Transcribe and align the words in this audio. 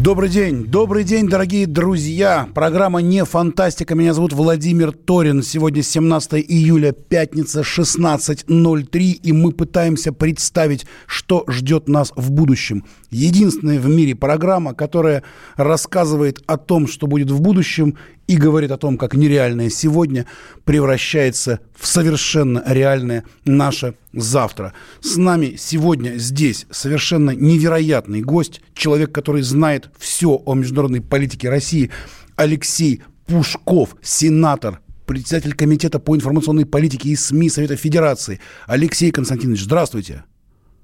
Добрый 0.00 0.28
день, 0.28 0.64
добрый 0.64 1.02
день, 1.02 1.28
дорогие 1.28 1.66
друзья. 1.66 2.48
Программа 2.54 3.02
«Не 3.02 3.24
фантастика». 3.24 3.96
Меня 3.96 4.14
зовут 4.14 4.32
Владимир 4.32 4.92
Торин. 4.92 5.42
Сегодня 5.42 5.82
17 5.82 6.34
июля, 6.34 6.92
пятница, 6.92 7.62
16.03. 7.62 9.00
И 9.00 9.32
мы 9.32 9.50
пытаемся 9.50 10.12
представить, 10.12 10.86
что 11.06 11.42
ждет 11.48 11.88
нас 11.88 12.12
в 12.14 12.30
будущем. 12.30 12.84
Единственная 13.10 13.80
в 13.80 13.88
мире 13.88 14.14
программа, 14.14 14.74
которая 14.74 15.22
рассказывает 15.56 16.42
о 16.46 16.58
том, 16.58 16.86
что 16.86 17.06
будет 17.06 17.30
в 17.30 17.40
будущем, 17.40 17.96
и 18.26 18.36
говорит 18.36 18.70
о 18.70 18.76
том, 18.76 18.98
как 18.98 19.14
нереальное 19.14 19.70
сегодня 19.70 20.26
превращается 20.64 21.60
в 21.74 21.86
совершенно 21.86 22.62
реальное 22.66 23.24
наше 23.46 23.94
завтра. 24.12 24.74
С 25.00 25.16
нами 25.16 25.56
сегодня 25.58 26.18
здесь 26.18 26.66
совершенно 26.70 27.30
невероятный 27.30 28.20
гость, 28.20 28.60
человек, 28.74 29.12
который 29.12 29.40
знает 29.40 29.90
все 29.98 30.40
о 30.44 30.54
международной 30.54 31.00
политике 31.00 31.48
России, 31.48 31.90
Алексей 32.36 33.02
Пушков, 33.26 33.96
сенатор, 34.02 34.80
председатель 35.06 35.54
Комитета 35.54 35.98
по 35.98 36.14
информационной 36.14 36.66
политике 36.66 37.08
и 37.08 37.16
СМИ 37.16 37.48
Совета 37.48 37.76
Федерации. 37.76 38.40
Алексей 38.66 39.10
Константинович, 39.10 39.62
здравствуйте. 39.62 40.24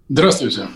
Здравствуйте. 0.08 0.68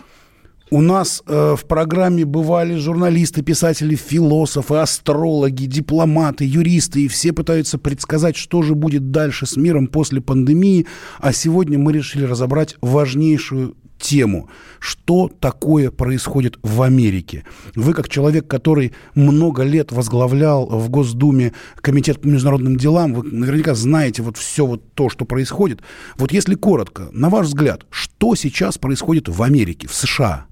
У 0.71 0.83
нас 0.83 1.23
э, 1.27 1.57
в 1.59 1.65
программе 1.65 2.27
бывали 2.27 2.77
журналисты, 2.77 3.43
писатели, 3.43 3.95
философы, 3.95 4.77
астрологи, 4.77 5.65
дипломаты, 5.65 6.45
юристы, 6.45 7.05
и 7.05 7.09
все 7.09 7.33
пытаются 7.33 7.79
предсказать, 7.79 8.37
что 8.37 8.61
же 8.61 8.75
будет 8.75 9.11
дальше 9.11 9.47
с 9.47 9.57
миром 9.57 9.87
после 9.87 10.21
пандемии. 10.21 10.87
А 11.21 11.33
сегодня 11.33 11.79
мы 11.79 11.93
решили 11.93 12.25
разобрать 12.25 12.77
важнейшую 12.83 13.77
тему. 13.99 14.51
Что 14.79 15.31
такое 15.41 15.91
происходит 15.91 16.59
в 16.63 16.83
Америке? 16.83 17.45
Вы, 17.75 17.95
как 17.95 18.11
человек, 18.11 18.47
который 18.47 18.93
много 19.15 19.63
лет 19.63 19.91
возглавлял 19.91 20.67
в 20.67 20.91
Госдуме 20.91 21.55
Комитет 21.77 22.21
по 22.21 22.27
международным 22.27 22.77
делам, 22.77 23.15
вы 23.15 23.23
наверняка 23.25 23.75
знаете 23.75 24.23
вот 24.23 24.37
все 24.37 24.67
вот 24.67 24.95
то, 24.95 25.09
что 25.09 25.25
происходит. 25.25 25.81
Вот 26.19 26.31
если 26.31 26.55
коротко, 26.55 27.09
на 27.13 27.31
ваш 27.31 27.47
взгляд, 27.47 27.87
что 27.91 28.35
сейчас 28.35 28.77
происходит 28.77 29.29
в 29.29 29.43
Америке, 29.43 29.89
в 29.89 29.95
США? 29.95 30.47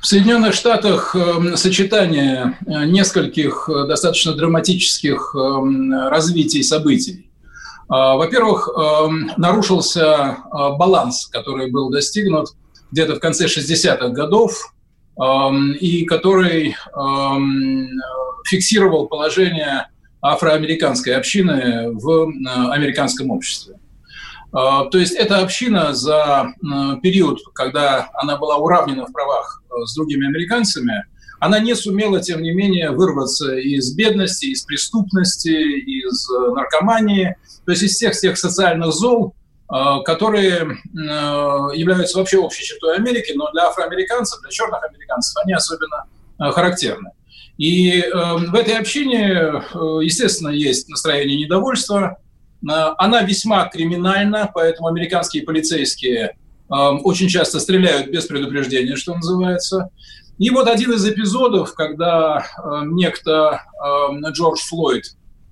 В 0.00 0.06
Соединенных 0.06 0.54
Штатах 0.54 1.14
эм, 1.14 1.56
сочетание 1.56 2.58
э, 2.66 2.84
нескольких 2.84 3.68
э, 3.68 3.86
достаточно 3.86 4.34
драматических 4.34 5.34
эм, 5.34 5.92
развитий 6.08 6.62
событий. 6.62 7.30
А, 7.88 8.16
во-первых, 8.16 8.68
эм, 8.68 9.30
нарушился 9.36 10.02
э, 10.02 10.36
баланс, 10.76 11.26
который 11.26 11.70
был 11.70 11.90
достигнут 11.90 12.50
где-то 12.90 13.16
в 13.16 13.20
конце 13.20 13.46
60-х 13.46 14.08
годов, 14.08 14.72
и 15.80 16.04
который 16.04 16.76
фиксировал 18.44 19.08
положение 19.08 19.88
афроамериканской 20.20 21.16
общины 21.16 21.90
в 21.92 22.30
американском 22.70 23.30
обществе. 23.30 23.76
А, 24.56 24.86
то 24.86 24.96
есть 24.96 25.12
эта 25.12 25.40
община 25.40 25.92
за 25.92 26.54
период, 27.02 27.40
когда 27.54 28.08
она 28.14 28.38
была 28.38 28.56
уравнена 28.56 29.04
в 29.04 29.12
правах 29.12 29.62
э, 29.68 29.84
с 29.84 29.94
другими 29.94 30.26
американцами, 30.26 31.04
она 31.40 31.58
не 31.58 31.74
сумела, 31.74 32.22
тем 32.22 32.40
не 32.40 32.52
менее, 32.52 32.90
вырваться 32.90 33.54
из 33.54 33.94
бедности, 33.94 34.46
из 34.46 34.62
преступности, 34.62 35.50
из 35.50 36.30
э, 36.30 36.54
наркомании, 36.54 37.36
то 37.66 37.72
есть 37.72 37.82
из 37.82 37.96
всех 37.96 38.18
тех 38.18 38.38
социальных 38.38 38.94
зол, 38.94 39.34
э, 39.70 39.74
которые 40.06 40.78
являются 41.74 42.16
вообще 42.16 42.38
общей 42.38 42.64
чертой 42.64 42.96
Америки, 42.96 43.32
но 43.36 43.52
для 43.52 43.66
афроамериканцев, 43.66 44.40
для 44.40 44.50
черных 44.50 44.82
американцев 44.82 45.36
они 45.44 45.52
особенно 45.52 46.04
характерны. 46.38 47.10
И 47.58 48.02
в 48.12 48.54
этой 48.54 48.78
общине, 48.78 49.62
естественно, 50.02 50.50
есть 50.50 50.88
настроение 50.88 51.38
недовольства, 51.38 52.18
она 52.64 53.22
весьма 53.22 53.68
криминальна, 53.68 54.50
поэтому 54.52 54.88
американские 54.88 55.42
полицейские 55.42 56.36
э, 56.68 56.74
очень 56.74 57.28
часто 57.28 57.60
стреляют 57.60 58.08
без 58.08 58.26
предупреждения, 58.26 58.96
что 58.96 59.14
называется. 59.14 59.90
И 60.38 60.50
вот 60.50 60.68
один 60.68 60.92
из 60.92 61.06
эпизодов, 61.06 61.74
когда 61.74 62.38
э, 62.44 62.80
некто 62.86 63.62
Джордж 64.30 64.60
Флойд, 64.68 65.04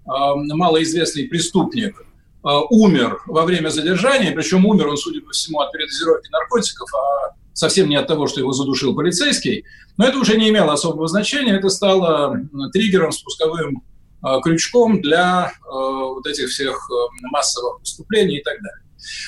малоизвестный 0.06 1.28
преступник, 1.28 2.04
умер 2.42 3.22
во 3.26 3.44
время 3.44 3.70
задержания, 3.70 4.32
причем 4.32 4.66
умер 4.66 4.88
он, 4.88 4.98
судя 4.98 5.22
по 5.22 5.30
всему, 5.30 5.60
от 5.60 5.72
передозировки 5.72 6.28
наркотиков, 6.30 6.90
а 6.94 7.34
совсем 7.54 7.88
не 7.88 7.96
от 7.96 8.06
того, 8.06 8.26
что 8.26 8.40
его 8.40 8.52
задушил 8.52 8.94
полицейский. 8.94 9.64
Но 9.96 10.04
это 10.04 10.18
уже 10.18 10.36
не 10.36 10.50
имело 10.50 10.74
особого 10.74 11.08
значения, 11.08 11.56
это 11.56 11.70
стало 11.70 12.38
триггером, 12.74 13.12
спусковым 13.12 13.82
Э, 13.82 13.93
крючком 14.42 15.00
для 15.00 15.52
э, 15.52 15.68
вот 15.68 16.26
этих 16.26 16.48
всех 16.48 16.90
э, 16.90 16.94
массовых 17.30 17.80
выступлений 17.80 18.38
и 18.38 18.42
так 18.42 18.56
далее. 18.56 18.82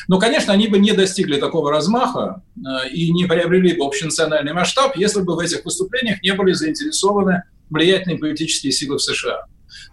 Но, 0.08 0.18
конечно, 0.18 0.52
они 0.52 0.68
бы 0.68 0.78
не 0.78 0.92
достигли 0.92 1.38
такого 1.38 1.70
размаха 1.70 2.42
и 2.90 3.12
не 3.12 3.26
приобрели 3.26 3.76
бы 3.76 3.84
общенациональный 3.84 4.54
масштаб, 4.54 4.96
если 4.96 5.20
бы 5.20 5.36
в 5.36 5.38
этих 5.38 5.66
выступлениях 5.66 6.22
не 6.22 6.32
были 6.32 6.52
заинтересованы 6.54 7.42
влиятельные 7.68 8.16
политические 8.16 8.72
силы 8.72 8.96
в 8.96 9.02
США. 9.02 9.44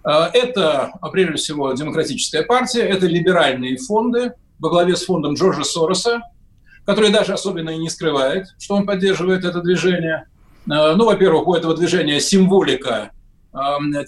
Это, 0.06 0.94
прежде 1.12 1.36
всего, 1.36 1.74
демократическая 1.74 2.44
партия, 2.44 2.84
это 2.84 3.08
либеральные 3.08 3.76
фонды 3.76 4.32
во 4.58 4.70
главе 4.70 4.96
с 4.96 5.04
фондом 5.04 5.34
Джорджа 5.34 5.66
Сороса, 5.66 6.22
который 6.86 7.10
даже 7.10 7.34
особенно 7.34 7.72
и 7.72 7.78
не 7.78 7.90
скрывает, 7.90 8.48
что 8.60 8.76
он 8.76 8.86
поддерживает 8.86 9.44
это 9.44 9.60
движение. 9.60 10.28
Ну, 10.66 11.04
во-первых, 11.04 11.46
у 11.48 11.56
этого 11.56 11.76
движения 11.76 12.22
символика 12.22 13.12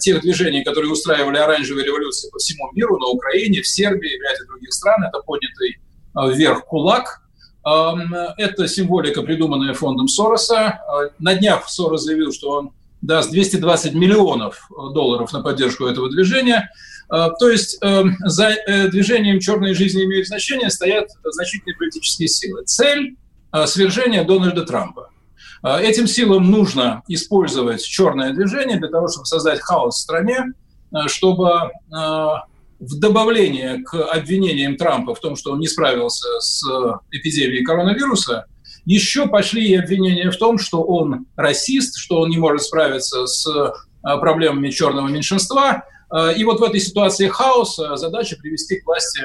тех 0.00 0.22
движений, 0.22 0.64
которые 0.64 0.90
устраивали 0.90 1.36
оранжевые 1.36 1.86
революции 1.86 2.28
по 2.30 2.38
всему 2.38 2.70
миру, 2.72 2.98
на 2.98 3.06
Украине, 3.06 3.62
в 3.62 3.66
Сербии, 3.66 4.18
в 4.18 4.22
ряде 4.22 4.44
других 4.48 4.72
стран, 4.72 5.04
это 5.04 5.20
поднятый 5.24 5.78
а, 6.14 6.28
вверх 6.28 6.64
кулак. 6.64 7.22
Это 7.64 8.68
символика, 8.68 9.22
придуманная 9.22 9.74
фондом 9.74 10.06
Сороса. 10.06 10.56
А, 10.58 11.10
на 11.18 11.34
днях 11.34 11.68
Сорос 11.68 12.04
заявил, 12.04 12.32
что 12.32 12.50
он 12.50 12.70
даст 13.02 13.30
220 13.30 13.94
миллионов 13.94 14.68
долларов 14.94 15.32
на 15.32 15.42
поддержку 15.42 15.86
этого 15.86 16.08
движения. 16.08 16.70
А, 17.08 17.30
то 17.30 17.50
есть 17.50 17.78
за 17.80 18.48
э, 18.50 18.88
движением 18.88 19.40
«Черные 19.40 19.74
жизни 19.74 20.04
имеют 20.04 20.28
значение» 20.28 20.70
стоят 20.70 21.08
значительные 21.24 21.76
политические 21.76 22.28
силы. 22.28 22.64
Цель– 22.64 23.16
свержение 23.66 24.24
Дональда 24.24 24.64
Трампа. 24.64 25.10
А, 25.62 25.80
этим 25.80 26.06
силам 26.06 26.50
нужно 26.50 27.02
использовать 27.08 27.82
черное 27.82 28.32
движение 28.32 28.78
для 28.78 28.88
того, 28.88 29.08
чтобы 29.08 29.26
создать 29.26 29.60
хаос 29.60 29.96
в 29.96 30.00
стране, 30.00 30.38
а, 30.92 31.08
чтобы 31.08 31.70
а, 31.92 32.44
в 32.78 32.98
добавление 32.98 33.82
к 33.82 33.94
обвинениям 33.94 34.76
Трампа 34.76 35.14
в 35.14 35.20
том, 35.20 35.36
что 35.36 35.52
он 35.52 35.60
не 35.60 35.66
справился 35.66 36.28
с 36.40 36.62
эпидемией 37.10 37.64
коронавируса, 37.64 38.44
еще 38.84 39.26
пошли 39.26 39.66
и 39.68 39.74
обвинения 39.74 40.30
в 40.30 40.36
том, 40.36 40.58
что 40.58 40.82
он 40.82 41.26
расист, 41.36 41.96
что 41.96 42.20
он 42.20 42.30
не 42.30 42.38
может 42.38 42.62
справиться 42.62 43.26
с 43.26 43.74
проблемами 44.02 44.70
черного 44.70 45.08
меньшинства. 45.08 45.82
И 46.36 46.44
вот 46.44 46.60
в 46.60 46.62
этой 46.62 46.78
ситуации 46.78 47.26
хаоса 47.26 47.96
задача 47.96 48.36
привести 48.36 48.78
к 48.78 48.86
власти 48.86 49.22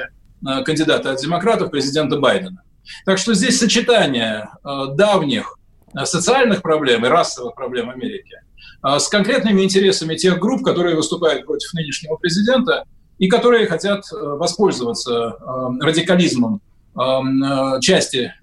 кандидата 0.64 1.12
от 1.12 1.20
демократов, 1.20 1.70
президента 1.70 2.18
Байдена. 2.18 2.64
Так 3.04 3.18
что 3.18 3.34
здесь 3.34 3.60
сочетание 3.60 4.48
давних 4.64 5.58
Э, 5.61 5.61
социальных 6.04 6.62
проблем 6.62 7.04
и 7.04 7.08
расовых 7.08 7.54
проблем 7.54 7.90
Америки 7.90 8.36
э, 8.84 8.98
с 8.98 9.08
конкретными 9.08 9.62
интересами 9.62 10.16
тех 10.16 10.38
групп, 10.38 10.64
которые 10.64 10.96
выступают 10.96 11.46
против 11.46 11.72
нынешнего 11.74 12.16
президента 12.16 12.84
и 13.18 13.28
которые 13.28 13.66
хотят 13.66 14.04
э, 14.12 14.16
воспользоваться 14.16 15.36
радикализмом 15.80 16.60
части 17.80 18.34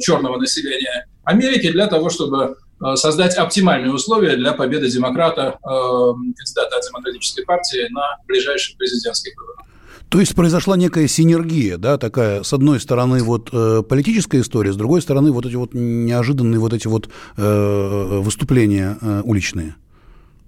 черного 0.00 0.36
населения 0.36 1.06
Америки 1.24 1.72
для 1.72 1.86
того, 1.86 2.10
чтобы 2.10 2.58
создать 2.96 3.34
оптимальные 3.34 3.90
условия 3.90 4.36
для 4.36 4.52
победы 4.52 4.90
демократа, 4.90 5.56
кандидата 5.62 6.76
от 6.76 6.86
демократической 6.86 7.46
партии 7.46 7.90
на 7.90 8.18
ближайших 8.26 8.76
президентских 8.76 9.32
выборах. 9.38 9.67
То 10.08 10.20
есть 10.20 10.34
произошла 10.34 10.76
некая 10.76 11.06
синергия, 11.06 11.76
да, 11.76 11.98
такая, 11.98 12.42
с 12.42 12.52
одной 12.54 12.80
стороны, 12.80 13.22
вот 13.22 13.50
э, 13.52 13.82
политическая 13.86 14.40
история, 14.40 14.72
с 14.72 14.76
другой 14.76 15.02
стороны, 15.02 15.32
вот 15.32 15.44
эти 15.44 15.54
вот 15.54 15.74
неожиданные 15.74 16.58
вот 16.58 16.72
эти 16.72 16.86
вот 16.86 17.10
э, 17.36 18.18
выступления 18.22 18.96
э, 19.00 19.20
уличные. 19.24 19.76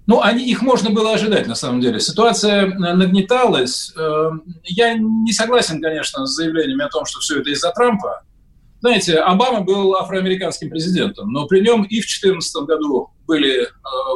Ну, 0.07 0.19
они, 0.19 0.49
их 0.49 0.63
можно 0.63 0.89
было 0.89 1.13
ожидать, 1.13 1.45
на 1.45 1.53
самом 1.53 1.79
деле. 1.79 1.99
Ситуация 1.99 2.65
э, 2.65 2.73
нагнеталась. 2.73 3.93
Э, 3.95 4.31
я 4.63 4.95
не 4.95 5.31
согласен, 5.31 5.79
конечно, 5.79 6.25
с 6.25 6.31
заявлениями 6.31 6.83
о 6.83 6.89
том, 6.89 7.05
что 7.05 7.19
все 7.19 7.39
это 7.39 7.51
из-за 7.51 7.69
Трампа. 7.71 8.23
Знаете, 8.79 9.17
Обама 9.19 9.61
был 9.61 9.93
афроамериканским 9.93 10.71
президентом, 10.71 11.31
но 11.31 11.45
при 11.45 11.59
нем 11.59 11.83
и 11.83 12.01
в 12.01 12.07
2014 12.09 12.63
году 12.63 13.11
были 13.27 13.67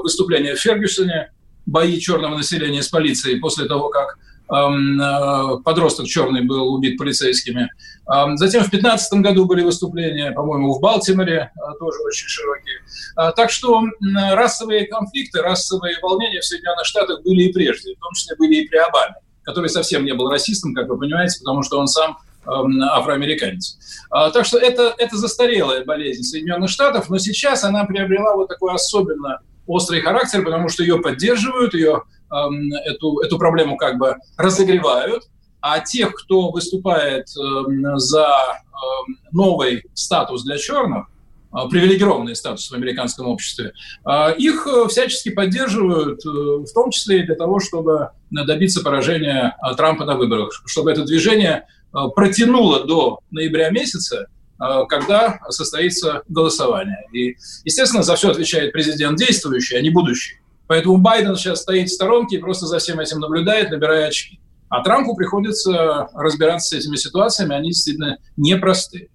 выступления 0.01 0.55
в 0.55 0.59
Фергюсоне, 0.59 1.31
бои 1.67 1.99
черного 1.99 2.35
населения 2.35 2.81
с 2.81 2.87
полицией 2.87 3.39
после 3.39 3.65
того, 3.65 3.89
как 3.89 4.17
подросток 4.47 6.05
черный 6.07 6.43
был 6.43 6.73
убит 6.73 6.97
полицейскими. 6.97 7.69
Эм, 8.13 8.37
затем 8.37 8.63
в 8.63 8.69
2015 8.69 9.21
году 9.21 9.45
были 9.45 9.63
выступления, 9.63 10.31
по-моему, 10.31 10.73
в 10.73 10.79
Балтиморе, 10.79 11.51
э, 11.55 11.59
тоже 11.79 11.99
очень 12.05 12.27
широкие. 12.27 12.79
Э, 13.17 13.31
так 13.35 13.49
что 13.49 13.83
расовые 14.33 14.85
конфликты, 14.85 15.41
расовые 15.41 15.97
волнения 16.01 16.41
в 16.41 16.45
Соединенных 16.45 16.85
Штатах 16.85 17.23
были 17.23 17.43
и 17.43 17.53
прежде, 17.53 17.95
в 17.95 17.99
том 17.99 18.13
числе 18.13 18.35
были 18.35 18.55
и 18.55 18.67
при 18.67 18.77
Обаме, 18.77 19.15
который 19.43 19.69
совсем 19.69 20.05
не 20.05 20.13
был 20.13 20.29
расистом, 20.29 20.75
как 20.75 20.87
вы 20.87 20.99
понимаете, 20.99 21.39
потому 21.39 21.63
что 21.63 21.79
он 21.79 21.87
сам 21.87 22.19
эм, 22.45 22.79
афроамериканец. 22.83 23.79
Так 24.11 24.45
что 24.45 24.59
это, 24.59 24.93
это 24.97 25.17
застарелая 25.17 25.83
болезнь 25.83 26.21
Соединенных 26.21 26.69
Штатов, 26.69 27.09
но 27.09 27.17
сейчас 27.17 27.63
она 27.63 27.85
приобрела 27.85 28.35
вот 28.35 28.47
такой 28.49 28.73
особенно 28.73 29.39
острый 29.65 30.01
характер, 30.01 30.43
потому 30.43 30.69
что 30.69 30.83
ее 30.83 30.99
поддерживают, 30.99 31.73
ее 31.73 32.03
Эм, 32.03 32.13
эту, 32.29 33.19
эту 33.19 33.37
проблему 33.37 33.77
как 33.77 33.97
бы 33.97 34.15
разогревают, 34.37 35.23
а 35.67 35.79
тех, 35.79 36.13
кто 36.13 36.51
выступает 36.51 37.25
эм, 37.35 37.97
за 37.97 38.27
эм, 38.27 39.17
новый 39.31 39.83
статус 39.95 40.43
для 40.43 40.59
черных, 40.59 41.07
э, 41.51 41.57
привилегированный 41.71 42.35
статус 42.35 42.69
в 42.69 42.75
американском 42.75 43.27
обществе, 43.27 43.73
э, 44.07 44.35
их 44.37 44.67
э, 44.67 44.87
всячески 44.89 45.29
поддерживают, 45.29 46.23
в 46.23 46.71
том 46.71 46.91
числе 46.91 47.21
и 47.21 47.25
для 47.25 47.33
того, 47.33 47.59
чтобы 47.59 48.11
добиться 48.29 48.83
поражения 48.83 49.57
Трампа 49.75 50.05
на 50.05 50.15
выборах, 50.15 50.53
чтобы 50.67 50.91
это 50.91 51.03
движение 51.03 51.65
протянуло 52.15 52.85
до 52.85 53.21
ноября 53.31 53.71
месяца, 53.71 54.27
когда 54.59 55.39
состоится 55.49 56.21
голосование. 56.27 57.07
И, 57.13 57.37
естественно, 57.63 58.03
за 58.03 58.15
все 58.15 58.29
отвечает 58.31 58.73
президент 58.73 59.17
действующий, 59.17 59.77
а 59.77 59.81
не 59.81 59.89
будущий. 59.89 60.41
Поэтому 60.67 60.97
Байден 60.97 61.35
сейчас 61.35 61.61
стоит 61.61 61.89
в 61.89 61.93
сторонке 61.93 62.37
и 62.37 62.39
просто 62.39 62.65
за 62.65 62.79
всем 62.79 62.99
этим 62.99 63.19
наблюдает, 63.19 63.69
набирая 63.69 64.07
очки. 64.07 64.39
А 64.69 64.83
Трампу 64.83 65.15
приходится 65.15 66.09
разбираться 66.13 66.69
с 66.69 66.79
этими 66.79 66.95
ситуациями, 66.95 67.55
они 67.55 67.69
действительно 67.69 68.17
непростые. 68.35 69.09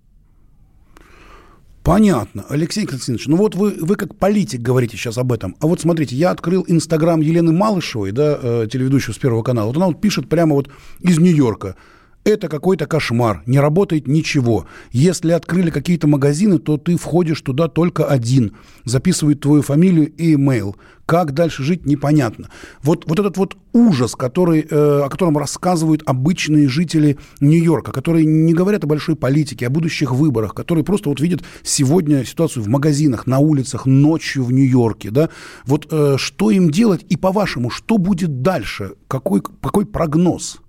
Понятно. 1.83 2.45
Алексей 2.49 2.87
Константинович, 2.87 3.27
ну 3.27 3.37
вот 3.37 3.55
вы, 3.55 3.71
вы 3.81 3.97
как 3.97 4.15
политик 4.17 4.61
говорите 4.61 4.97
сейчас 4.97 5.19
об 5.19 5.33
этом. 5.33 5.57
А 5.61 5.67
вот 5.67 5.81
смотрите, 5.81 6.15
я 6.15 6.31
открыл 6.31 6.65
Инстаграм 6.69 7.21
Елены 7.21 7.53
Малышевой, 7.53 8.13
да, 8.13 8.39
э, 8.41 8.69
телеведущую 8.71 9.15
с 9.15 9.19
Первого 9.19 9.43
канала. 9.43 9.69
Вот 9.69 9.77
она 9.77 9.87
вот 9.87 10.01
пишет 10.01 10.29
прямо 10.29 10.55
вот 10.55 10.69
из 11.01 11.19
Нью-Йорка. 11.19 11.77
Это 12.23 12.49
какой-то 12.49 12.87
кошмар, 12.87 13.43
не 13.47 13.59
работает 13.59 14.07
ничего. 14.07 14.67
Если 14.93 15.33
открыли 15.33 15.71
какие-то 15.71 16.07
магазины, 16.07 16.59
то 16.59 16.77
ты 16.77 16.97
входишь 16.97 17.41
туда 17.41 17.67
только 17.67 18.05
один. 18.05 18.57
Записывают 18.85 19.41
твою 19.41 19.63
фамилию 19.63 20.13
и 20.13 20.35
имейл. 20.35 20.77
Как 21.07 21.33
дальше 21.33 21.65
жить, 21.65 21.87
непонятно. 21.87 22.51
Вот, 22.83 23.09
вот 23.09 23.19
этот 23.19 23.39
вот 23.39 23.57
ужас, 23.73 24.15
который, 24.15 24.61
э, 24.61 25.03
о 25.03 25.09
котором 25.09 25.39
рассказывают 25.39 26.03
обычные 26.05 26.69
жители 26.69 27.17
Нью-Йорка, 27.41 27.91
которые 27.91 28.27
не 28.27 28.53
говорят 28.53 28.85
о 28.85 28.87
большой 28.87 29.17
политике, 29.17 29.67
о 29.67 29.71
будущих 29.71 30.13
выборах, 30.13 30.55
которые 30.55 30.85
просто 30.85 31.09
вот 31.09 31.21
видят 31.21 31.41
сегодня 31.63 32.25
ситуацию 32.27 32.63
в 32.63 32.69
магазинах, 32.69 33.27
на 33.27 33.39
улицах, 33.39 33.87
ночью 33.87 34.45
в 34.45 34.53
Нью-Йорке, 34.53 35.11
да, 35.11 35.31
вот 35.65 35.89
э, 35.91 36.17
что 36.19 36.51
им 36.51 36.71
делать 36.71 37.05
и, 37.09 37.17
по-вашему, 37.17 37.71
что 37.71 37.97
будет 37.97 38.43
дальше? 38.43 38.93
Какой, 39.09 39.41
какой 39.41 39.87
прогноз? 39.87 40.61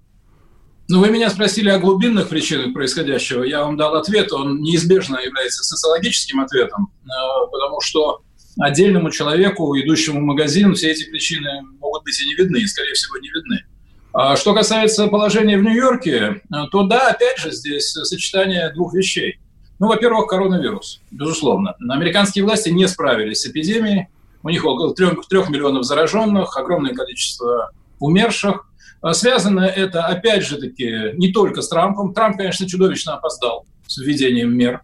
Ну, 0.91 0.99
вы 0.99 1.09
меня 1.09 1.29
спросили 1.29 1.69
о 1.69 1.79
глубинных 1.79 2.27
причинах 2.27 2.73
происходящего. 2.73 3.43
Я 3.43 3.63
вам 3.63 3.77
дал 3.77 3.95
ответ. 3.95 4.33
Он 4.33 4.59
неизбежно 4.59 5.19
является 5.23 5.63
социологическим 5.63 6.41
ответом, 6.41 6.91
э, 7.05 7.07
потому 7.49 7.79
что 7.79 8.23
отдельному 8.59 9.09
человеку, 9.09 9.73
идущему 9.79 10.19
в 10.19 10.23
магазин, 10.23 10.75
все 10.75 10.91
эти 10.91 11.09
причины 11.09 11.61
могут 11.79 12.03
быть 12.03 12.21
и 12.21 12.27
не 12.27 12.35
видны, 12.35 12.57
и, 12.57 12.67
скорее 12.67 12.93
всего, 12.93 13.17
не 13.19 13.29
видны. 13.29 13.63
А 14.11 14.35
что 14.35 14.53
касается 14.53 15.07
положения 15.07 15.57
в 15.57 15.63
Нью-Йорке, 15.63 16.41
э, 16.53 16.55
то 16.73 16.83
да, 16.83 17.11
опять 17.11 17.37
же, 17.37 17.51
здесь 17.51 17.91
сочетание 17.91 18.69
двух 18.73 18.93
вещей. 18.93 19.39
Ну, 19.79 19.87
во-первых, 19.87 20.27
коронавирус, 20.27 20.99
безусловно. 21.09 21.73
Американские 21.87 22.43
власти 22.43 22.67
не 22.67 22.85
справились 22.89 23.43
с 23.43 23.45
эпидемией. 23.45 24.09
У 24.43 24.49
них 24.49 24.65
около 24.65 24.93
трех, 24.93 25.25
трех 25.29 25.49
миллионов 25.49 25.85
зараженных, 25.85 26.57
огромное 26.57 26.93
количество 26.93 27.71
умерших. 27.99 28.67
А 29.01 29.13
связано 29.13 29.61
это, 29.61 30.05
опять 30.05 30.45
же 30.45 30.57
таки, 30.57 31.11
не 31.13 31.31
только 31.31 31.61
с 31.61 31.69
Трампом. 31.69 32.13
Трамп, 32.13 32.37
конечно, 32.37 32.67
чудовищно 32.67 33.15
опоздал 33.15 33.65
с 33.87 33.97
введением 33.97 34.55
мер. 34.55 34.81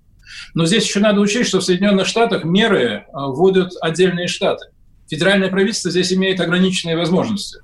Но 0.54 0.66
здесь 0.66 0.86
еще 0.86 1.00
надо 1.00 1.22
учесть, 1.22 1.50
что 1.50 1.60
в 1.60 1.64
Соединенных 1.64 2.08
Штатах 2.08 2.44
меры 2.44 3.06
а, 3.14 3.28
вводят 3.28 3.74
отдельные 3.82 4.28
штаты. 4.28 4.68
Федеральное 5.10 5.50
правительство 5.50 5.92
здесь 5.92 6.12
имеет 6.12 6.40
ограниченные 6.40 6.98
возможности. 6.98 7.60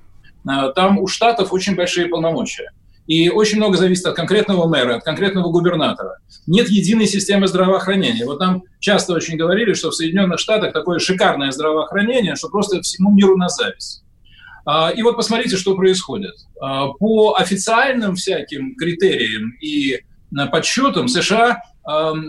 А, 0.46 0.70
там 0.70 0.98
у 0.98 1.06
штатов 1.06 1.52
очень 1.52 1.74
большие 1.74 2.06
полномочия. 2.06 2.70
И 3.06 3.28
очень 3.28 3.58
много 3.58 3.76
зависит 3.76 4.06
от 4.06 4.16
конкретного 4.16 4.66
мэра, 4.66 4.96
от 4.96 5.04
конкретного 5.04 5.50
губернатора. 5.50 6.18
Нет 6.46 6.70
единой 6.70 7.06
системы 7.06 7.48
здравоохранения. 7.48 8.24
Вот 8.24 8.40
нам 8.40 8.62
часто 8.78 9.12
очень 9.12 9.36
говорили, 9.36 9.74
что 9.74 9.90
в 9.90 9.94
Соединенных 9.94 10.38
Штатах 10.38 10.72
такое 10.72 11.00
шикарное 11.00 11.50
здравоохранение, 11.50 12.34
что 12.36 12.48
просто 12.48 12.80
всему 12.80 13.12
миру 13.12 13.36
на 13.36 13.48
зависть. 13.48 14.03
А, 14.66 14.90
и 14.90 15.02
вот 15.02 15.16
посмотрите, 15.16 15.56
что 15.56 15.74
происходит. 15.74 16.34
А, 16.60 16.88
по 16.88 17.34
официальным 17.38 18.16
всяким 18.16 18.74
критериям 18.76 19.52
и 19.60 20.00
подсчетам 20.50 21.06
США 21.06 21.60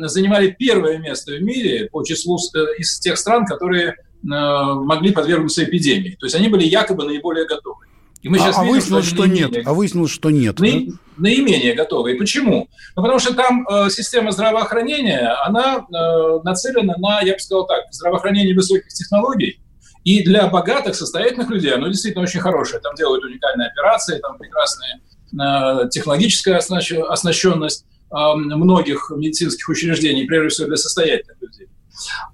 занимали 0.02 0.54
первое 0.60 0.98
место 0.98 1.32
в 1.32 1.42
мире 1.42 1.88
по 1.90 2.04
числу 2.04 2.38
э, 2.38 2.60
из 2.78 3.00
тех 3.00 3.18
стран, 3.18 3.46
которые 3.46 3.96
могли 4.22 5.12
подвергнуться 5.12 5.64
эпидемии. 5.64 6.18
То 6.20 6.26
есть 6.26 6.36
они 6.36 6.50
были 6.50 6.66
якобы 6.66 7.06
наиболее 7.06 7.46
готовы. 7.46 7.86
И 8.26 8.28
мы 8.28 8.40
сейчас 8.40 8.58
а, 8.58 8.62
а 8.62 8.64
видим, 8.64 8.74
выяснилось, 8.74 9.06
что, 9.06 9.16
что 9.18 9.26
нет. 9.28 9.68
А 9.68 9.74
выяснилось, 9.76 10.10
что 10.10 10.32
нет. 10.32 10.60
Наи, 10.60 10.88
да? 10.88 10.94
Наименее 11.18 11.76
готовы. 11.76 12.14
И 12.14 12.18
почему? 12.18 12.68
Ну, 12.96 13.04
потому 13.04 13.20
что 13.20 13.36
там 13.36 13.68
э, 13.70 13.92
система 13.92 14.32
здравоохранения, 14.32 15.32
она 15.46 15.86
э, 15.88 16.40
нацелена 16.44 16.96
на, 16.98 17.22
я 17.22 17.34
бы 17.34 17.40
сказал 17.40 17.68
так, 17.68 17.82
здравоохранение 17.92 18.56
высоких 18.56 18.88
технологий, 18.88 19.60
и 20.06 20.24
для 20.24 20.48
богатых, 20.48 20.96
состоятельных 20.96 21.50
людей 21.50 21.74
оно 21.74 21.88
действительно 21.88 22.24
очень 22.24 22.40
хорошее. 22.40 22.80
Там 22.80 22.94
делают 22.96 23.26
уникальные 23.26 23.70
операции, 23.70 24.20
там 24.20 24.38
прекрасная 24.38 25.02
э, 25.34 25.90
технологическая 25.90 26.58
оснащенность 26.58 27.86
э, 28.12 28.16
многих 28.36 29.12
медицинских 29.16 29.68
учреждений, 29.68 30.26
прежде 30.26 30.50
всего 30.50 30.68
для 30.68 30.78
состоятельных 30.78 31.42
людей. 31.42 31.68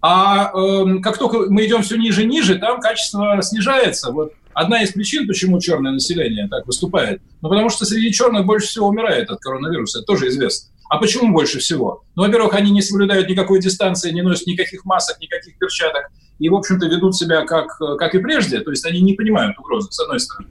А 0.01 0.51
э, 0.53 0.99
как 1.01 1.17
только 1.17 1.49
мы 1.49 1.65
идем 1.65 1.81
все 1.81 1.95
ниже 1.95 2.23
и 2.23 2.25
ниже, 2.25 2.59
там 2.59 2.81
качество 2.81 3.41
снижается. 3.41 4.11
Вот 4.11 4.33
одна 4.53 4.83
из 4.83 4.91
причин, 4.91 5.25
почему 5.25 5.57
черное 5.61 5.93
население 5.93 6.49
так 6.49 6.67
выступает, 6.67 7.21
ну 7.41 7.47
потому 7.47 7.69
что 7.69 7.85
среди 7.85 8.11
черных 8.11 8.45
больше 8.45 8.67
всего 8.67 8.87
умирает 8.89 9.29
от 9.29 9.39
коронавируса, 9.39 9.99
это 9.99 10.07
тоже 10.07 10.27
известно. 10.27 10.71
А 10.89 10.97
почему 10.97 11.31
больше 11.31 11.59
всего? 11.59 12.03
Ну, 12.15 12.23
во-первых, 12.23 12.53
они 12.53 12.69
не 12.69 12.81
соблюдают 12.81 13.29
никакой 13.29 13.61
дистанции, 13.61 14.11
не 14.11 14.23
носят 14.23 14.45
никаких 14.45 14.83
масок, 14.83 15.21
никаких 15.21 15.57
перчаток, 15.57 16.11
и, 16.41 16.49
в 16.49 16.55
общем-то, 16.55 16.87
ведут 16.87 17.15
себя 17.15 17.45
как, 17.45 17.77
как 17.77 18.15
и 18.15 18.19
прежде, 18.19 18.61
то 18.61 18.71
есть 18.71 18.83
они 18.85 18.99
не 19.01 19.13
понимают 19.13 19.57
угрозы, 19.59 19.91
с 19.91 19.99
одной 19.99 20.19
стороны. 20.19 20.49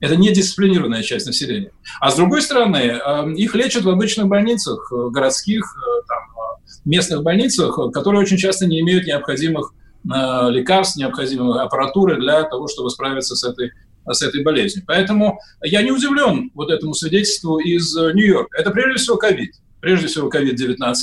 Это 0.00 0.16
не 0.16 0.32
дисциплинированная 0.32 1.02
часть 1.02 1.26
населения. 1.26 1.70
А 2.00 2.10
с 2.10 2.16
другой 2.16 2.42
стороны, 2.42 2.76
эм, 2.76 3.34
их 3.34 3.54
лечат 3.54 3.84
в 3.84 3.88
обычных 3.88 4.26
больницах, 4.26 4.92
э, 4.92 5.10
городских, 5.10 5.62
э, 5.62 6.02
там, 6.08 6.18
э, 6.18 6.80
местных 6.84 7.22
больницах, 7.22 7.78
которые 7.92 8.20
очень 8.20 8.36
часто 8.36 8.66
не 8.66 8.80
имеют 8.80 9.06
необходимых 9.06 9.72
лекарств, 10.04 10.96
необходимой 10.96 11.60
аппаратуры 11.60 12.18
для 12.20 12.44
того, 12.44 12.66
чтобы 12.68 12.88
справиться 12.88 13.34
с 13.34 13.44
этой 13.44 13.72
с 14.10 14.22
этой 14.22 14.42
болезнью. 14.42 14.84
Поэтому 14.86 15.38
я 15.60 15.82
не 15.82 15.90
удивлен 15.90 16.50
вот 16.54 16.70
этому 16.70 16.94
свидетельству 16.94 17.58
из 17.58 17.94
Нью-Йорка. 17.94 18.58
Это 18.58 18.70
прежде 18.70 19.02
всего 19.02 19.16
ковид 19.16 19.50
прежде 19.80 20.06
всего 20.06 20.28
COVID-19, 20.28 20.94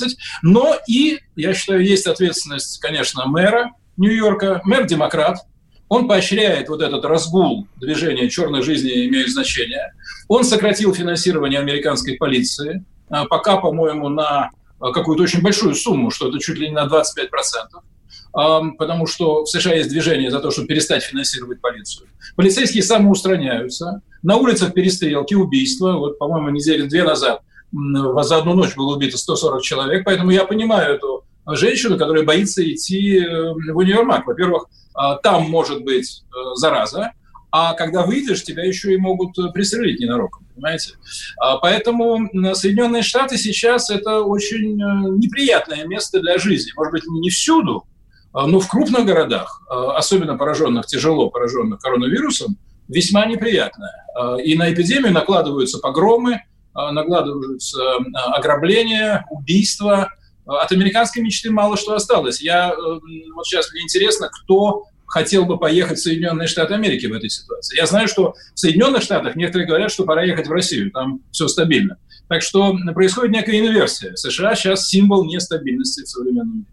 но 0.42 0.76
и, 0.88 1.20
я 1.36 1.54
считаю, 1.54 1.84
есть 1.84 2.06
ответственность, 2.06 2.78
конечно, 2.80 3.26
мэра 3.26 3.72
Нью-Йорка, 3.96 4.60
мэр-демократ, 4.64 5.38
он 5.88 6.08
поощряет 6.08 6.68
вот 6.68 6.82
этот 6.82 7.04
разгул 7.04 7.68
движения 7.76 8.28
черной 8.28 8.62
жизни 8.62 9.06
имеет 9.06 9.28
значение. 9.28 9.94
Он 10.28 10.44
сократил 10.44 10.92
финансирование 10.92 11.60
американской 11.60 12.14
полиции, 12.16 12.84
а, 13.08 13.24
пока, 13.26 13.56
по-моему, 13.58 14.08
на 14.08 14.50
а, 14.80 14.92
какую-то 14.92 15.22
очень 15.22 15.42
большую 15.42 15.74
сумму, 15.74 16.10
что 16.10 16.28
это 16.28 16.40
чуть 16.40 16.58
ли 16.58 16.68
не 16.68 16.74
на 16.74 16.86
25%. 16.86 18.76
потому 18.78 19.06
что 19.06 19.44
в 19.44 19.48
США 19.48 19.74
есть 19.74 19.88
движение 19.88 20.30
за 20.30 20.40
то, 20.40 20.50
чтобы 20.50 20.68
перестать 20.68 21.02
финансировать 21.02 21.60
полицию. 21.62 22.08
Полицейские 22.34 22.82
самоустраняются, 22.82 24.02
на 24.22 24.36
улицах 24.36 24.74
перестрелки, 24.74 25.34
убийства. 25.34 25.92
Вот, 25.92 26.18
по-моему, 26.18 26.50
недели 26.50 26.86
две 26.86 27.04
назад 27.04 27.40
за 27.72 28.36
одну 28.36 28.54
ночь 28.54 28.74
было 28.74 28.94
убито 28.94 29.16
140 29.16 29.62
человек, 29.62 30.04
поэтому 30.04 30.30
я 30.30 30.44
понимаю 30.44 30.96
эту 30.96 31.24
женщину, 31.54 31.96
которая 31.96 32.24
боится 32.24 32.62
идти 32.68 33.18
э, 33.18 33.52
в 33.52 33.76
универмаг. 33.76 34.26
Во-первых, 34.26 34.66
а, 34.96 35.16
там 35.16 35.42
может 35.50 35.84
быть 35.84 36.24
э, 36.24 36.54
зараза, 36.54 37.12
а 37.52 37.74
когда 37.74 38.04
выйдешь, 38.04 38.42
тебя 38.42 38.64
еще 38.64 38.94
и 38.94 38.96
могут 38.96 39.38
э, 39.38 39.52
пристрелить 39.52 40.00
ненароком, 40.00 40.46
понимаете? 40.54 40.94
А, 41.38 41.58
поэтому 41.58 42.28
Соединенные 42.54 43.02
Штаты 43.02 43.36
сейчас 43.36 43.90
это 43.90 44.22
очень 44.22 44.76
неприятное 45.18 45.86
место 45.86 46.20
для 46.20 46.38
жизни. 46.38 46.72
Может 46.76 46.92
быть, 46.92 47.06
не 47.06 47.28
всюду, 47.28 47.86
а, 48.32 48.46
но 48.46 48.58
в 48.58 48.68
крупных 48.68 49.04
городах, 49.04 49.62
особенно 49.68 50.36
пораженных, 50.36 50.86
тяжело 50.86 51.30
пораженных 51.30 51.78
коронавирусом, 51.80 52.56
весьма 52.88 53.26
неприятное. 53.26 54.06
И 54.42 54.56
на 54.56 54.72
эпидемию 54.72 55.12
накладываются 55.12 55.78
погромы, 55.78 56.42
накладываются 56.72 57.80
ограбления, 58.32 59.26
убийства– 59.30 60.10
от 60.46 60.72
американской 60.72 61.22
мечты 61.22 61.50
мало 61.50 61.76
что 61.76 61.94
осталось. 61.94 62.40
Я, 62.40 62.70
э, 62.70 62.74
вот 63.34 63.46
сейчас 63.46 63.70
мне 63.72 63.82
интересно, 63.82 64.30
кто 64.30 64.84
хотел 65.06 65.44
бы 65.44 65.58
поехать 65.58 65.98
в 65.98 66.02
Соединенные 66.02 66.48
Штаты 66.48 66.74
Америки 66.74 67.06
в 67.06 67.12
этой 67.12 67.30
ситуации. 67.30 67.76
Я 67.76 67.86
знаю, 67.86 68.08
что 68.08 68.34
в 68.54 68.58
Соединенных 68.58 69.02
Штатах 69.02 69.36
некоторые 69.36 69.68
говорят, 69.68 69.92
что 69.92 70.04
пора 70.04 70.24
ехать 70.24 70.48
в 70.48 70.52
Россию, 70.52 70.90
там 70.90 71.20
все 71.30 71.48
стабильно. 71.48 71.98
Так 72.28 72.42
что 72.42 72.76
происходит 72.94 73.32
некая 73.32 73.60
инверсия. 73.60 74.14
США 74.16 74.54
сейчас 74.56 74.88
символ 74.88 75.24
нестабильности 75.24 76.02
в 76.02 76.08
современном 76.08 76.56
мире. 76.56 76.66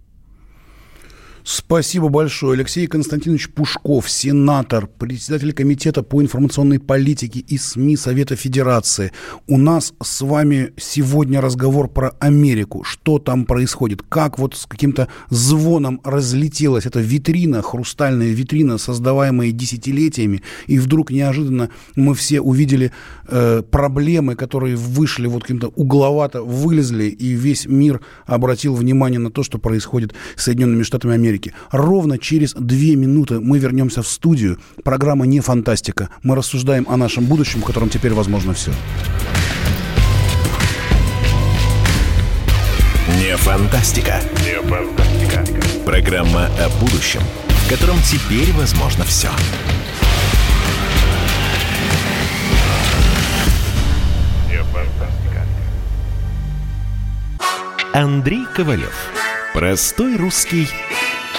Спасибо 1.46 2.08
большое. 2.08 2.54
Алексей 2.54 2.88
Константинович 2.88 3.50
Пушков, 3.50 4.10
сенатор, 4.10 4.88
председатель 4.88 5.52
Комитета 5.52 6.02
по 6.02 6.22
информационной 6.22 6.80
политике 6.80 7.42
и 7.42 7.58
СМИ 7.58 7.98
Совета 7.98 8.38
Федерации. 8.38 9.12
У 9.48 9.58
нас 9.58 9.94
с 10.02 10.22
вами 10.22 10.72
сегодня 10.78 11.42
разговор 11.42 11.90
про 11.90 12.16
Америку. 12.20 12.86
Что 12.86 13.20
там 13.20 13.44
происходит? 13.46 14.04
Как 14.04 14.40
вот 14.40 14.56
с 14.56 14.66
каким-то 14.66 15.10
звоном 15.30 16.00
разлетелась 16.06 16.86
эта 16.86 17.02
витрина, 17.02 17.62
хрустальная 17.62 18.30
витрина, 18.30 18.78
создаваемая 18.78 19.52
десятилетиями, 19.52 20.44
и 20.68 20.80
вдруг 20.80 21.12
неожиданно 21.12 21.70
мы 21.98 22.16
все 22.16 22.40
увидели 22.40 22.94
э, 23.28 23.64
проблемы, 23.70 24.36
которые 24.36 24.78
вышли 24.78 25.28
вот 25.28 25.42
каким-то 25.42 25.68
угловато, 25.76 26.42
вылезли, 26.42 27.06
и 27.06 27.34
весь 27.34 27.66
мир 27.66 28.00
обратил 28.26 28.76
внимание 28.76 29.20
на 29.20 29.30
то, 29.30 29.44
что 29.44 29.58
происходит 29.58 30.14
с 30.38 30.44
Соединенными 30.44 30.84
Штатами 30.84 31.16
Америки. 31.16 31.33
Америки. 31.34 31.54
Ровно 31.72 32.18
через 32.18 32.54
две 32.54 32.96
минуты 32.96 33.40
мы 33.40 33.58
вернемся 33.58 34.04
в 34.04 34.08
студию. 34.08 34.60
Программа 34.84 35.26
не 35.26 35.40
фантастика. 35.40 36.10
Мы 36.22 36.36
рассуждаем 36.36 36.86
о 36.88 36.98
нашем 36.98 37.26
будущем, 37.26 37.62
в 37.62 37.66
котором 37.66 37.90
теперь 37.90 38.14
возможно 38.14 38.54
все. 38.54 38.72
Не 43.20 43.36
фантастика. 43.38 44.22
Не 44.46 44.62
фантастика. 44.62 45.44
Программа 45.86 46.46
о 46.46 46.70
будущем, 46.80 47.22
в 47.48 47.70
котором 47.70 47.98
теперь 48.04 48.52
возможно 48.54 49.04
все. 49.04 49.30
Андрей 57.94 58.46
Ковалев. 58.56 59.14
Простой 59.54 60.18
русский 60.18 60.68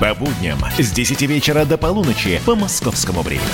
По 0.00 0.14
будням 0.14 0.58
с 0.78 0.92
10 0.92 1.20
вечера 1.22 1.66
до 1.66 1.76
полуночи 1.76 2.40
по 2.46 2.54
московскому 2.54 3.20
времени. 3.20 3.46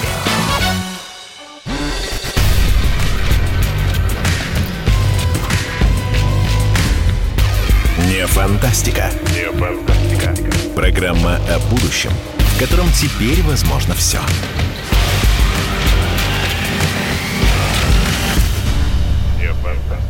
Не 8.06 8.24
фантастика. 8.28 9.10
Не 9.34 9.50
фантастика. 9.58 10.36
Программа 10.76 11.40
о 11.52 11.58
будущем, 11.68 12.12
в 12.38 12.60
котором 12.60 12.86
теперь 12.92 13.42
возможно 13.42 13.94
все. 13.94 14.20
Все. 14.20 14.85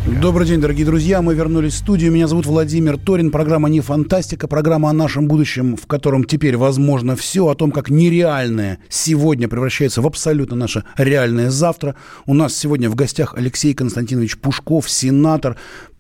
Добрый 0.07 0.47
день, 0.47 0.61
дорогие 0.61 0.87
друзья. 0.87 1.21
Мы 1.21 1.35
вернулись 1.35 1.73
в 1.75 1.79
студию. 1.79 2.13
Меня 2.13 2.29
зовут 2.29 2.47
Владимир 2.47 2.97
Торин. 2.97 3.33
Программа 3.33 3.69
«Не 3.69 3.81
фантастика». 3.81 4.47
Программа 4.47 4.89
о 4.91 4.93
нашем 4.93 5.27
будущем, 5.27 5.77
в 5.77 5.89
котором 5.89 6.23
теперь 6.23 6.57
возможно 6.57 7.17
все. 7.17 7.49
О 7.49 7.57
том, 7.57 7.73
как 7.73 7.91
нереальное 7.91 8.79
сегодня 8.89 9.49
превращается 9.49 10.03
в 10.03 10.07
абсолютно 10.07 10.55
наше 10.55 10.85
реальное 10.97 11.51
завтра. 11.51 11.97
У 12.25 12.35
нас 12.35 12.55
сегодня 12.57 12.89
в 12.89 12.95
гостях 12.95 13.35
Алексей 13.37 13.75
Константинович 13.75 14.39
Пушков, 14.39 14.89
сенатор, 14.89 15.57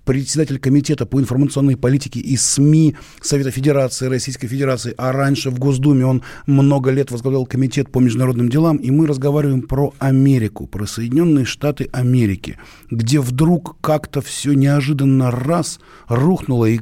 председатель 0.06 0.58
Комитета 0.58 1.04
по 1.04 1.20
информационной 1.20 1.76
политике 1.76 2.20
и 2.20 2.36
СМИ 2.36 2.96
Совета 3.20 3.50
Федерации 3.50 4.06
Российской 4.06 4.46
Федерации, 4.46 4.94
а 4.96 5.12
раньше 5.12 5.50
в 5.50 5.58
Госдуме 5.58 6.06
он 6.06 6.22
много 6.46 6.90
лет 6.90 7.10
возглавлял 7.10 7.44
Комитет 7.44 7.90
по 7.90 7.98
международным 7.98 8.48
делам, 8.48 8.76
и 8.76 8.90
мы 8.90 9.06
разговариваем 9.06 9.62
про 9.62 9.92
Америку, 9.98 10.66
про 10.66 10.86
Соединенные 10.86 11.44
Штаты 11.44 11.90
Америки, 11.92 12.56
где 12.90 13.20
вдруг 13.20 13.76
как-то 13.80 14.22
все 14.22 14.52
неожиданно 14.52 15.30
раз 15.30 15.80
рухнуло, 16.08 16.66
и 16.66 16.80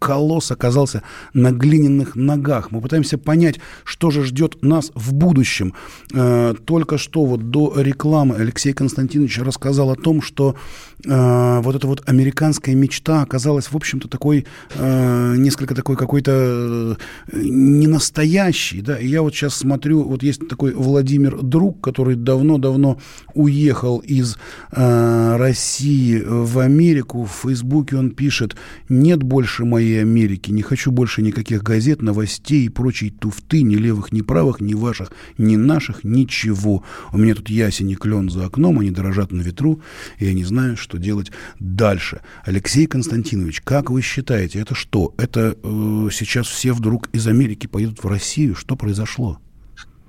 колосс 0.00 0.50
оказался 0.50 1.02
на 1.34 1.52
глиняных 1.52 2.16
ногах. 2.16 2.72
Мы 2.72 2.80
пытаемся 2.80 3.18
понять, 3.18 3.60
что 3.84 4.10
же 4.10 4.24
ждет 4.24 4.62
нас 4.62 4.90
в 4.94 5.12
будущем. 5.12 5.74
Э, 6.12 6.54
только 6.64 6.98
что 6.98 7.24
вот 7.24 7.50
до 7.50 7.80
рекламы 7.80 8.36
Алексей 8.36 8.72
Константинович 8.72 9.38
рассказал 9.40 9.90
о 9.90 9.96
том, 9.96 10.22
что 10.22 10.56
э, 11.04 11.60
вот 11.60 11.76
эта 11.76 11.86
вот 11.86 12.02
американская 12.08 12.74
мечта 12.74 13.22
оказалась, 13.22 13.66
в 13.66 13.76
общем-то, 13.76 14.08
такой, 14.08 14.46
э, 14.74 15.34
несколько 15.36 15.74
такой 15.74 15.96
какой-то 15.96 16.96
ненастоящий, 17.32 18.80
да, 18.80 18.98
я 18.98 19.20
вот 19.20 19.34
сейчас 19.34 19.54
смотрю, 19.54 20.02
вот 20.02 20.22
есть 20.22 20.48
такой 20.48 20.72
Владимир 20.72 21.42
Друг, 21.42 21.80
который 21.82 22.16
давно-давно 22.16 22.98
уехал 23.34 23.98
из 23.98 24.36
России 24.70 26.22
в 26.26 26.58
Америку, 26.58 27.24
в 27.24 27.42
Фейсбуке 27.42 27.96
он 27.96 28.10
пишет, 28.10 28.56
нет 28.88 29.22
больше 29.22 29.64
моей 29.64 29.89
моей 29.90 30.00
Америки. 30.00 30.50
Не 30.50 30.62
хочу 30.62 30.90
больше 30.90 31.22
никаких 31.22 31.62
газет, 31.62 32.02
новостей 32.02 32.66
и 32.66 32.68
прочей 32.68 33.10
туфты, 33.10 33.62
ни 33.62 33.76
левых, 33.76 34.12
ни 34.12 34.22
правых, 34.22 34.60
ни 34.60 34.74
ваших, 34.74 35.12
ни 35.38 35.56
наших, 35.56 36.04
ничего. 36.04 36.84
У 37.12 37.18
меня 37.18 37.34
тут 37.34 37.50
ясень 37.50 37.90
и 37.90 37.96
клен 37.96 38.30
за 38.30 38.46
окном, 38.46 38.78
они 38.78 38.90
дорожат 38.90 39.32
на 39.32 39.42
ветру, 39.42 39.80
и 40.18 40.26
я 40.26 40.32
не 40.32 40.44
знаю, 40.44 40.76
что 40.76 40.98
делать 40.98 41.30
дальше. 41.58 42.20
Алексей 42.44 42.86
Константинович, 42.86 43.62
как 43.62 43.90
вы 43.90 44.02
считаете, 44.02 44.60
это 44.60 44.74
что? 44.74 45.14
Это 45.18 45.56
э, 45.62 46.08
сейчас 46.12 46.46
все 46.46 46.72
вдруг 46.72 47.08
из 47.12 47.26
Америки 47.26 47.66
поедут 47.66 48.02
в 48.02 48.06
Россию? 48.06 48.54
Что 48.54 48.76
произошло? 48.76 49.38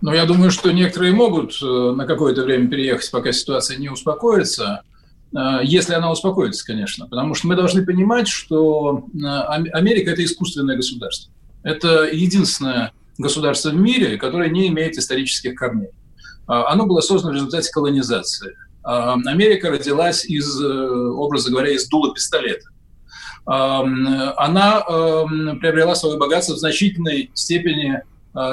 Ну, 0.01 0.13
я 0.13 0.25
думаю, 0.25 0.51
что 0.51 0.71
некоторые 0.71 1.13
могут 1.13 1.53
э, 1.61 1.93
на 1.95 2.05
какое-то 2.05 2.43
время 2.43 2.67
переехать, 2.67 3.09
пока 3.11 3.31
ситуация 3.31 3.77
не 3.77 3.89
успокоится. 3.89 4.81
Э, 5.35 5.59
если 5.63 5.93
она 5.93 6.11
успокоится, 6.11 6.65
конечно. 6.65 7.07
Потому 7.07 7.33
что 7.33 7.47
мы 7.47 7.55
должны 7.55 7.85
понимать, 7.85 8.27
что 8.27 9.05
э, 9.13 9.25
Америка– 9.25 10.11
это 10.11 10.23
искусственное 10.23 10.75
государство. 10.75 11.31
Это 11.63 12.03
единственное 12.11 12.91
государство 13.17 13.69
в 13.69 13.75
мире, 13.75 14.17
которое 14.17 14.49
не 14.49 14.67
имеет 14.67 14.97
исторических 14.97 15.55
корней. 15.55 15.89
Э, 16.47 16.63
оно 16.67 16.85
было 16.85 17.01
создано 17.01 17.33
в 17.33 17.35
результате 17.35 17.71
колонизации. 17.71 18.55
Америка 18.83 19.69
родилась 19.69 20.25
из, 20.25 20.59
образа 20.59 21.51
говоря, 21.51 21.69
из 21.69 21.87
дула 21.87 22.15
пистолета. 22.15 22.65
Она 23.45 24.81
приобрела 24.81 25.93
свое 25.93 26.17
богатство 26.17 26.55
в 26.55 26.57
значительной 26.57 27.29
степени 27.35 28.01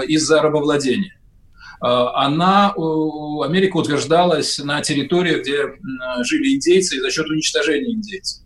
из-за 0.07 0.43
рабовладения. 0.43 1.18
Э, 1.81 2.07
она, 2.15 2.73
Америка 2.73 3.77
утверждалась 3.77 4.59
на 4.59 4.81
территории, 4.83 5.41
где 5.41 5.63
жили 6.25 6.55
индейцы 6.55 7.01
за 7.01 7.11
счет 7.11 7.29
уничтожения 7.29 7.93
индейцев. 7.93 8.43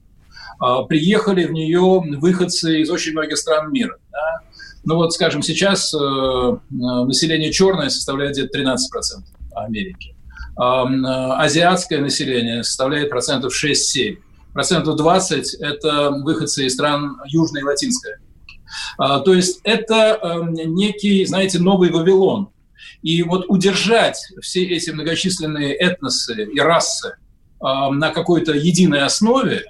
Э, 0.62 0.84
приехали 0.88 1.44
в 1.44 1.52
нее 1.52 2.02
выходцы 2.18 2.80
из 2.80 2.90
очень 2.90 3.12
многих 3.12 3.38
стран 3.38 3.72
мира. 3.72 3.96
Да? 4.10 4.40
Ну 4.84 4.96
вот, 4.96 5.12
скажем, 5.12 5.42
сейчас 5.42 5.94
э, 5.94 6.56
население 6.70 7.52
черное 7.52 7.88
составляет 7.88 8.32
где-то 8.32 8.58
13%, 8.58 8.76
а 9.54 9.64
Америки. 9.64 10.14
Азиатское 10.54 12.02
население 12.02 12.62
составляет 12.62 13.08
процентов 13.08 13.54
6-7. 13.54 14.18
Процентов 14.52 14.96
20– 14.96 15.54
это 15.60 16.10
выходцы 16.10 16.66
из 16.66 16.74
стран 16.74 17.16
Южной 17.26 17.62
и 17.62 17.64
Латинской. 17.64 18.16
То 18.98 19.32
есть 19.32 19.60
это 19.64 20.46
некий, 20.52 21.24
знаете, 21.24 21.58
новый 21.58 21.90
Вавилон. 21.90 22.51
И 23.02 23.22
вот 23.22 23.46
удержать 23.48 24.18
все 24.40 24.64
эти 24.64 24.90
многочисленные 24.90 25.74
этносы 25.74 26.44
и 26.44 26.60
расы 26.60 27.16
на 27.60 28.10
какой-то 28.10 28.52
единой 28.52 29.02
основе 29.02 29.64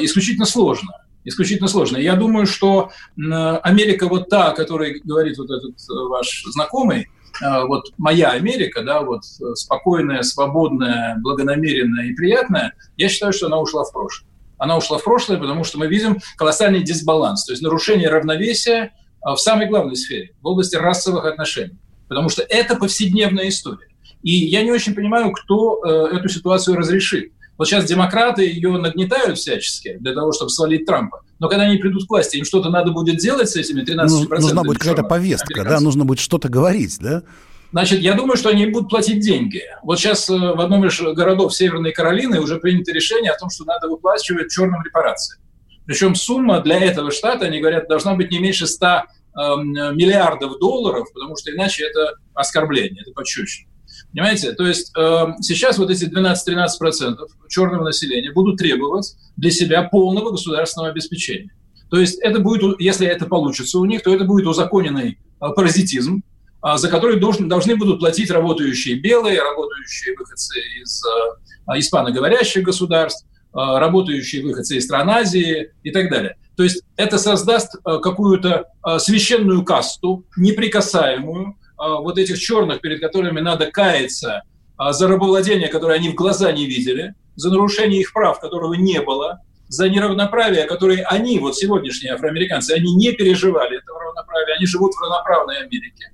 исключительно 0.00 0.46
сложно 0.46 0.92
исключительно 1.28 1.68
сложно. 1.68 1.98
Я 1.98 2.16
думаю, 2.16 2.46
что 2.46 2.90
Америка 3.16 4.08
вот 4.08 4.28
та, 4.28 4.48
о 4.48 4.54
которой 4.54 5.00
говорит 5.04 5.38
вот 5.38 5.50
этот 5.50 5.74
э, 5.74 5.92
ваш 6.08 6.44
знакомый, 6.46 7.08
э, 7.42 7.64
вот 7.66 7.92
моя 7.98 8.30
Америка, 8.30 8.82
да, 8.82 9.02
вот 9.02 9.22
э, 9.24 9.54
спокойная, 9.54 10.22
свободная, 10.22 11.16
благонамеренная 11.20 12.06
и 12.06 12.14
приятная, 12.14 12.72
я 12.96 13.08
считаю, 13.08 13.32
что 13.32 13.46
она 13.46 13.60
ушла 13.60 13.84
в 13.84 13.92
прошлое. 13.92 14.28
Она 14.58 14.76
ушла 14.76 14.98
в 14.98 15.04
прошлое, 15.04 15.38
потому 15.38 15.64
что 15.64 15.78
мы 15.78 15.86
видим 15.86 16.18
колоссальный 16.36 16.82
дисбаланс, 16.82 17.44
то 17.44 17.52
есть 17.52 17.62
нарушение 17.62 18.08
равновесия 18.08 18.92
в 19.22 19.36
самой 19.36 19.68
главной 19.68 19.96
сфере, 19.96 20.32
в 20.40 20.46
области 20.46 20.76
расовых 20.76 21.26
отношений. 21.26 21.78
Потому 22.08 22.28
что 22.28 22.42
это 22.42 22.76
повседневная 22.76 23.48
история. 23.48 23.88
И 24.22 24.32
я 24.32 24.62
не 24.62 24.72
очень 24.72 24.94
понимаю, 24.94 25.32
кто 25.32 25.82
эту 25.84 26.28
ситуацию 26.28 26.76
разрешит. 26.76 27.32
Вот 27.58 27.66
сейчас 27.66 27.84
демократы 27.84 28.44
ее 28.44 28.70
нагнетают 28.78 29.36
всячески 29.36 29.96
для 29.98 30.14
того, 30.14 30.32
чтобы 30.32 30.50
свалить 30.50 30.86
Трампа. 30.86 31.22
Но 31.40 31.48
когда 31.48 31.64
они 31.64 31.76
придут 31.76 32.06
к 32.06 32.10
власти, 32.10 32.36
им 32.36 32.44
что-то 32.44 32.70
надо 32.70 32.92
будет 32.92 33.18
делать 33.18 33.50
с 33.50 33.56
этими 33.56 33.82
13%. 33.82 34.06
Ну, 34.06 34.28
нужна 34.40 34.62
будет 34.62 34.78
какая-то 34.78 35.02
повестка, 35.02 35.64
да, 35.64 35.80
нужно 35.80 36.04
будет 36.04 36.20
что-то 36.20 36.48
говорить, 36.48 36.98
да? 37.00 37.22
Значит, 37.70 38.00
я 38.00 38.14
думаю, 38.14 38.36
что 38.36 38.48
они 38.48 38.66
будут 38.66 38.88
платить 38.88 39.20
деньги. 39.20 39.62
Вот 39.82 39.98
сейчас 39.98 40.30
э, 40.30 40.32
в 40.32 40.58
одном 40.58 40.86
из 40.86 40.98
городов 41.00 41.54
Северной 41.54 41.92
Каролины 41.92 42.40
уже 42.40 42.56
принято 42.56 42.92
решение 42.92 43.30
о 43.30 43.38
том, 43.38 43.50
что 43.50 43.66
надо 43.66 43.88
выплачивать 43.88 44.50
черным 44.50 44.82
репарации. 44.82 45.38
Причем 45.84 46.14
сумма 46.14 46.60
для 46.60 46.80
этого 46.80 47.10
штата, 47.10 47.44
они 47.44 47.60
говорят, 47.60 47.86
должна 47.86 48.14
быть 48.14 48.30
не 48.30 48.38
меньше 48.38 48.66
100 48.66 48.86
э, 48.86 49.02
миллиардов 49.38 50.58
долларов, 50.58 51.06
потому 51.14 51.36
что 51.36 51.54
иначе 51.54 51.84
это 51.84 52.14
оскорбление, 52.34 53.02
это 53.02 53.12
пощечина. 53.12 53.68
Понимаете? 54.12 54.52
То 54.52 54.66
есть 54.66 54.92
э, 54.96 55.26
сейчас 55.40 55.78
вот 55.78 55.90
эти 55.90 56.04
12-13% 56.04 57.16
черного 57.48 57.84
населения 57.84 58.32
будут 58.32 58.58
требовать 58.58 59.14
для 59.36 59.50
себя 59.50 59.82
полного 59.82 60.30
государственного 60.30 60.90
обеспечения. 60.90 61.50
То 61.90 61.98
есть 61.98 62.18
это 62.20 62.40
будет, 62.40 62.80
если 62.80 63.06
это 63.06 63.26
получится 63.26 63.78
у 63.78 63.84
них, 63.84 64.02
то 64.02 64.14
это 64.14 64.24
будет 64.24 64.46
узаконенный 64.46 65.18
э, 65.40 65.46
паразитизм, 65.54 66.22
э, 66.64 66.76
за 66.76 66.88
который 66.88 67.18
должен, 67.20 67.48
должны 67.48 67.76
будут 67.76 68.00
платить 68.00 68.30
работающие 68.30 68.96
белые, 68.96 69.42
работающие 69.42 70.14
выходцы 70.16 70.58
из 70.82 71.02
э, 71.04 71.78
испаноговорящих 71.78 72.62
государств, 72.62 73.26
э, 73.26 73.28
работающие 73.54 74.42
выходцы 74.42 74.76
из 74.76 74.84
стран 74.84 75.10
Азии 75.10 75.70
и 75.82 75.90
так 75.90 76.10
далее. 76.10 76.36
То 76.58 76.64
есть 76.64 76.82
это 76.96 77.18
создаст 77.18 77.76
э, 77.76 77.98
какую-то 78.00 78.66
э, 78.84 78.98
священную 78.98 79.64
касту, 79.64 80.24
неприкасаемую, 80.36 81.56
а, 81.76 82.00
вот 82.00 82.18
этих 82.18 82.36
черных, 82.36 82.80
перед 82.80 83.00
которыми 83.00 83.38
надо 83.38 83.70
каяться 83.70 84.42
за 84.90 85.06
рабовладение, 85.06 85.68
которое 85.68 85.94
они 85.94 86.08
в 86.08 86.14
глаза 86.14 86.50
не 86.50 86.66
видели, 86.66 87.14
за 87.36 87.50
нарушение 87.50 88.00
их 88.00 88.12
прав, 88.12 88.40
которого 88.40 88.74
не 88.74 89.00
было, 89.00 89.40
за 89.68 89.88
неравноправие, 89.88 90.64
которое 90.64 91.04
они, 91.04 91.38
вот 91.38 91.56
сегодняшние 91.56 92.14
афроамериканцы, 92.14 92.72
они 92.72 92.92
не 92.94 93.12
переживали 93.12 93.78
этого 93.78 94.00
равноправия, 94.00 94.56
они 94.56 94.66
живут 94.66 94.94
в 94.94 95.00
равноправной 95.00 95.58
Америке. 95.58 96.12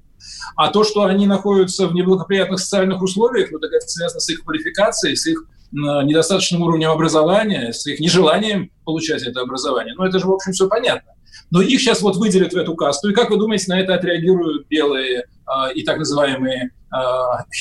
А 0.57 0.69
то, 0.69 0.85
что 0.85 1.05
они 1.05 1.27
находятся 1.27 1.87
в 1.87 1.95
неблагоприятных 1.95 2.61
социальных 2.61 3.01
условиях, 3.01 3.51
вот 3.51 3.65
это 3.65 3.81
связано 3.81 4.21
с 4.21 4.29
их 4.29 4.45
квалификацией, 4.45 5.17
с 5.17 5.27
их 5.27 5.47
недостаточным 5.73 6.63
уровнем 6.63 6.91
образования, 6.91 7.73
с 7.73 7.87
их 7.87 8.01
нежеланием 8.01 8.71
получать 8.85 9.23
это 9.23 9.41
образование. 9.41 9.95
Ну, 9.97 10.05
это 10.05 10.19
же, 10.19 10.27
в 10.27 10.33
общем, 10.33 10.53
все 10.53 10.69
понятно. 10.69 11.13
Но 11.51 11.63
их 11.63 11.81
сейчас 11.81 12.03
вот 12.03 12.17
выделят 12.17 12.53
в 12.53 12.57
эту 12.57 12.75
касту. 12.75 13.11
И 13.11 13.13
как 13.13 13.31
вы 13.31 13.39
думаете, 13.39 13.67
на 13.69 13.81
это 13.81 13.95
отреагируют 13.95 14.67
белые 14.69 15.21
э, 15.21 15.73
и 15.75 15.85
так 15.85 15.99
называемые 15.99 16.71
э, 16.71 16.97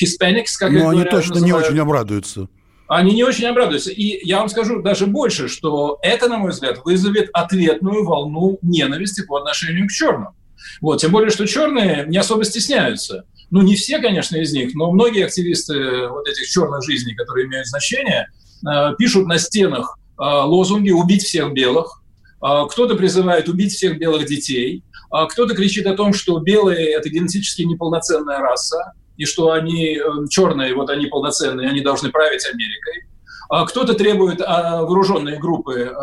Hispanics, 0.02 0.56
как 0.58 0.70
Но 0.70 0.78
их 0.78 0.84
они 0.84 0.92
говорят, 0.92 1.10
точно 1.10 1.34
называют. 1.34 1.44
не 1.44 1.52
очень 1.52 1.78
обрадуются. 1.80 2.48
Они 2.86 3.14
не 3.14 3.24
очень 3.24 3.46
обрадуются. 3.46 3.90
И 3.90 4.26
я 4.26 4.40
вам 4.40 4.48
скажу 4.48 4.82
даже 4.82 5.06
больше, 5.06 5.48
что 5.48 5.98
это, 6.02 6.28
на 6.28 6.38
мой 6.38 6.50
взгляд, 6.50 6.84
вызовет 6.84 7.30
ответную 7.32 8.04
волну 8.04 8.58
ненависти 8.62 9.24
по 9.24 9.38
отношению 9.38 9.88
к 9.88 9.90
черным. 9.90 10.34
Вот, 10.80 11.00
тем 11.00 11.12
более, 11.12 11.30
что 11.30 11.46
черные 11.46 12.04
не 12.08 12.18
особо 12.18 12.44
стесняются. 12.44 13.24
Ну, 13.50 13.62
не 13.62 13.76
все, 13.76 13.98
конечно, 13.98 14.36
из 14.36 14.52
них, 14.52 14.74
но 14.74 14.90
многие 14.90 15.24
активисты 15.24 16.08
вот 16.08 16.26
этих 16.28 16.48
черных 16.48 16.82
жизней, 16.84 17.14
которые 17.14 17.46
имеют 17.46 17.66
значение, 17.66 18.28
э, 18.66 18.94
пишут 18.98 19.26
на 19.26 19.38
стенах 19.38 19.98
э, 20.18 20.22
лозунги 20.22 20.90
«убить 20.90 21.22
всех 21.22 21.52
белых», 21.52 22.00
кто-то 22.40 22.94
призывает 22.96 23.48
убить 23.48 23.72
всех 23.72 23.98
белых 23.98 24.26
детей, 24.26 24.84
кто-то 25.08 25.54
кричит 25.54 25.86
о 25.86 25.96
том, 25.96 26.12
что 26.12 26.38
белые– 26.40 26.92
это 26.94 27.08
генетически 27.08 27.62
неполноценная 27.62 28.38
раса, 28.38 28.92
и 29.16 29.24
что 29.24 29.52
они 29.52 29.96
э, 29.96 30.00
черные, 30.28 30.74
вот 30.74 30.90
они 30.90 31.06
полноценные, 31.06 31.70
они 31.70 31.80
должны 31.80 32.10
править 32.10 32.44
Америкой. 32.46 33.04
Кто-то 33.68 33.94
требует, 33.94 34.40
вооруженные 34.40 35.38
группы 35.38 35.94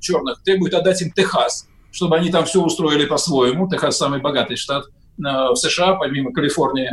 черных 0.00 0.42
требуют 0.42 0.74
отдать 0.74 1.00
им 1.00 1.10
Техас, 1.12 1.66
чтобы 1.98 2.16
они 2.16 2.30
там 2.30 2.44
все 2.44 2.62
устроили 2.62 3.06
по-своему. 3.06 3.68
Техас– 3.68 3.96
самый 3.98 4.20
богатый 4.20 4.56
штат– 4.56 4.84
в 5.18 5.56
США, 5.56 5.94
помимо 5.94 6.32
Калифорнии, 6.32 6.90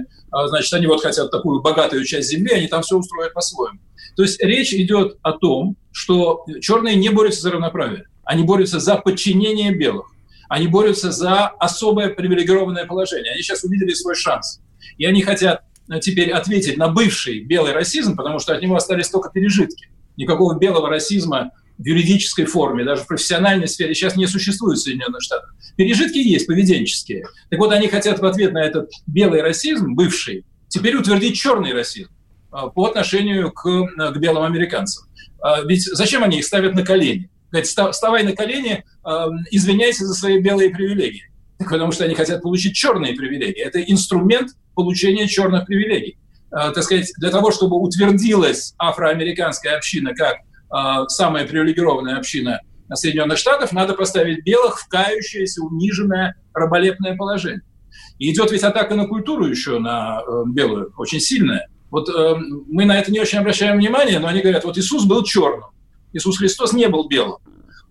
значит, 0.47 0.73
они 0.73 0.87
вот 0.87 1.03
хотят 1.03 1.29
такую 1.29 1.61
богатую 1.61 2.03
часть 2.05 2.29
земли, 2.29 2.53
они 2.53 2.67
там 2.67 2.81
все 2.81 2.97
устроят 2.97 3.33
по-своему. 3.33 3.79
То 4.15 4.23
есть 4.23 4.41
речь 4.41 4.73
идет 4.73 5.17
о 5.21 5.33
том, 5.33 5.77
что 5.91 6.43
черные 6.59 6.95
не 6.95 7.09
борются 7.09 7.41
за 7.41 7.51
равноправие. 7.51 8.05
Они 8.23 8.43
борются 8.43 8.79
за 8.79 8.95
подчинение 8.95 9.71
белых. 9.75 10.07
Они 10.49 10.67
борются 10.67 11.11
за 11.11 11.47
особое 11.47 12.09
привилегированное 12.09 12.85
положение. 12.85 13.33
Они 13.33 13.43
сейчас 13.43 13.63
увидели 13.63 13.93
свой 13.93 14.15
шанс. 14.15 14.59
И 14.97 15.05
они 15.05 15.21
хотят 15.21 15.61
э, 15.91 15.99
теперь 15.99 16.31
ответить 16.31 16.77
на 16.77 16.87
бывший 16.87 17.43
белый 17.43 17.73
расизм, 17.73 18.15
потому 18.15 18.39
что 18.39 18.55
от 18.55 18.61
него 18.61 18.75
остались 18.75 19.09
только 19.09 19.29
пережитки. 19.29 19.89
Никакого 20.17 20.57
белого 20.57 20.89
расизма 20.89 21.51
в 21.77 21.85
юридической 21.85 22.45
форме, 22.45 22.83
даже 22.83 23.03
в 23.03 23.07
профессиональной 23.07 23.67
сфере 23.67 23.93
сейчас 23.93 24.15
не 24.15 24.27
существует 24.27 24.77
в 24.77 24.83
Соединенных 24.83 25.21
Штатах. 25.21 25.53
Пережитки 25.75 26.17
есть, 26.17 26.47
поведенческие. 26.47 27.25
Так 27.49 27.59
вот, 27.59 27.71
они 27.71 27.87
хотят 27.87 28.19
в 28.19 28.25
ответ 28.25 28.53
на 28.53 28.63
этот 28.63 28.91
белый 29.07 29.41
расизм, 29.41 29.93
бывший, 29.93 30.45
теперь 30.69 30.95
утвердить 30.95 31.35
черный 31.35 31.73
расизм 31.73 32.11
э, 32.51 32.57
по 32.73 32.85
отношению 32.85 33.51
к, 33.51 33.63
к 33.63 34.17
белым 34.17 34.43
американцам. 34.43 35.07
А 35.41 35.63
ведь 35.63 35.83
зачем 35.83 36.23
они 36.23 36.39
их 36.39 36.45
ставят 36.45 36.75
на 36.75 36.83
колени? 36.83 37.29
Говорит, 37.51 37.67
вставай 37.67 38.23
на 38.23 38.33
колени, 38.33 38.83
э, 39.05 39.25
извиняйся 39.51 40.05
за 40.05 40.13
свои 40.13 40.39
белые 40.39 40.69
привилегии. 40.69 41.29
Потому 41.57 41.91
что 41.91 42.05
они 42.05 42.15
хотят 42.15 42.41
получить 42.41 42.75
черные 42.75 43.13
привилегии. 43.13 43.61
Это 43.61 43.81
инструмент 43.81 44.51
получения 44.75 45.27
черных 45.27 45.65
привилегий. 45.65 46.17
Так 46.51 46.83
сказать, 46.83 47.11
для 47.17 47.31
того, 47.31 47.51
чтобы 47.51 47.77
утвердилась 47.77 48.75
афроамериканская 48.77 49.75
община 49.75 50.13
как 50.13 50.37
самая 51.07 51.47
привилегированная 51.47 52.17
община 52.17 52.59
Соединенных 52.93 53.37
Штатов, 53.37 53.71
надо 53.71 53.93
поставить 53.93 54.43
белых 54.43 54.79
в 54.79 54.87
кающееся, 54.87 55.61
униженное, 55.63 56.35
раболепное 56.53 57.15
положение. 57.15 57.61
И 58.19 58.31
идет 58.31 58.51
ведь 58.51 58.63
атака 58.63 58.95
на 58.95 59.07
культуру 59.07 59.47
еще, 59.47 59.79
на 59.79 60.21
э, 60.21 60.43
белую, 60.47 60.93
очень 60.97 61.19
сильная. 61.19 61.67
Вот 61.89 62.09
э, 62.09 62.35
мы 62.67 62.85
на 62.85 62.97
это 62.99 63.11
не 63.11 63.19
очень 63.19 63.39
обращаем 63.39 63.77
внимание, 63.77 64.19
но 64.19 64.27
они 64.27 64.41
говорят, 64.41 64.63
вот 64.63 64.77
Иисус 64.77 65.05
был 65.05 65.23
черным. 65.23 65.69
Иисус 66.13 66.37
Христос 66.37 66.73
не 66.73 66.87
был 66.87 67.07
белым, 67.07 67.37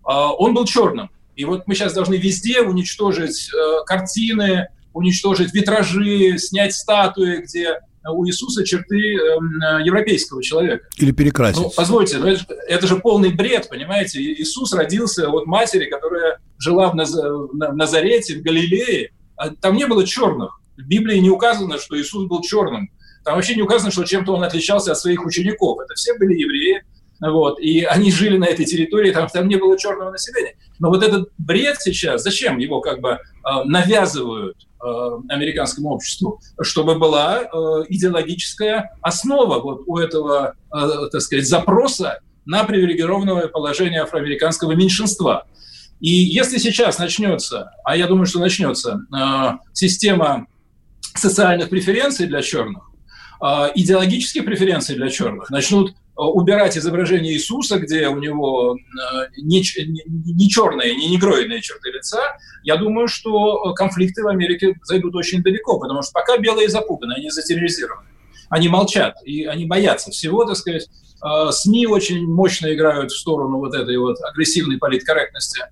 а, 0.03 0.33
он 0.33 0.55
был 0.55 0.65
черным. 0.65 1.11
И 1.35 1.45
вот 1.45 1.67
мы 1.67 1.75
сейчас 1.75 1.93
должны 1.93 2.15
везде 2.15 2.61
уничтожить 2.61 3.51
э, 3.53 3.83
картины, 3.85 4.69
уничтожить 4.93 5.53
витражи, 5.53 6.37
снять 6.37 6.73
статуи, 6.73 7.43
где 7.43 7.79
у 8.11 8.25
Иисуса 8.25 8.63
черты 8.63 9.15
эм, 9.15 9.83
европейского 9.83 10.43
человека. 10.43 10.87
Или 10.97 11.11
перекрасить. 11.11 11.61
Ну, 11.61 11.71
позвольте, 11.75 12.17
ну, 12.17 12.27
это, 12.27 12.53
это 12.67 12.87
же 12.87 12.97
полный 12.97 13.33
бред, 13.33 13.67
понимаете? 13.69 14.21
Иисус 14.21 14.73
родился 14.73 15.29
от 15.29 15.45
матери, 15.45 15.89
которая 15.89 16.39
жила 16.57 16.89
в, 16.89 16.95
Наз... 16.95 17.13
в 17.13 17.53
Назарете, 17.53 18.39
в 18.39 18.41
Галилее. 18.41 19.11
А 19.37 19.49
там 19.49 19.75
не 19.75 19.85
было 19.87 20.05
черных. 20.05 20.59
В 20.77 20.87
Библии 20.87 21.17
не 21.17 21.29
указано, 21.29 21.77
что 21.79 21.99
Иисус 21.99 22.27
был 22.27 22.41
черным. 22.41 22.89
Там 23.23 23.35
вообще 23.35 23.55
не 23.55 23.63
указано, 23.63 23.91
что 23.91 24.03
чем-то 24.03 24.33
он 24.33 24.43
отличался 24.43 24.91
от 24.91 24.99
своих 24.99 25.25
учеников. 25.25 25.79
Это 25.79 25.95
все 25.95 26.15
были 26.17 26.33
евреи, 26.33 26.83
вот, 27.21 27.59
и 27.59 27.83
они 27.83 28.11
жили 28.11 28.37
на 28.37 28.45
этой 28.45 28.65
территории, 28.65 29.11
там, 29.11 29.27
там 29.29 29.47
не 29.47 29.55
было 29.55 29.77
черного 29.77 30.11
населения. 30.11 30.55
Но 30.79 30.89
вот 30.89 31.03
этот 31.03 31.29
бред 31.37 31.77
сейчас, 31.79 32.23
зачем 32.23 32.57
его 32.57 32.81
как 32.81 32.99
бы 32.99 33.11
э, 33.11 33.17
навязывают 33.65 34.57
э, 34.57 34.74
американскому 35.29 35.89
обществу? 35.89 36.39
Чтобы 36.61 36.95
была 36.95 37.41
э, 37.41 37.47
идеологическая 37.89 38.95
основа 39.01 39.59
вот 39.59 39.83
у 39.87 39.97
этого, 39.97 40.55
э, 40.73 41.09
так 41.11 41.21
сказать, 41.21 41.47
запроса 41.47 42.19
на 42.45 42.63
привилегированное 42.63 43.47
положение 43.47 44.01
афроамериканского 44.01 44.73
меньшинства. 44.73 45.47
И 45.99 46.09
если 46.09 46.57
сейчас 46.57 46.99
начнется, 46.99 47.71
а 47.83 47.95
я 47.95 48.07
думаю, 48.07 48.25
что 48.25 48.39
начнется, 48.39 48.99
э, 49.13 49.57
система 49.73 50.47
социальных 51.15 51.69
преференций 51.69 52.27
для 52.27 52.41
черных, 52.41 52.91
идеологических 53.75 54.45
преференций 54.45 54.95
для 54.95 55.09
черных, 55.09 55.49
начнут 55.49 55.93
убирать 56.15 56.77
изображение 56.77 57.33
Иисуса, 57.33 57.77
где 57.79 58.07
у 58.07 58.17
него 58.17 58.77
не, 59.37 59.63
не 60.07 60.49
черные, 60.49 60.95
не 60.95 61.07
негроидные 61.09 61.61
черты 61.61 61.91
лица, 61.91 62.37
я 62.63 62.77
думаю, 62.77 63.07
что 63.07 63.73
конфликты 63.73 64.23
в 64.23 64.27
Америке 64.27 64.75
зайдут 64.83 65.15
очень 65.15 65.43
далеко, 65.43 65.79
потому 65.79 66.01
что 66.01 66.11
пока 66.13 66.37
белые 66.37 66.69
запуганы, 66.69 67.13
они 67.13 67.29
затерроризированы. 67.29 68.07
Они 68.49 68.69
молчат, 68.69 69.15
и 69.25 69.45
они 69.45 69.65
боятся 69.65 70.11
всего, 70.11 70.45
так 70.45 70.55
сказать. 70.55 70.87
СМИ 71.51 71.87
очень 71.87 72.27
мощно 72.27 72.73
играют 72.73 73.11
в 73.11 73.17
сторону 73.17 73.57
вот 73.57 73.73
этой 73.73 73.97
вот 73.97 74.17
агрессивной 74.21 74.77
политкорректности 74.77 75.63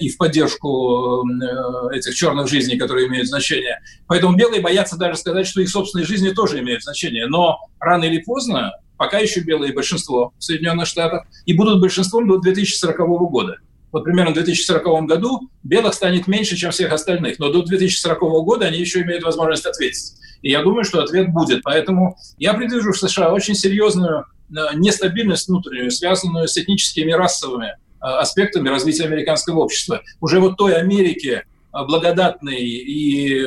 и 0.00 0.08
в 0.08 0.16
поддержку 0.18 1.24
э, 1.26 1.96
этих 1.96 2.14
черных 2.14 2.48
жизней, 2.48 2.78
которые 2.78 3.08
имеют 3.08 3.26
значение. 3.26 3.80
Поэтому 4.06 4.36
белые 4.36 4.62
боятся 4.62 4.96
даже 4.96 5.18
сказать, 5.18 5.46
что 5.46 5.60
их 5.60 5.68
собственные 5.68 6.06
жизни 6.06 6.30
тоже 6.30 6.60
имеют 6.60 6.84
значение. 6.84 7.26
Но 7.26 7.58
рано 7.80 8.04
или 8.04 8.18
поздно, 8.18 8.72
пока 8.96 9.18
еще 9.18 9.40
белые 9.40 9.72
большинство 9.72 10.32
в 10.38 10.44
Соединенных 10.44 10.86
Штатах, 10.86 11.26
и 11.46 11.52
будут 11.52 11.80
большинством 11.80 12.28
до 12.28 12.38
2040 12.38 12.98
года. 13.30 13.56
Вот 13.90 14.04
примерно 14.04 14.30
в 14.30 14.34
2040 14.34 15.06
году 15.06 15.50
белых 15.62 15.94
станет 15.94 16.26
меньше, 16.26 16.56
чем 16.56 16.70
всех 16.70 16.92
остальных, 16.92 17.38
но 17.38 17.50
до 17.50 17.62
2040 17.62 18.20
года 18.44 18.66
они 18.66 18.78
еще 18.78 19.02
имеют 19.02 19.22
возможность 19.22 19.66
ответить. 19.66 20.14
И 20.40 20.50
я 20.50 20.62
думаю, 20.62 20.84
что 20.84 21.02
ответ 21.02 21.28
будет. 21.30 21.62
Поэтому 21.62 22.16
я 22.38 22.54
предвижу 22.54 22.92
в 22.92 22.98
США 22.98 23.32
очень 23.32 23.54
серьезную 23.54 24.24
э, 24.50 24.54
нестабильность 24.74 25.48
внутреннюю, 25.48 25.90
связанную 25.90 26.48
с 26.48 26.56
этническими 26.56 27.12
расовыми 27.12 27.76
Э, 28.02 28.18
аспектами 28.18 28.68
развития 28.68 29.04
американского 29.04 29.60
общества. 29.60 30.02
Уже 30.20 30.40
вот 30.40 30.56
той 30.56 30.74
Америке, 30.74 31.44
э, 31.72 31.84
благодатной 31.86 32.60
и 32.60 33.44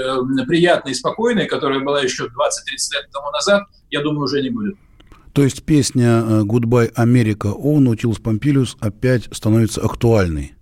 приятной, 0.47 0.93
и 0.93 0.95
спокойной, 0.95 1.45
которая 1.45 1.81
была 1.81 2.01
еще 2.01 2.23
20-30 2.23 2.29
лет 2.93 3.11
тому 3.11 3.31
назад, 3.31 3.63
я 3.91 4.01
думаю, 4.01 4.23
уже 4.23 4.41
не 4.41 4.49
будет. 4.49 4.77
То 5.35 5.43
есть 5.43 5.63
песня 5.63 6.23
«Goodbye, 6.43 6.93
Америка» 6.95 7.47
о 7.47 7.81
Наутилус 7.81 8.19
Помпилиус 8.19 8.77
опять 8.79 9.23
становится 9.33 9.81
актуальной? 9.81 10.53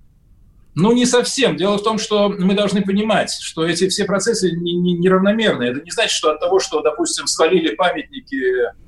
Ну, 0.74 0.92
не 0.94 1.06
совсем. 1.06 1.56
Дело 1.56 1.78
в 1.78 1.84
том, 1.84 2.00
что 2.00 2.30
мы 2.30 2.56
должны 2.56 2.82
понимать, 2.82 3.32
что 3.40 3.64
эти 3.64 3.88
все 3.88 4.06
процессы 4.06 4.50
неравномерные. 4.52 5.70
Это 5.70 5.82
не 5.82 5.92
значит, 5.92 6.14
что 6.14 6.32
от 6.32 6.40
того, 6.40 6.60
что, 6.60 6.82
допустим, 6.82 7.28
свалили 7.28 7.76
памятники 7.76 8.36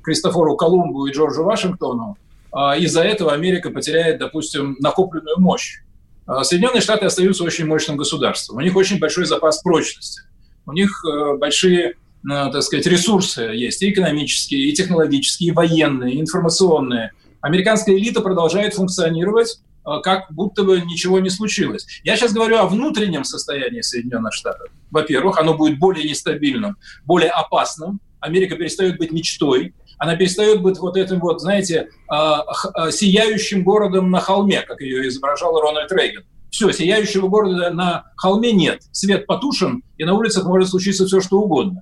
Кристофору 0.02 0.58
Колумбу 0.58 1.06
и 1.06 1.12
Джорджу 1.12 1.44
Вашингтону, 1.44 2.18
а, 2.52 2.76
из-за 2.76 3.04
этого 3.04 3.34
Америка 3.34 3.70
потеряет, 3.70 4.18
допустим, 4.18 4.78
накопленную 4.80 5.40
мощь. 5.40 5.82
А, 6.26 6.44
Соединенные 6.44 6.82
Штаты 6.82 7.06
остаются 7.06 7.44
очень 7.44 7.68
мощным 7.68 7.96
государством. 7.96 8.58
У 8.58 8.62
них 8.62 8.76
очень 8.76 8.98
большой 8.98 9.26
запас 9.26 9.62
прочности. 9.62 10.22
У 10.66 10.74
них 10.74 10.90
э, 11.06 11.38
большие, 11.38 11.90
э, 11.90 11.94
так 12.28 12.64
сказать, 12.64 12.86
ресурсы 12.88 13.42
есть 13.42 13.82
и 13.82 13.90
экономические, 13.90 14.70
и 14.70 14.74
технологические, 14.74 15.50
и 15.50 15.52
военные, 15.52 16.16
и 16.16 16.22
информационные. 16.22 17.12
Американская 17.42 17.96
элита 17.96 18.22
продолжает 18.22 18.74
функционировать 18.74 19.60
э, 19.86 19.90
как 20.02 20.32
будто 20.32 20.64
бы 20.64 20.82
ничего 20.82 21.20
не 21.20 21.30
случилось. 21.30 21.86
Я 22.04 22.16
сейчас 22.16 22.34
говорю 22.34 22.58
о 22.58 22.66
внутреннем 22.66 23.24
состоянии 23.24 23.82
Соединенных 23.82 24.34
Штатов. 24.34 24.72
Во-первых, 24.90 25.38
оно 25.38 25.54
будет 25.54 25.78
более 25.78 26.10
нестабильным, 26.10 26.78
более 27.06 27.30
опасным. 27.30 28.00
Америка 28.20 28.56
перестает 28.56 28.98
быть 28.98 29.12
мечтой, 29.12 29.76
она 29.98 30.16
перестает 30.16 30.62
быть 30.62 30.78
вот 30.80 30.98
этим 30.98 31.20
вот, 31.20 31.42
знаете, 31.42 31.90
а, 32.10 32.44
сияющим 32.92 33.64
городом 33.64 34.12
на 34.12 34.20
холме, 34.20 34.62
как 34.62 34.82
ее 34.82 35.08
изображал 35.08 35.60
Рональд 35.60 35.92
Рейган. 35.92 36.24
Все, 36.56 36.72
сияющего 36.72 37.28
города 37.28 37.70
на 37.70 38.06
холме 38.16 38.54
нет. 38.54 38.84
Свет 38.94 39.26
потушен, 39.26 39.84
и 39.98 40.06
на 40.06 40.14
улицах 40.14 40.46
может 40.46 40.70
случиться 40.70 41.06
все, 41.06 41.20
что 41.20 41.42
угодно. 41.42 41.82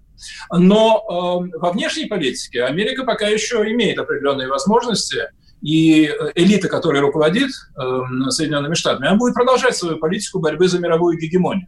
Но 0.51 0.97
э, 1.45 1.59
во 1.59 1.71
внешней 1.71 2.07
политике 2.07 2.63
Америка 2.63 3.03
пока 3.03 3.27
еще 3.27 3.57
имеет 3.71 3.99
определенные 3.99 4.47
возможности, 4.47 5.29
и 5.62 6.12
элита, 6.33 6.69
которая 6.69 7.03
руководит 7.03 7.51
э, 7.51 7.99
Соединенными 8.29 8.73
Штатами, 8.73 9.09
она 9.09 9.15
будет 9.15 9.36
продолжать 9.36 9.77
свою 9.77 9.99
политику 9.99 10.39
борьбы 10.39 10.67
за 10.67 10.79
мировую 10.79 11.19
гегемонию. 11.19 11.67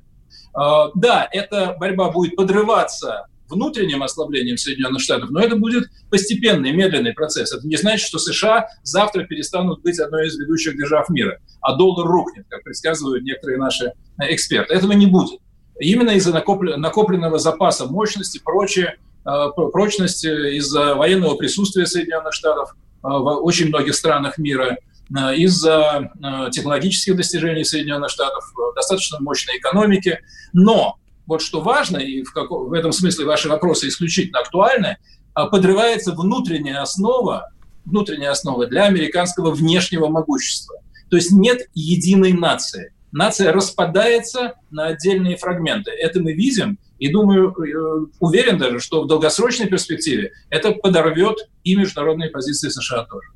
Э, 0.59 0.89
да, 0.95 1.29
эта 1.31 1.75
борьба 1.79 2.09
будет 2.09 2.35
подрываться 2.35 3.27
внутренним 3.47 4.03
ослаблением 4.03 4.57
Соединенных 4.57 5.01
Штатов, 5.01 5.29
но 5.29 5.39
это 5.39 5.55
будет 5.55 5.89
постепенный, 6.09 6.71
медленный 6.71 7.13
процесс. 7.13 7.53
Это 7.53 7.67
не 7.67 7.75
значит, 7.77 8.07
что 8.07 8.17
США 8.17 8.67
завтра 8.83 9.23
перестанут 9.23 9.81
быть 9.81 9.99
одной 9.99 10.27
из 10.27 10.37
ведущих 10.37 10.77
держав 10.77 11.09
мира, 11.09 11.39
а 11.61 11.75
доллар 11.75 12.07
рухнет, 12.07 12.45
как 12.49 12.63
предсказывают 12.63 13.23
некоторые 13.23 13.59
наши 13.59 13.93
эксперты. 14.19 14.73
Этого 14.73 14.93
не 14.93 15.07
будет. 15.07 15.39
Именно 15.79 16.11
из-за 16.11 16.31
накопленного 16.31 17.37
запаса 17.37 17.85
мощности, 17.85 18.39
прочее, 18.43 18.95
э, 19.25 19.47
прочности, 19.55 20.55
из-за 20.57 20.95
военного 20.95 21.35
присутствия 21.35 21.85
Соединенных 21.85 22.33
Штатов 22.33 22.71
э, 22.71 23.07
в 23.07 23.43
очень 23.43 23.67
многих 23.67 23.95
странах 23.95 24.37
мира, 24.37 24.77
э, 25.09 25.35
из-за 25.35 26.11
технологических 26.51 27.17
достижений 27.17 27.65
Соединенных 27.65 28.09
Штатов, 28.09 28.45
достаточно 28.75 29.19
мощной 29.19 29.57
экономики. 29.57 30.19
Но 30.53 30.97
вот 31.27 31.41
что 31.41 31.61
важно, 31.61 31.97
и 31.97 32.23
в, 32.23 32.31
каком, 32.31 32.69
в 32.69 32.73
этом 32.73 32.91
смысле 32.91 33.25
ваши 33.25 33.49
вопросы 33.49 33.87
исключительно 33.87 34.39
актуальны, 34.39 34.97
а, 35.33 35.47
подрывается 35.47 36.13
внутренняя 36.13 36.81
основа, 36.81 37.51
внутренняя 37.85 38.31
основа 38.31 38.67
для 38.67 38.85
американского 38.85 39.51
внешнего 39.51 40.07
могущества. 40.07 40.75
То 41.09 41.17
есть 41.17 41.31
нет 41.31 41.69
единой 41.73 42.33
нации. 42.33 42.93
Нация 43.11 43.51
распадается 43.53 44.55
на 44.71 44.87
отдельные 44.87 45.37
фрагменты. 45.37 45.91
Это 45.91 46.19
мы 46.19 46.33
видим, 46.33 46.77
и 46.99 47.11
думаю, 47.11 47.51
э, 47.51 48.07
уверен 48.19 48.57
даже, 48.57 48.79
что 48.79 49.03
в 49.03 49.07
долгосрочной 49.07 49.67
перспективе 49.67 50.31
это 50.49 50.71
подорвет 50.71 51.49
и 51.63 51.75
международные 51.75 52.29
позиции 52.29 52.69
США 52.69 53.05
тоже. 53.05 53.29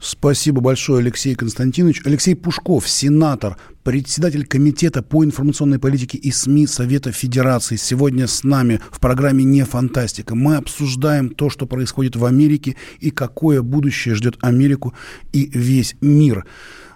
Спасибо 0.00 0.60
большое, 0.60 1.00
Алексей 1.00 1.34
Константинович. 1.34 2.02
Алексей 2.04 2.36
Пушков, 2.36 2.88
сенатор, 2.88 3.56
председатель 3.82 4.46
Комитета 4.46 5.02
по 5.02 5.24
информационной 5.24 5.80
политике 5.80 6.18
и 6.18 6.30
СМИ 6.30 6.68
Совета 6.68 7.10
Федерации. 7.10 7.74
Сегодня 7.74 8.28
с 8.28 8.44
нами 8.44 8.80
в 8.92 9.00
программе 9.00 9.42
«Не 9.42 9.64
фантастика». 9.64 10.36
Мы 10.36 10.54
обсуждаем 10.54 11.30
то, 11.30 11.50
что 11.50 11.66
происходит 11.66 12.14
в 12.14 12.24
Америке 12.24 12.76
и 13.00 13.10
какое 13.10 13.60
будущее 13.60 14.14
ждет 14.14 14.36
Америку 14.40 14.94
и 15.32 15.50
весь 15.52 15.96
мир. 16.00 16.46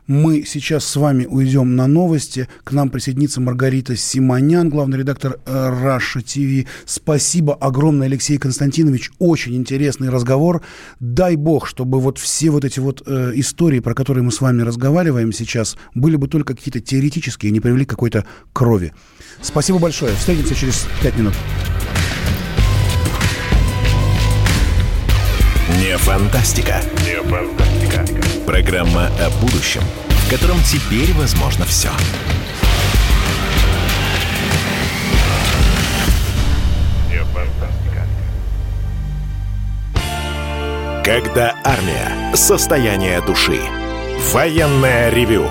Мы 0.09 0.45
сейчас 0.45 0.85
с 0.85 0.97
вами 0.97 1.27
уйдем 1.27 1.77
на 1.77 1.87
новости. 1.87 2.49
К 2.65 2.73
нам 2.73 2.91
присоединится 2.91 3.41
Маргарита 3.41 3.95
Симонян, 3.95 4.69
главный 4.69 4.99
редактор 4.99 5.39
Раша 5.47 6.19
э, 6.19 6.23
ТВ. 6.23 6.69
Спасибо 6.87 7.55
огромное, 7.55 8.09
Алексей 8.09 8.37
Константинович. 8.37 9.13
Очень 9.21 9.55
интересный 9.55 10.11
разговор. 10.11 10.63
Дай 10.99 11.37
бог, 11.37 11.69
чтобы 11.69 12.01
вот 12.01 12.19
все 12.19 12.51
вот 12.51 12.65
эти 12.65 12.81
вот 12.81 13.03
э, 13.07 13.33
истории, 13.37 13.79
про 13.79 13.95
которые 13.95 14.25
мы 14.25 14.33
с 14.33 14.41
вами 14.41 14.63
разговариваем 14.63 15.33
сейчас, 15.33 15.77
были 15.95 16.17
бы 16.17 16.27
только 16.27 16.55
какие-то 16.55 16.81
теоретические 16.81 17.51
и 17.51 17.53
не 17.53 17.61
привели 17.61 17.85
какой-то 17.85 18.27
крови. 18.53 18.93
Спасибо 19.41 19.79
большое. 19.79 20.15
Встретимся 20.17 20.55
через 20.57 20.87
пять 21.01 21.17
минут. 21.17 21.35
Не 25.83 25.99
фантастика. 25.99 26.81
Не 27.05 27.21
фантастика. 27.29 28.05
Программа 28.47 29.09
о 29.19 29.31
будущем, 29.41 29.83
в 30.07 30.31
котором 30.31 30.59
теперь 30.63 31.13
возможно 31.15 31.65
все. 31.65 31.89
Не 37.11 37.19
фантастика. 37.25 38.07
Когда 41.05 41.57
армия. 41.65 42.33
Состояние 42.37 43.21
души. 43.21 43.61
Военное 44.33 45.11
ревю 45.11 45.51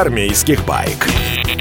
армейских 0.00 0.64
байк. 0.66 1.06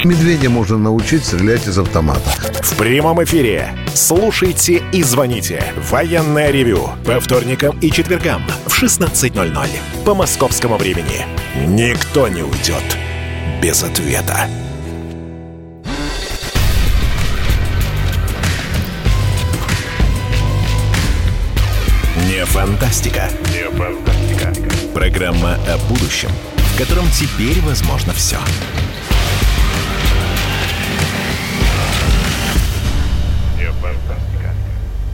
Медведя 0.04 0.50
можно 0.50 0.78
научить 0.78 1.26
стрелять 1.26 1.68
из 1.68 1.78
автомата. 1.80 2.30
В 2.62 2.76
прямом 2.78 3.24
эфире. 3.24 3.70
Слушайте 3.94 4.84
и 4.92 5.04
звоните. 5.04 5.64
Военное 5.90 6.52
ревю. 6.52 6.90
По 7.06 7.20
вторникам 7.20 7.80
и 7.80 7.90
четвергам 7.90 8.44
в 8.66 8.84
16.00 8.84 9.68
по 10.04 10.14
московскому 10.14 10.78
времени. 10.78 11.26
Никто 11.66 12.28
не 12.28 12.42
уйдет 12.42 12.84
без 13.62 13.84
ответа. 13.84 14.48
Не 22.28 22.46
фантастика. 22.46 23.30
Не 23.54 23.70
фантастика. 23.72 24.54
Программа 24.94 25.56
о 25.68 25.78
будущем, 25.90 26.30
в 26.76 26.78
котором 26.78 27.10
теперь 27.10 27.62
возможно 27.62 28.12
все. 28.14 28.38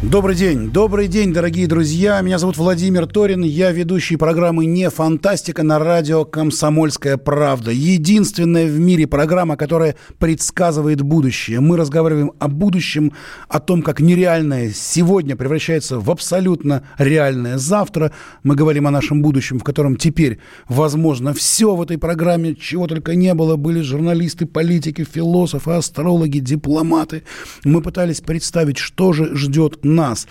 Добрый 0.04 0.36
день, 0.36 0.72
добрый 0.72 1.08
день, 1.08 1.32
дорогие 1.32 1.68
друзья. 1.68 2.20
Меня 2.22 2.40
зовут 2.40 2.58
Владимир 2.58 3.06
Торин. 3.06 3.44
Я 3.44 3.72
ведущий 3.72 4.16
программы 4.16 4.66
«Не 4.66 4.90
фантастика» 4.90 5.62
на 5.62 5.78
радио 5.78 6.26
«Комсомольская 6.26 7.18
правда». 7.18 7.70
Единственная 7.70 8.66
в 8.66 8.80
мире 8.80 9.06
программа, 9.06 9.58
которая 9.58 9.96
предсказывает 10.18 11.04
будущее. 11.04 11.60
Мы 11.60 11.78
разговариваем 11.78 12.32
о 12.40 12.48
будущем, 12.48 13.14
о 13.48 13.60
том, 13.60 13.84
как 13.84 14.00
нереальное 14.00 14.72
сегодня 14.72 15.36
превращается 15.36 16.00
в 16.00 16.10
абсолютно 16.10 16.82
реальное 16.98 17.60
завтра. 17.60 18.12
Мы 18.42 18.56
говорим 18.56 18.88
о 18.88 18.92
нашем 18.92 19.22
будущем, 19.22 19.60
в 19.60 19.64
котором 19.64 19.98
теперь 19.98 20.40
возможно 20.68 21.32
все 21.36 21.76
в 21.76 21.82
этой 21.84 22.00
программе, 22.00 22.56
чего 22.56 22.88
только 22.88 23.14
не 23.14 23.36
было. 23.36 23.56
Были 23.56 23.82
журналисты, 23.82 24.48
политики, 24.48 25.04
философы, 25.04 25.74
астрологи, 25.74 26.40
дипломаты. 26.40 27.22
Мы 27.64 27.84
пытались 27.84 28.22
представить, 28.22 28.80
что 28.80 29.14
же 29.14 29.36
ждет 29.36 29.86
нас. 29.92 30.28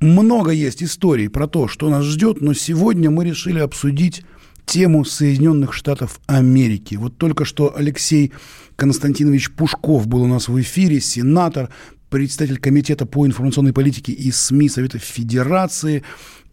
Много 0.00 0.50
есть 0.50 0.82
историй 0.82 1.28
про 1.28 1.46
то, 1.46 1.68
что 1.68 1.88
нас 1.88 2.04
ждет, 2.04 2.40
но 2.40 2.54
сегодня 2.54 3.10
мы 3.10 3.24
решили 3.24 3.58
обсудить 3.58 4.24
тему 4.66 5.04
Соединенных 5.04 5.72
Штатов 5.72 6.20
Америки. 6.26 6.96
Вот 6.96 7.16
только 7.16 7.44
что 7.44 7.74
Алексей 7.74 8.32
Константинович 8.74 9.52
Пушков 9.52 10.06
был 10.06 10.22
у 10.22 10.26
нас 10.26 10.48
в 10.48 10.60
эфире, 10.60 11.00
сенатор, 11.00 11.70
представитель 12.10 12.58
Комитета 12.58 13.06
по 13.06 13.26
информационной 13.26 13.72
политике 13.72 14.12
и 14.12 14.30
СМИ 14.30 14.68
Совета 14.68 14.98
Федерации. 14.98 16.02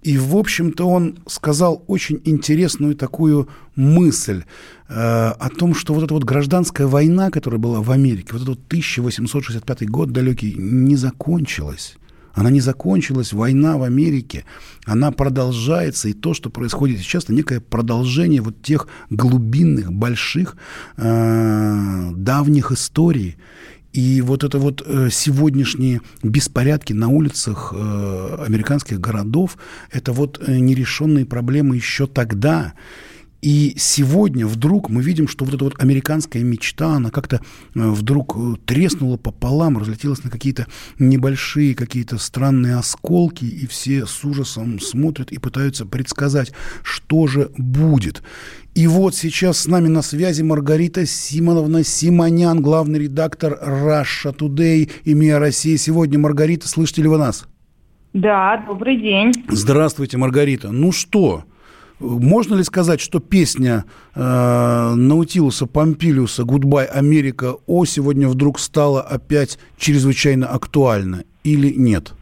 И, 0.04 0.18
в 0.18 0.36
общем-то, 0.36 0.88
он 0.88 1.18
сказал 1.28 1.84
очень 1.88 2.22
интересную 2.26 2.96
такую 2.96 3.50
мысль 3.76 4.44
э, 4.90 4.94
о 4.94 5.50
том, 5.50 5.74
что 5.74 5.94
вот 5.94 6.04
эта 6.04 6.14
вот 6.14 6.24
гражданская 6.24 6.88
война, 6.88 7.32
которая 7.32 7.60
была 7.60 7.82
в 7.82 7.90
Америке, 7.90 8.30
вот 8.34 8.42
этот 8.42 8.60
1865 8.68 9.90
год 9.90 10.12
далекий, 10.12 10.56
не 10.56 10.98
закончилась. 10.98 11.96
Она 12.34 12.50
не 12.50 12.62
закончилась, 12.62 13.32
война 13.32 13.78
в 13.78 13.84
Америке, 13.84 14.44
она 14.86 15.12
продолжается, 15.12 16.10
и 16.10 16.14
то, 16.14 16.34
что 16.34 16.50
происходит 16.50 17.00
сейчас, 17.00 17.26
это 17.26 17.34
некое 17.34 17.60
продолжение 17.60 18.42
вот 18.42 18.62
тех 18.62 18.88
глубинных, 19.10 19.94
больших, 19.94 20.58
э, 20.98 22.10
давних 22.16 22.72
историй. 22.72 23.38
И 23.94 24.22
вот 24.22 24.44
это 24.44 24.58
вот 24.58 24.82
э, 24.84 25.10
сегодняшние 25.12 26.02
беспорядки 26.24 26.94
на 26.94 27.10
улицах 27.10 27.72
э, 27.76 28.38
американских 28.48 29.00
городов, 29.00 29.58
это 29.92 30.12
вот 30.12 30.42
э, 30.46 30.58
нерешенные 30.58 31.28
проблемы 31.28 31.76
еще 31.76 32.08
тогда. 32.08 32.74
И 33.44 33.74
сегодня 33.76 34.48
вдруг 34.48 34.90
мы 34.90 35.04
видим, 35.04 35.28
что 35.28 35.44
вот 35.44 35.54
эта 35.54 35.66
вот 35.66 35.74
американская 35.78 36.42
мечта, 36.44 36.94
она 36.94 37.10
как-то 37.10 37.42
э, 37.76 37.90
вдруг 37.90 38.38
э, 38.38 38.54
треснула 38.66 39.18
пополам, 39.18 39.78
разлетелась 39.78 40.24
на 40.24 40.30
какие-то 40.30 40.68
небольшие, 40.98 41.76
какие-то 41.76 42.20
странные 42.20 42.78
осколки, 42.78 43.44
и 43.44 43.68
все 43.68 44.06
с 44.06 44.24
ужасом 44.24 44.80
смотрят 44.80 45.34
и 45.34 45.40
пытаются 45.40 45.86
предсказать, 45.86 46.54
что 46.84 47.28
же 47.28 47.52
будет. 47.58 48.24
И 48.76 48.88
вот 48.88 49.14
сейчас 49.14 49.58
с 49.58 49.68
нами 49.68 49.90
на 49.90 50.04
связи 50.04 50.42
Маргарита 50.42 51.06
Симоновна 51.06 51.84
Симонян, 51.84 52.62
главный 52.62 53.00
редактор 53.00 53.60
Russia 53.62 54.34
Today 54.34 54.90
и 55.04 55.14
МИА 55.14 55.40
России. 55.40 55.76
Сегодня, 55.76 56.18
Маргарита, 56.18 56.70
слышите 56.70 57.02
ли 57.02 57.10
вы 57.10 57.18
нас? 57.18 57.46
Да, 58.14 58.64
добрый 58.66 58.96
день. 59.02 59.34
Здравствуйте, 59.50 60.18
Маргарита. 60.18 60.72
Ну 60.72 60.94
что, 60.94 61.44
можно 62.04 62.56
ли 62.56 62.64
сказать, 62.64 63.00
что 63.00 63.20
песня 63.20 63.86
э, 64.14 64.94
Наутилуса 64.96 65.66
Помпилиуса 65.66 66.44
«Гудбай, 66.44 66.86
Америка» 66.86 67.56
О 67.66 67.86
сегодня 67.86 68.28
вдруг 68.28 68.60
стала 68.60 69.02
опять 69.02 69.58
чрезвычайно 69.78 70.48
актуальна 70.48 71.24
или 71.44 71.74
нет? 71.74 72.14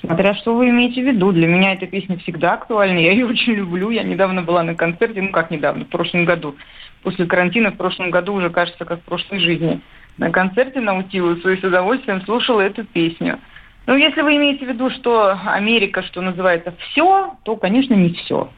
Смотря 0.00 0.34
что 0.34 0.56
вы 0.56 0.70
имеете 0.70 1.00
в 1.02 1.06
виду. 1.06 1.30
Для 1.30 1.46
меня 1.46 1.74
эта 1.74 1.86
песня 1.86 2.18
всегда 2.18 2.54
актуальна. 2.54 2.98
Я 2.98 3.12
ее 3.12 3.26
очень 3.26 3.52
люблю. 3.52 3.90
Я 3.90 4.02
недавно 4.02 4.42
была 4.42 4.64
на 4.64 4.74
концерте, 4.74 5.22
ну 5.22 5.30
как 5.30 5.52
недавно, 5.52 5.84
в 5.84 5.88
прошлом 5.88 6.24
году. 6.24 6.56
После 7.04 7.26
карантина 7.26 7.70
в 7.70 7.76
прошлом 7.76 8.10
году 8.10 8.34
уже 8.34 8.50
кажется, 8.50 8.84
как 8.84 9.00
в 9.00 9.04
прошлой 9.04 9.38
жизни. 9.38 9.80
На 10.18 10.30
концерте 10.30 10.80
Наутилуса 10.80 11.50
и 11.50 11.60
с 11.60 11.64
удовольствием 11.64 12.20
слушала 12.22 12.60
эту 12.60 12.84
песню. 12.84 13.38
Ну, 13.86 13.96
если 13.96 14.22
вы 14.22 14.36
имеете 14.36 14.64
в 14.64 14.68
виду, 14.68 14.90
что 14.90 15.36
Америка, 15.44 16.02
что 16.02 16.20
называется, 16.20 16.74
все, 16.78 17.34
то, 17.42 17.56
конечно, 17.56 17.94
не 17.94 18.10
все. 18.10 18.48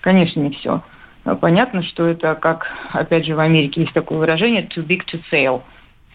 Конечно, 0.00 0.40
не 0.40 0.50
все. 0.50 0.82
Понятно, 1.40 1.82
что 1.82 2.06
это, 2.06 2.34
как, 2.34 2.66
опять 2.92 3.24
же, 3.24 3.34
в 3.34 3.40
Америке 3.40 3.82
есть 3.82 3.94
такое 3.94 4.18
выражение 4.18 4.62
too 4.62 4.84
big 4.84 5.02
to 5.10 5.20
fail. 5.32 5.62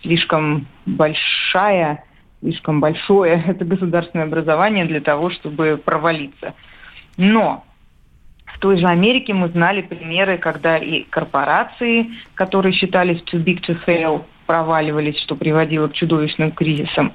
Слишком 0.02 0.68
большая, 0.86 2.04
слишком 2.42 2.80
большое 2.80 3.44
это 3.48 3.66
государственное 3.66 4.26
образование 4.26 4.86
для 4.86 5.02
того, 5.02 5.30
чтобы 5.30 5.82
провалиться. 5.84 6.54
Но 7.18 7.64
в 8.46 8.60
той 8.60 8.78
же 8.78 8.88
Америке 8.88 9.34
мы 9.34 9.48
знали 9.50 9.82
примеры, 9.82 10.38
когда 10.38 10.78
и 10.78 11.04
корпорации, 11.04 12.12
которые 12.36 12.74
считались 12.74 13.22
too 13.24 13.44
big 13.44 13.62
to 13.62 13.80
fail, 13.86 14.26
проваливались, 14.50 15.20
что 15.20 15.36
приводило 15.36 15.90
к 15.90 15.94
чудовищным 15.94 16.52
кризисам. 16.52 17.14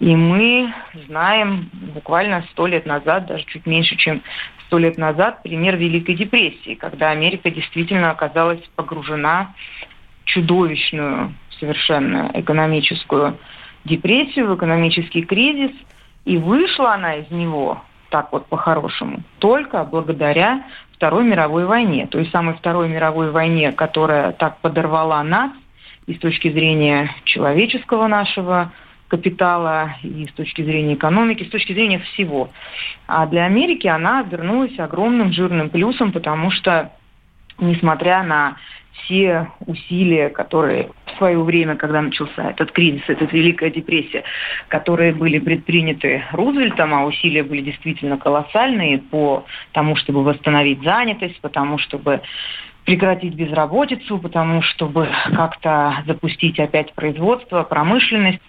И 0.00 0.16
мы 0.16 0.74
знаем 1.06 1.70
буквально 1.94 2.44
сто 2.50 2.66
лет 2.66 2.86
назад, 2.86 3.26
даже 3.26 3.44
чуть 3.44 3.66
меньше, 3.66 3.94
чем 3.94 4.20
сто 4.66 4.78
лет 4.78 4.98
назад, 4.98 5.44
пример 5.44 5.76
Великой 5.76 6.16
депрессии, 6.16 6.74
когда 6.74 7.10
Америка 7.10 7.52
действительно 7.52 8.10
оказалась 8.10 8.58
погружена 8.74 9.54
в 10.22 10.24
чудовищную 10.24 11.32
совершенно 11.60 12.32
экономическую 12.34 13.38
депрессию, 13.84 14.48
в 14.48 14.56
экономический 14.56 15.22
кризис, 15.22 15.70
и 16.24 16.36
вышла 16.36 16.94
она 16.94 17.14
из 17.14 17.30
него 17.30 17.80
так 18.10 18.32
вот 18.32 18.46
по-хорошему, 18.46 19.20
только 19.38 19.84
благодаря 19.84 20.64
Второй 20.94 21.22
мировой 21.22 21.64
войне, 21.64 22.08
той 22.08 22.26
самой 22.32 22.54
Второй 22.54 22.88
мировой 22.88 23.30
войне, 23.30 23.70
которая 23.70 24.32
так 24.32 24.58
подорвала 24.58 25.22
нас 25.22 25.52
и 26.06 26.14
с 26.14 26.18
точки 26.18 26.50
зрения 26.50 27.14
человеческого 27.24 28.06
нашего 28.06 28.72
капитала, 29.08 29.96
и 30.02 30.26
с 30.26 30.32
точки 30.32 30.62
зрения 30.62 30.94
экономики, 30.94 31.44
с 31.44 31.50
точки 31.50 31.74
зрения 31.74 31.98
всего. 31.98 32.50
А 33.06 33.26
для 33.26 33.44
Америки 33.44 33.86
она 33.86 34.20
обернулась 34.20 34.78
огромным 34.78 35.32
жирным 35.32 35.68
плюсом, 35.68 36.12
потому 36.12 36.50
что, 36.50 36.92
несмотря 37.58 38.22
на 38.22 38.56
все 38.92 39.48
усилия, 39.66 40.28
которые 40.28 40.90
в 41.06 41.18
свое 41.18 41.42
время, 41.42 41.76
когда 41.76 42.00
начался 42.00 42.50
этот 42.50 42.72
кризис, 42.72 43.02
эта 43.06 43.24
Великая 43.26 43.70
депрессия, 43.70 44.24
которые 44.68 45.12
были 45.12 45.38
предприняты 45.38 46.24
Рузвельтом, 46.32 46.94
а 46.94 47.04
усилия 47.04 47.42
были 47.42 47.62
действительно 47.62 48.16
колоссальные 48.18 48.98
по 48.98 49.44
тому, 49.72 49.96
чтобы 49.96 50.22
восстановить 50.24 50.82
занятость, 50.82 51.40
по 51.40 51.48
тому, 51.48 51.78
чтобы 51.78 52.22
прекратить 52.84 53.34
безработицу, 53.34 54.18
потому 54.18 54.62
чтобы 54.62 55.08
как-то 55.34 56.02
запустить 56.06 56.58
опять 56.58 56.92
производство, 56.94 57.62
промышленность. 57.62 58.40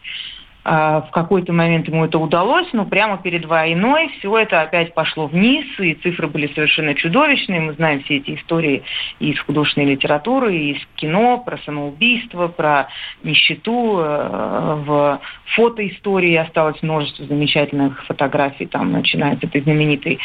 А, 0.66 1.02
в 1.02 1.12
какой-то 1.12 1.52
момент 1.52 1.88
ему 1.90 2.06
это 2.06 2.18
удалось, 2.18 2.68
но 2.72 2.86
прямо 2.86 3.18
перед 3.18 3.46
войной 3.46 4.10
все 4.18 4.38
это 4.38 4.62
опять 4.62 4.94
пошло 4.94 5.28
вниз, 5.28 5.66
и 5.78 5.94
цифры 5.96 6.28
были 6.28 6.48
совершенно 6.54 6.96
чудовищные. 6.96 7.60
Мы 7.60 7.74
знаем 7.74 8.02
все 8.04 8.18
эти 8.18 8.36
истории 8.36 8.84
и 9.20 9.32
из 9.32 9.40
художественной 9.42 9.88
литературы, 9.88 10.56
и 10.56 10.72
из 10.72 10.86
кино, 10.96 11.38
про 11.40 11.58
самоубийство, 11.60 12.48
про 12.48 12.88
нищету. 13.24 13.98
Э, 14.00 14.76
в 14.86 15.20
фотоистории 15.56 16.36
осталось 16.36 16.82
множество 16.82 17.26
замечательных 17.26 18.06
фотографий. 18.06 18.66
Там 18.66 18.94
начинается 18.94 19.48
этой 19.48 19.62
знаменитой 19.62 20.20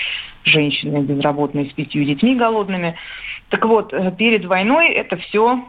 женщины 0.45 1.03
безработной 1.03 1.69
с 1.69 1.73
пятью 1.73 2.05
детьми 2.05 2.37
голодными. 2.37 2.95
Так 3.49 3.65
вот, 3.65 3.93
э, 3.93 4.13
перед 4.17 4.45
войной 4.45 4.91
это 4.91 5.17
все 5.17 5.65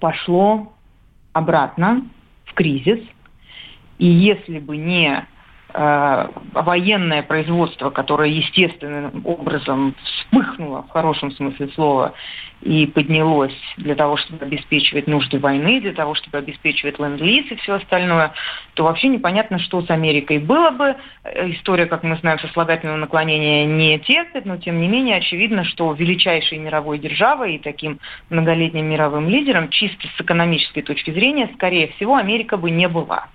пошло 0.00 0.72
обратно 1.34 2.02
в 2.46 2.54
кризис. 2.54 3.00
И 3.98 4.06
если 4.06 4.58
бы 4.58 4.76
не 4.76 5.26
э, 5.72 6.28
военное 6.52 7.22
производство, 7.22 7.90
которое 7.90 8.30
естественным 8.30 9.22
образом 9.24 9.94
вспыхнуло, 10.02 10.82
в 10.82 10.90
хорошем 10.90 11.30
смысле 11.32 11.68
слова, 11.68 12.14
и 12.62 12.86
поднялось 12.86 13.54
для 13.76 13.94
того, 13.94 14.16
чтобы 14.16 14.46
обеспечивать 14.46 15.06
нужды 15.06 15.38
войны, 15.38 15.80
для 15.80 15.92
того, 15.92 16.14
чтобы 16.14 16.38
обеспечивать 16.38 16.98
ленд-лиз 16.98 17.50
и 17.50 17.56
все 17.56 17.74
остальное, 17.74 18.32
то 18.72 18.84
вообще 18.84 19.08
непонятно, 19.08 19.58
что 19.58 19.82
с 19.82 19.90
Америкой 19.90 20.38
было 20.38 20.70
бы. 20.70 20.96
Э, 21.24 21.50
история, 21.50 21.86
как 21.86 22.02
мы 22.02 22.16
знаем, 22.16 22.38
сослагательного 22.38 22.96
наклонения 22.96 23.66
не 23.66 23.98
терпит, 23.98 24.46
но 24.46 24.56
тем 24.56 24.80
не 24.80 24.88
менее 24.88 25.16
очевидно, 25.16 25.64
что 25.64 25.92
величайшей 25.92 26.58
мировой 26.58 26.98
державой 26.98 27.56
и 27.56 27.58
таким 27.58 28.00
многолетним 28.30 28.86
мировым 28.86 29.28
лидером 29.28 29.68
чисто 29.68 30.08
с 30.16 30.20
экономической 30.20 30.82
точки 30.82 31.10
зрения, 31.10 31.50
скорее 31.54 31.88
всего, 31.88 32.16
Америка 32.16 32.56
бы 32.56 32.70
не 32.70 32.88
была. 32.88 33.28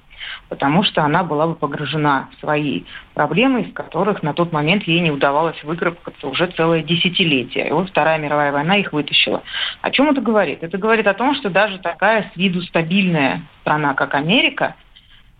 Потому 0.49 0.83
что 0.83 1.03
она 1.03 1.23
была 1.23 1.47
бы 1.47 1.55
погружена 1.55 2.29
в 2.31 2.39
свои 2.39 2.83
проблемы, 3.13 3.61
из 3.63 3.73
которых 3.73 4.23
на 4.23 4.33
тот 4.33 4.51
момент 4.51 4.83
ей 4.83 4.99
не 4.99 5.11
удавалось 5.11 5.61
выкарабкаться 5.63 6.27
уже 6.27 6.47
целое 6.47 6.81
десятилетие. 6.81 7.69
И 7.69 7.71
вот 7.71 7.89
Вторая 7.89 8.17
мировая 8.17 8.51
война 8.51 8.77
их 8.77 8.93
вытащила. 8.93 9.43
О 9.81 9.91
чем 9.91 10.09
это 10.09 10.21
говорит? 10.21 10.63
Это 10.63 10.77
говорит 10.77 11.07
о 11.07 11.13
том, 11.13 11.35
что 11.35 11.49
даже 11.49 11.79
такая 11.79 12.31
с 12.33 12.37
виду 12.37 12.61
стабильная 12.61 13.41
страна, 13.61 13.93
как 13.93 14.15
Америка– 14.15 14.75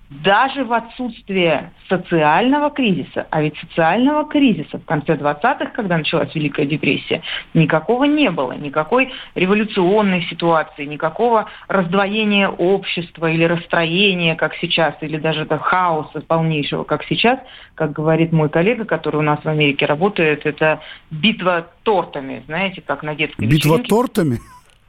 даже 0.09 0.63
в 0.63 0.73
отсутствие 0.73 1.71
социального 1.87 2.71
кризиса, 2.71 3.27
а 3.29 3.41
ведь 3.41 3.55
социального 3.59 4.27
кризиса 4.27 4.79
в 4.79 4.85
конце 4.85 5.13
20-х, 5.13 5.67
когда 5.67 5.97
началась 5.97 6.33
Великая 6.33 6.65
депрессия, 6.65 7.21
никакого 7.53 8.05
не 8.05 8.31
было, 8.31 8.53
никакой 8.53 9.13
революционной 9.35 10.23
ситуации, 10.23 10.85
никакого 10.85 11.45
раздвоения 11.67 12.49
общества 12.49 13.29
или 13.29 13.43
расстроения, 13.43 14.35
как 14.35 14.55
сейчас, 14.55 14.95
или 15.01 15.17
даже 15.17 15.43
это 15.43 15.59
хаоса 15.59 16.21
полнейшего, 16.21 16.83
как 16.83 17.03
сейчас, 17.03 17.39
как 17.75 17.91
говорит 17.91 18.31
мой 18.31 18.49
коллега, 18.49 18.85
который 18.85 19.17
у 19.17 19.23
нас 19.23 19.39
в 19.43 19.47
Америке 19.47 19.85
работает, 19.85 20.45
это 20.45 20.81
битва 21.11 21.67
тортами, 21.83 22.43
знаете, 22.47 22.81
как 22.81 23.03
на 23.03 23.13
детской 23.13 23.45
Битва 23.45 23.77
вечеринке. 23.77 23.89
тортами? 23.89 24.39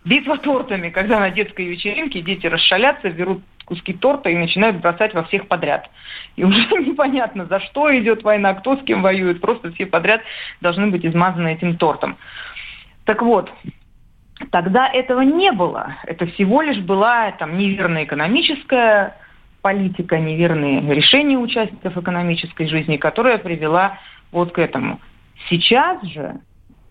Битва 0.03 0.39
тортами, 0.39 0.89
когда 0.89 1.21
на 1.21 1.31
детской 1.31 1.67
вечеринке 1.67 2.23
дети 2.23 2.47
расшалятся, 2.47 3.11
берут 3.11 3.43
куски 3.71 3.93
торта 3.93 4.31
и 4.31 4.37
начинают 4.37 4.81
бросать 4.81 5.15
во 5.15 5.23
всех 5.23 5.47
подряд. 5.47 5.89
И 6.35 6.43
уже 6.43 6.61
непонятно, 6.85 7.47
за 7.47 7.61
что 7.61 7.97
идет 7.97 8.25
война, 8.25 8.53
кто 8.55 8.77
с 8.77 8.83
кем 8.83 9.01
воюет, 9.01 9.41
просто 9.41 9.71
все 9.73 9.87
подряд 9.87 10.23
должны 10.61 10.89
быть 10.89 11.07
измазаны 11.07 11.55
этим 11.55 11.77
тортом. 11.77 12.17
Так 13.05 13.23
вот, 13.23 13.49
тогда 14.51 14.89
этого 14.89 15.21
не 15.21 15.53
было. 15.53 15.95
Это 16.05 16.27
всего 16.27 16.63
лишь 16.63 16.79
была 16.79 17.31
там 17.31 17.57
неверная 17.57 18.05
экономическая 18.05 19.17
политика, 19.63 20.19
неверные 20.19 20.81
решения 20.93 21.39
участников 21.39 21.97
экономической 21.97 22.67
жизни, 22.67 22.97
которая 22.97 23.39
привела 23.39 23.99
вот 24.33 24.51
к 24.51 24.59
этому. 24.59 25.01
Сейчас 25.49 26.03
же 26.03 26.41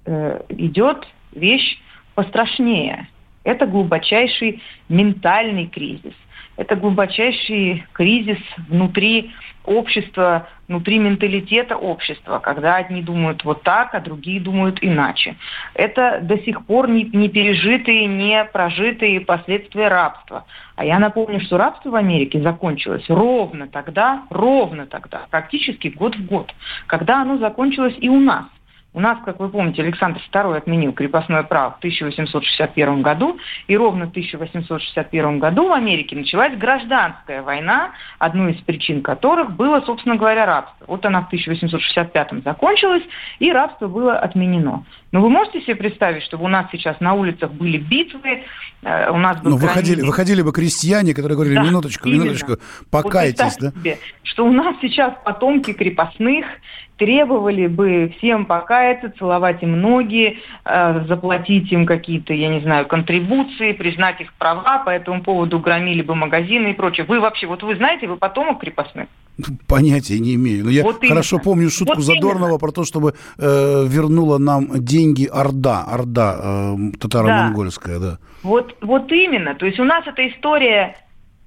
э, 0.05 0.41
идет 0.47 1.05
вещь 1.33 1.77
пострашнее. 2.15 3.09
Это 3.43 3.65
глубочайший 3.67 4.61
ментальный 4.87 5.67
кризис– 5.67 6.13
это 6.59 6.75
глубочайший 6.75 7.85
кризис 7.93 8.37
внутри 8.67 9.31
общества, 9.63 10.49
внутри 10.67 10.99
менталитета 10.99 11.77
общества, 11.77 12.39
когда 12.39 12.75
одни 12.75 13.01
думают 13.01 13.45
вот 13.45 13.63
так, 13.63 13.95
а 13.95 14.01
другие 14.01 14.41
думают 14.41 14.79
иначе. 14.81 15.37
Это 15.73 16.19
до 16.21 16.37
сих 16.39 16.65
пор 16.65 16.89
не, 16.89 17.05
не 17.05 17.29
пережитые, 17.29 18.07
не 18.07 18.43
прожитые 18.43 19.21
последствия 19.21 19.87
рабства. 19.87 20.45
А 20.75 20.83
я 20.83 20.99
напомню, 20.99 21.39
что 21.39 21.57
рабство 21.57 21.91
в 21.91 21.95
Америке 21.95 22.41
закончилось 22.41 23.05
ровно 23.07 23.69
тогда, 23.69 24.23
ровно 24.29 24.85
тогда, 24.85 25.27
практически 25.31 25.87
год 25.87 26.17
в 26.17 26.25
год, 26.25 26.53
когда 26.87 27.21
оно 27.21 27.37
закончилось 27.37 27.95
и 27.99 28.09
у 28.09 28.19
нас. 28.19 28.45
У 28.91 29.02
нас, 29.02 29.19
как 29.23 29.39
вы 29.39 29.49
помните, 29.49 29.84
Александр 29.84 30.19
II 30.34 30.58
отменил 30.58 30.93
крепостное 30.93 31.43
право 31.43 31.73
в 31.73 31.78
1861 31.78 33.04
году, 33.04 33.38
и 33.67 33.78
ровно 33.78 34.08
в 34.08 34.10
1861 34.10 35.38
году 35.38 35.67
в 35.67 35.73
Америке 35.73 36.15
началась 36.15 36.58
гражданская 36.58 37.43
война, 37.43 37.91
одной 38.17 38.54
из 38.54 38.62
причин 38.62 39.04
которых 39.04 39.52
было, 39.52 39.82
собственно 39.82 40.15
говоря, 40.15 40.47
рабство. 40.47 40.86
Вот 40.88 41.06
она 41.06 41.21
в 41.21 41.28
1865 41.28 42.43
закончилась, 42.43 43.04
и 43.38 43.52
рабство 43.52 43.88
было 43.88 44.17
отменено. 44.17 44.86
Но 45.12 45.21
вы 45.21 45.30
можете 45.30 45.62
себе 45.62 45.75
представить, 45.75 46.23
чтобы 46.23 46.45
у 46.45 46.47
нас 46.47 46.65
сейчас 46.71 46.99
на 46.99 47.13
улицах 47.13 47.52
были 47.52 47.78
битвы, 47.78 48.43
э, 48.82 49.12
у 49.12 49.17
нас 49.17 49.39
бы... 49.39 49.52
Ну, 49.52 49.58
выходили, 49.58 50.02
выходили 50.02 50.41
бы 50.41 50.52
крестьяне, 50.52 51.13
которые 51.13 51.36
говорили, 51.36 51.56
да, 51.56 51.63
минуточку, 51.63 52.10
именно. 52.10 52.23
минуточку, 52.23 52.58
покайтесь, 52.89 53.58
вот 53.60 53.71
да? 53.73 53.80
Себе, 53.80 53.97
что 54.23 54.45
у 54.45 54.52
нас 54.52 54.75
сейчас 54.82 55.13
потомки 55.23 55.73
крепостных 55.73 56.45
требовали 56.99 57.67
бы 57.67 58.13
всем 58.17 58.45
покаяться, 58.45 59.12
целовать 59.17 59.63
им 59.63 59.79
ноги, 59.79 60.38
э, 60.65 61.05
заплатить 61.07 61.71
им 61.71 61.85
какие-то, 61.85 62.33
я 62.33 62.49
не 62.49 62.59
знаю, 62.59 62.85
контрибуции, 62.88 63.71
признать 63.71 64.19
их 64.19 64.33
права, 64.33 64.79
по 64.79 64.89
этому 64.89 65.23
поводу 65.23 65.59
громили 65.59 66.01
бы 66.01 66.13
магазины 66.13 66.71
и 66.71 66.73
прочее. 66.73 67.05
Вы 67.07 67.21
вообще, 67.21 67.47
вот 67.47 67.63
вы 67.63 67.75
знаете, 67.77 68.07
вы 68.07 68.17
потомок 68.17 68.59
крепостных? 68.59 69.07
Понятия 69.67 70.19
не 70.19 70.35
имею. 70.35 70.65
Но 70.65 70.69
я 70.69 70.83
вот 70.83 70.99
хорошо 71.07 71.39
помню 71.39 71.69
шутку 71.69 71.95
вот 71.95 72.03
Задорнова 72.03 72.47
именно. 72.47 72.59
про 72.59 72.71
то, 72.71 72.83
чтобы 72.83 73.13
э, 73.38 73.85
вернула 73.88 74.38
нам 74.38 74.67
деньги 74.83 75.25
Орда, 75.25 75.85
Орда 75.85 76.35
э, 76.38 76.75
татаро-монгольская, 76.99 77.99
да. 77.99 78.12
да. 78.12 78.19
Вот, 78.43 78.75
вот 78.81 79.09
именно. 79.13 79.55
То 79.55 79.65
есть 79.65 79.79
у 79.79 79.85
нас 79.85 80.05
эта 80.05 80.27
история 80.27 80.97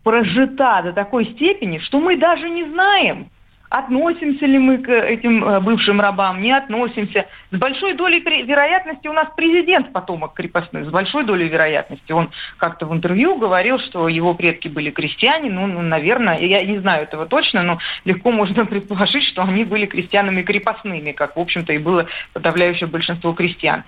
прожита 0.03 0.81
до 0.83 0.95
такой 0.95 1.27
степени, 1.27 1.79
что 1.79 2.01
мы 2.01 2.17
даже 2.17 2.49
не 2.49 2.65
знаем, 2.71 3.29
Относимся 3.73 4.45
ли 4.45 4.59
мы 4.59 4.79
к 4.79 4.91
этим 4.91 5.43
э, 5.43 5.59
бывшим 5.61 5.99
рабам, 5.99 6.43
не 6.43 6.53
относимся. 6.53 7.25
С 7.53 7.57
большой 7.57 7.95
долей 7.95 8.21
вероятности 8.21 9.09
у 9.09 9.15
нас 9.15 9.29
президент 9.35 9.95
потомок 9.95 10.35
крепостных, 10.35 10.85
с 10.85 10.91
большой 10.91 11.25
долей 11.25 11.49
вероятности. 11.49 12.13
Он 12.13 12.31
как-то 12.59 12.85
в 12.85 12.93
интервью 12.93 13.37
говорил, 13.37 13.79
что 13.79 14.09
его 14.09 14.35
предки 14.35 14.69
были 14.69 14.91
крестьяне, 14.91 15.49
ну, 15.51 15.67
ну, 15.67 15.81
наверное, 15.81 16.39
я 16.41 16.63
не 16.67 16.81
знаю 16.81 17.05
этого 17.05 17.25
точно, 17.25 17.63
но 17.63 17.79
легко 18.05 18.31
можно 18.31 18.67
предположить, 18.67 19.25
что 19.25 19.41
они 19.41 19.65
были 19.65 19.87
крестьянами 19.87 20.43
крепостными, 20.43 21.13
как, 21.13 21.37
в 21.37 21.41
общем-то, 21.41 21.73
и 21.73 21.79
было 21.79 22.09
подавляющее 22.35 22.87
большинство 22.87 23.33
крестьян. 23.33 23.85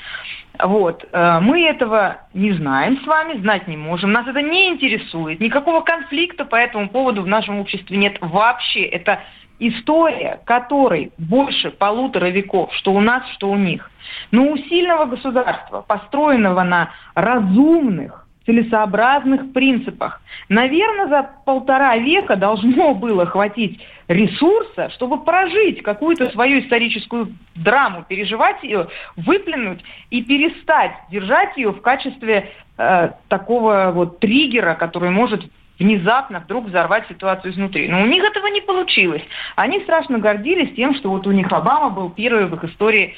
Вот. 0.58 1.04
Э, 1.12 1.40
мы 1.40 1.62
этого 1.62 2.22
не 2.32 2.52
знаем 2.52 3.02
с 3.02 3.06
вами, 3.06 3.38
знать 3.38 3.68
не 3.68 3.76
можем. 3.76 4.12
Нас 4.12 4.26
это 4.26 4.40
не 4.40 4.68
интересует. 4.70 5.40
Никакого 5.40 5.82
конфликта 5.82 6.46
по 6.46 6.56
этому 6.56 6.88
поводу 6.88 7.20
в 7.20 7.26
нашем 7.26 7.58
обществе 7.58 7.98
нет 7.98 8.16
вообще. 8.22 8.84
Это 8.84 9.20
история 9.68 10.40
которой 10.44 11.12
больше 11.18 11.70
полутора 11.70 12.26
веков, 12.26 12.74
что 12.74 12.92
у 12.92 13.00
нас, 13.00 13.22
что 13.34 13.50
у 13.50 13.56
них. 13.56 13.90
Но 14.30 14.48
у 14.48 14.56
сильного 14.56 15.06
государства, 15.06 15.80
построенного 15.80 16.62
на 16.62 16.90
разумных, 17.14 18.26
целесообразных 18.46 19.52
принципах, 19.52 20.20
наверное, 20.48 21.08
за 21.08 21.30
полтора 21.46 21.96
века 21.96 22.36
должно 22.36 22.94
было 22.94 23.24
хватить 23.24 23.80
ресурса, 24.06 24.90
чтобы 24.90 25.24
прожить 25.24 25.82
какую-то 25.82 26.30
свою 26.30 26.60
историческую 26.60 27.34
драму, 27.54 28.04
переживать 28.06 28.62
ее, 28.62 28.88
выплюнуть 29.16 29.82
и 30.10 30.22
перестать 30.22 30.92
держать 31.10 31.56
ее 31.56 31.72
в 31.72 31.80
качестве 31.80 32.50
э, 32.76 33.10
такого 33.28 33.92
вот 33.94 34.20
триггера, 34.20 34.74
который 34.74 35.10
может 35.10 35.42
внезапно 35.78 36.40
вдруг 36.40 36.66
взорвать 36.66 37.06
ситуацию 37.08 37.52
изнутри. 37.52 37.88
Но 37.88 38.02
у 38.02 38.06
них 38.06 38.22
этого 38.22 38.46
не 38.46 38.60
получилось. 38.60 39.22
Они 39.56 39.80
страшно 39.80 40.18
гордились 40.18 40.74
тем, 40.74 40.94
что 40.94 41.10
вот 41.10 41.26
у 41.26 41.32
них 41.32 41.50
Обама 41.52 41.90
был 41.90 42.10
первый 42.10 42.46
в 42.46 42.54
их 42.54 42.64
истории 42.64 43.14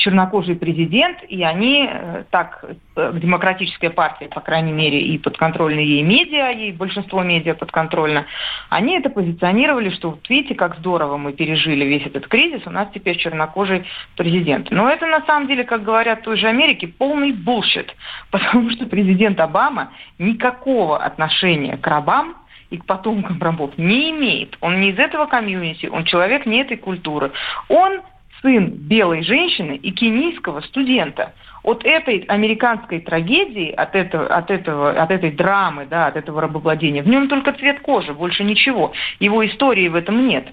чернокожий 0.00 0.56
президент, 0.56 1.18
и 1.28 1.42
они 1.42 1.86
э, 1.86 2.24
так, 2.30 2.64
э, 2.96 3.12
демократическая 3.14 3.90
партия, 3.90 4.28
по 4.28 4.40
крайней 4.40 4.72
мере, 4.72 4.98
и 4.98 5.18
подконтрольные 5.18 5.86
ей 5.86 6.02
медиа, 6.02 6.50
ей 6.50 6.72
большинство 6.72 7.22
медиа 7.22 7.54
подконтрольно, 7.54 8.24
они 8.70 8.98
это 8.98 9.10
позиционировали, 9.10 9.90
что 9.90 10.10
вот 10.10 10.28
видите, 10.30 10.54
как 10.54 10.78
здорово 10.78 11.18
мы 11.18 11.32
пережили 11.32 11.84
весь 11.84 12.06
этот 12.06 12.28
кризис, 12.28 12.62
у 12.66 12.70
нас 12.70 12.88
теперь 12.94 13.18
чернокожий 13.18 13.84
президент. 14.16 14.70
Но 14.70 14.88
это 14.88 15.06
на 15.06 15.20
самом 15.26 15.48
деле, 15.48 15.64
как 15.64 15.82
говорят 15.82 16.20
в 16.20 16.24
той 16.24 16.38
же 16.38 16.48
Америке, 16.48 16.88
полный 16.88 17.32
bullshit, 17.32 17.94
потому 18.30 18.70
что 18.70 18.86
президент 18.86 19.38
Обама 19.38 19.92
никакого 20.18 20.96
отношения 20.96 21.76
к 21.76 21.86
рабам 21.86 22.36
и 22.70 22.78
к 22.78 22.86
потомкам 22.86 23.38
рабов 23.42 23.72
не 23.76 24.10
имеет. 24.12 24.56
Он 24.62 24.80
не 24.80 24.90
из 24.90 24.98
этого 24.98 25.26
community, 25.26 25.86
он 25.86 26.04
человек 26.04 26.46
не 26.46 26.62
этой 26.62 26.78
культуры. 26.78 27.32
Он 27.68 28.00
сын 28.42 28.70
белой 28.70 29.22
женщины 29.22 29.76
и 29.76 29.90
кенийского 29.90 30.60
студента. 30.62 31.34
От 31.62 31.84
этой 31.84 32.20
американской 32.20 33.00
трагедии, 33.00 33.70
от, 33.70 33.94
этого, 33.94 34.26
от, 34.26 34.50
этого, 34.50 34.90
от 34.90 35.10
этой 35.10 35.30
драмы, 35.30 35.86
да, 35.86 36.06
от 36.06 36.16
этого 36.16 36.40
рабовладения, 36.40 37.02
в 37.02 37.08
нем 37.08 37.28
только 37.28 37.52
цвет 37.52 37.80
кожи, 37.80 38.14
больше 38.14 38.44
ничего. 38.44 38.92
Его 39.18 39.46
истории 39.46 39.88
в 39.88 39.94
этом 39.94 40.26
нет. 40.26 40.48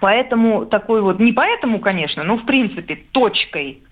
Поэтому 0.00 0.66
такой 0.66 1.00
вот, 1.00 1.18
не 1.20 1.32
поэтому, 1.32 1.78
конечно, 1.78 2.22
но 2.22 2.36
в 2.36 2.44
принципе 2.44 2.96
точкой 3.12 3.82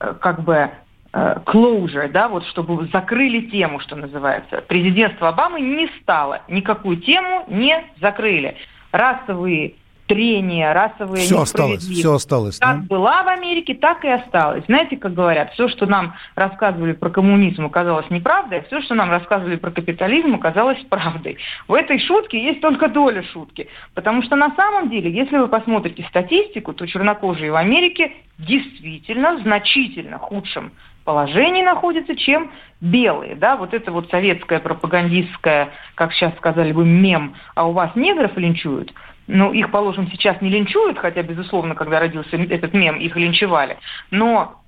э, 0.00 0.14
как 0.20 0.42
бы 0.42 0.70
э, 1.12 1.36
closure, 1.46 2.08
да, 2.08 2.28
вот 2.28 2.46
чтобы 2.48 2.86
закрыли 2.92 3.46
тему, 3.48 3.80
что 3.80 3.96
называется. 3.96 4.62
Президентство 4.68 5.28
Обамы 5.28 5.60
не 5.60 5.88
стало, 6.00 6.42
никакую 6.48 6.98
тему 6.98 7.44
не 7.48 7.82
закрыли. 8.00 8.56
Расовые 8.90 9.74
трения, 10.08 10.72
расовые 10.72 11.22
все 11.22 11.40
осталось, 11.40 11.84
все 11.84 12.14
осталось. 12.14 12.58
Как 12.58 12.80
да? 12.80 12.86
была 12.88 13.22
в 13.22 13.28
Америке, 13.28 13.74
так 13.74 14.04
и 14.04 14.08
осталось. 14.08 14.64
Знаете, 14.66 14.96
как 14.96 15.14
говорят, 15.14 15.52
все, 15.52 15.68
что 15.68 15.86
нам 15.86 16.14
рассказывали 16.34 16.92
про 16.92 17.10
коммунизм, 17.10 17.66
оказалось 17.66 18.10
неправдой, 18.10 18.60
а 18.60 18.62
все, 18.62 18.80
что 18.80 18.94
нам 18.94 19.10
рассказывали 19.10 19.56
про 19.56 19.70
капитализм, 19.70 20.34
оказалось 20.34 20.78
правдой. 20.88 21.38
В 21.68 21.74
этой 21.74 22.00
шутке 22.00 22.42
есть 22.42 22.60
только 22.60 22.88
доля 22.88 23.22
шутки. 23.22 23.68
Потому 23.94 24.22
что 24.22 24.34
на 24.34 24.54
самом 24.56 24.90
деле, 24.90 25.10
если 25.10 25.36
вы 25.36 25.48
посмотрите 25.48 26.04
статистику, 26.08 26.72
то 26.72 26.86
чернокожие 26.86 27.52
в 27.52 27.56
Америке 27.56 28.12
действительно 28.38 29.38
значительно 29.38 30.18
худшем 30.18 30.72
положении 31.04 31.62
находятся, 31.62 32.14
чем 32.16 32.50
белые, 32.82 33.34
да, 33.34 33.56
вот 33.56 33.72
это 33.72 33.90
вот 33.92 34.10
советская 34.10 34.60
пропагандистская, 34.60 35.70
как 35.94 36.12
сейчас 36.12 36.36
сказали 36.36 36.72
бы, 36.72 36.84
мем, 36.84 37.34
а 37.54 37.66
у 37.66 37.72
вас 37.72 37.92
негров 37.94 38.36
линчуют, 38.36 38.92
ну, 39.28 39.52
их, 39.52 39.70
положим, 39.70 40.10
сейчас 40.10 40.40
не 40.40 40.48
линчуют, 40.48 40.98
хотя, 40.98 41.22
безусловно, 41.22 41.74
когда 41.74 42.00
родился 42.00 42.36
этот 42.36 42.72
мем, 42.72 42.96
их 42.96 43.14
линчевали, 43.14 43.76
но 44.10 44.62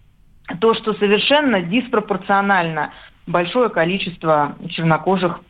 то, 0.60 0.74
что 0.74 0.92
совершенно 0.94 1.62
диспропорционально 1.62 2.92
большое 3.26 3.70
количество 3.70 4.56
чернокожих 4.68 5.40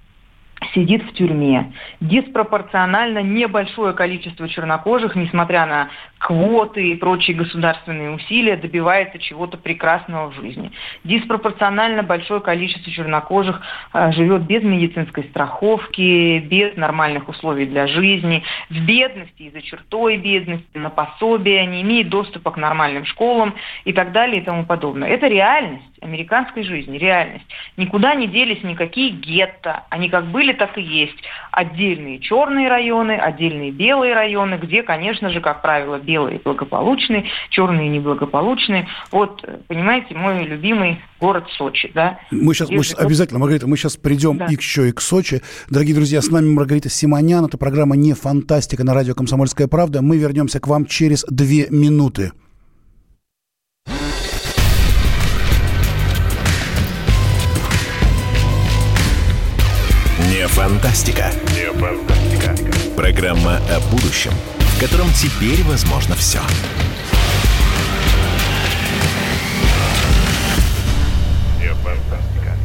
сидит 0.74 1.02
в 1.02 1.12
тюрьме. 1.14 1.72
Диспропорционально 2.00 3.20
небольшое 3.22 3.92
количество 3.92 4.48
чернокожих, 4.48 5.16
несмотря 5.16 5.66
на 5.66 5.90
квоты 6.18 6.90
и 6.90 6.96
прочие 6.96 7.36
государственные 7.36 8.10
усилия, 8.10 8.56
добивается 8.56 9.18
чего-то 9.18 9.56
прекрасного 9.56 10.30
в 10.30 10.34
жизни. 10.34 10.70
Диспропорционально 11.04 12.02
большое 12.02 12.40
количество 12.40 12.92
чернокожих 12.92 13.60
э, 13.92 14.12
живет 14.12 14.42
без 14.42 14.62
медицинской 14.62 15.24
страховки, 15.24 16.38
без 16.40 16.76
нормальных 16.76 17.28
условий 17.28 17.66
для 17.66 17.86
жизни, 17.86 18.42
в 18.68 18.84
бедности 18.84 19.42
и 19.44 19.50
за 19.50 19.62
чертой 19.62 20.18
бедности, 20.18 20.76
на 20.76 20.90
пособие, 20.90 21.64
не 21.66 21.82
имеет 21.82 22.10
доступа 22.10 22.50
к 22.50 22.56
нормальным 22.58 23.06
школам 23.06 23.54
и 23.84 23.92
так 23.92 24.12
далее 24.12 24.42
и 24.42 24.44
тому 24.44 24.66
подобное. 24.66 25.08
Это 25.08 25.26
реальность 25.26 25.89
американской 26.00 26.62
жизни, 26.62 26.98
реальность. 26.98 27.44
Никуда 27.76 28.14
не 28.14 28.26
делись 28.26 28.62
никакие 28.62 29.10
гетто. 29.10 29.84
Они 29.90 30.08
как 30.08 30.26
были, 30.30 30.52
так 30.52 30.76
и 30.78 30.82
есть. 30.82 31.16
Отдельные 31.50 32.18
черные 32.20 32.68
районы, 32.68 33.12
отдельные 33.12 33.70
белые 33.70 34.14
районы, 34.14 34.54
где, 34.54 34.82
конечно 34.82 35.30
же, 35.30 35.40
как 35.40 35.62
правило, 35.62 35.98
белые 35.98 36.40
благополучные, 36.42 37.26
черные 37.50 37.88
неблагополучные. 37.88 38.88
Вот, 39.10 39.44
понимаете, 39.68 40.14
мой 40.14 40.44
любимый 40.44 41.00
город 41.20 41.44
Сочи, 41.56 41.90
да. 41.94 42.18
Мы 42.30 42.54
сейчас, 42.54 42.70
мы 42.70 42.82
сейчас 42.82 42.98
обязательно, 42.98 43.38
Маргарита, 43.38 43.66
мы 43.66 43.76
сейчас 43.76 43.96
придем 43.96 44.38
да. 44.38 44.46
еще 44.46 44.88
и 44.88 44.92
к 44.92 45.00
Сочи. 45.00 45.42
Дорогие 45.68 45.94
друзья, 45.94 46.22
с 46.22 46.30
нами 46.30 46.48
Маргарита 46.52 46.88
Симонян. 46.88 47.44
Это 47.44 47.58
программа 47.58 47.96
«Не 47.96 48.14
фантастика» 48.14 48.84
на 48.84 48.94
радио 48.94 49.14
«Комсомольская 49.14 49.68
правда». 49.68 50.02
Мы 50.02 50.18
вернемся 50.18 50.60
к 50.60 50.66
вам 50.66 50.86
через 50.86 51.24
две 51.28 51.66
минуты. 51.70 52.32
Фантастика. 60.60 61.32
Не 61.54 61.72
фантастика. 61.72 62.54
Программа 62.94 63.62
о 63.74 63.80
будущем, 63.90 64.30
в 64.58 64.78
котором 64.78 65.10
теперь 65.14 65.62
возможно 65.62 66.14
все. 66.16 66.38
Не 71.58 71.68
фантастика. 71.68 72.56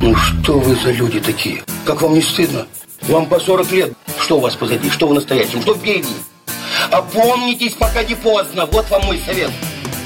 Ну 0.00 0.16
что 0.16 0.58
вы 0.58 0.76
за 0.76 0.92
люди 0.92 1.20
такие? 1.20 1.62
Как 1.84 2.00
вам 2.00 2.14
не 2.14 2.22
стыдно? 2.22 2.66
Вам 3.02 3.26
по 3.26 3.38
40 3.38 3.72
лет. 3.72 3.92
Что 4.18 4.38
у 4.38 4.40
вас 4.40 4.54
позади? 4.54 4.88
Что 4.88 5.08
вы 5.08 5.16
настоящем? 5.16 5.60
Что 5.60 5.74
впереди? 5.74 6.08
Опомнитесь, 6.90 7.74
пока 7.74 8.02
не 8.02 8.14
поздно. 8.14 8.64
Вот 8.64 8.88
вам 8.88 9.04
мой 9.04 9.20
совет. 9.26 9.50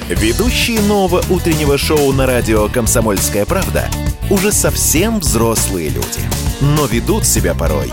Ведущие 0.09 0.81
нового 0.81 1.23
утреннего 1.31 1.79
шоу 1.79 2.13
на 2.13 2.27
радио 2.27 2.69
«Комсомольская 2.69 3.47
правда» 3.47 3.89
уже 4.31 4.53
совсем 4.53 5.19
взрослые 5.19 5.89
люди, 5.89 6.21
но 6.61 6.87
ведут 6.87 7.27
себя 7.27 7.55
порой. 7.55 7.93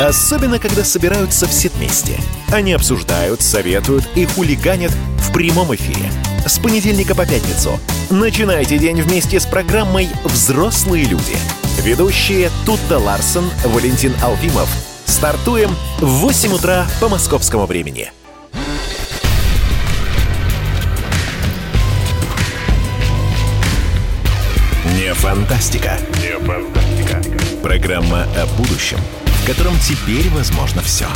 Особенно, 0.00 0.58
когда 0.58 0.84
собираются 0.84 1.46
все 1.46 1.68
вместе. 1.68 2.18
Они 2.50 2.72
обсуждают, 2.72 3.40
советуют 3.40 4.04
и 4.14 4.24
хулиганят 4.24 4.92
в 5.18 5.32
прямом 5.32 5.74
эфире. 5.74 6.10
С 6.46 6.58
понедельника 6.58 7.14
по 7.14 7.24
пятницу. 7.24 7.78
Начинайте 8.10 8.78
день 8.78 9.00
вместе 9.00 9.38
с 9.38 9.46
программой 9.46 10.08
«Взрослые 10.24 11.04
люди». 11.04 11.36
Ведущие 11.82 12.50
Тутта 12.66 12.98
Ларсон, 12.98 13.48
Валентин 13.64 14.12
Алфимов– 14.22 14.68
Стартуем 15.12 15.76
в 16.00 16.06
8 16.06 16.54
утра 16.54 16.86
по 17.00 17.08
московскому 17.08 17.66
времени. 17.66 18.10
Фантастика. 25.14 25.98
Не 26.22 26.38
фантастика. 26.44 27.22
Программа 27.62 28.22
о 28.22 28.46
будущем, 28.56 28.96
в 29.26 29.46
котором 29.46 29.74
теперь 29.76 30.28
возможно 30.30 30.80
все. 30.82 31.06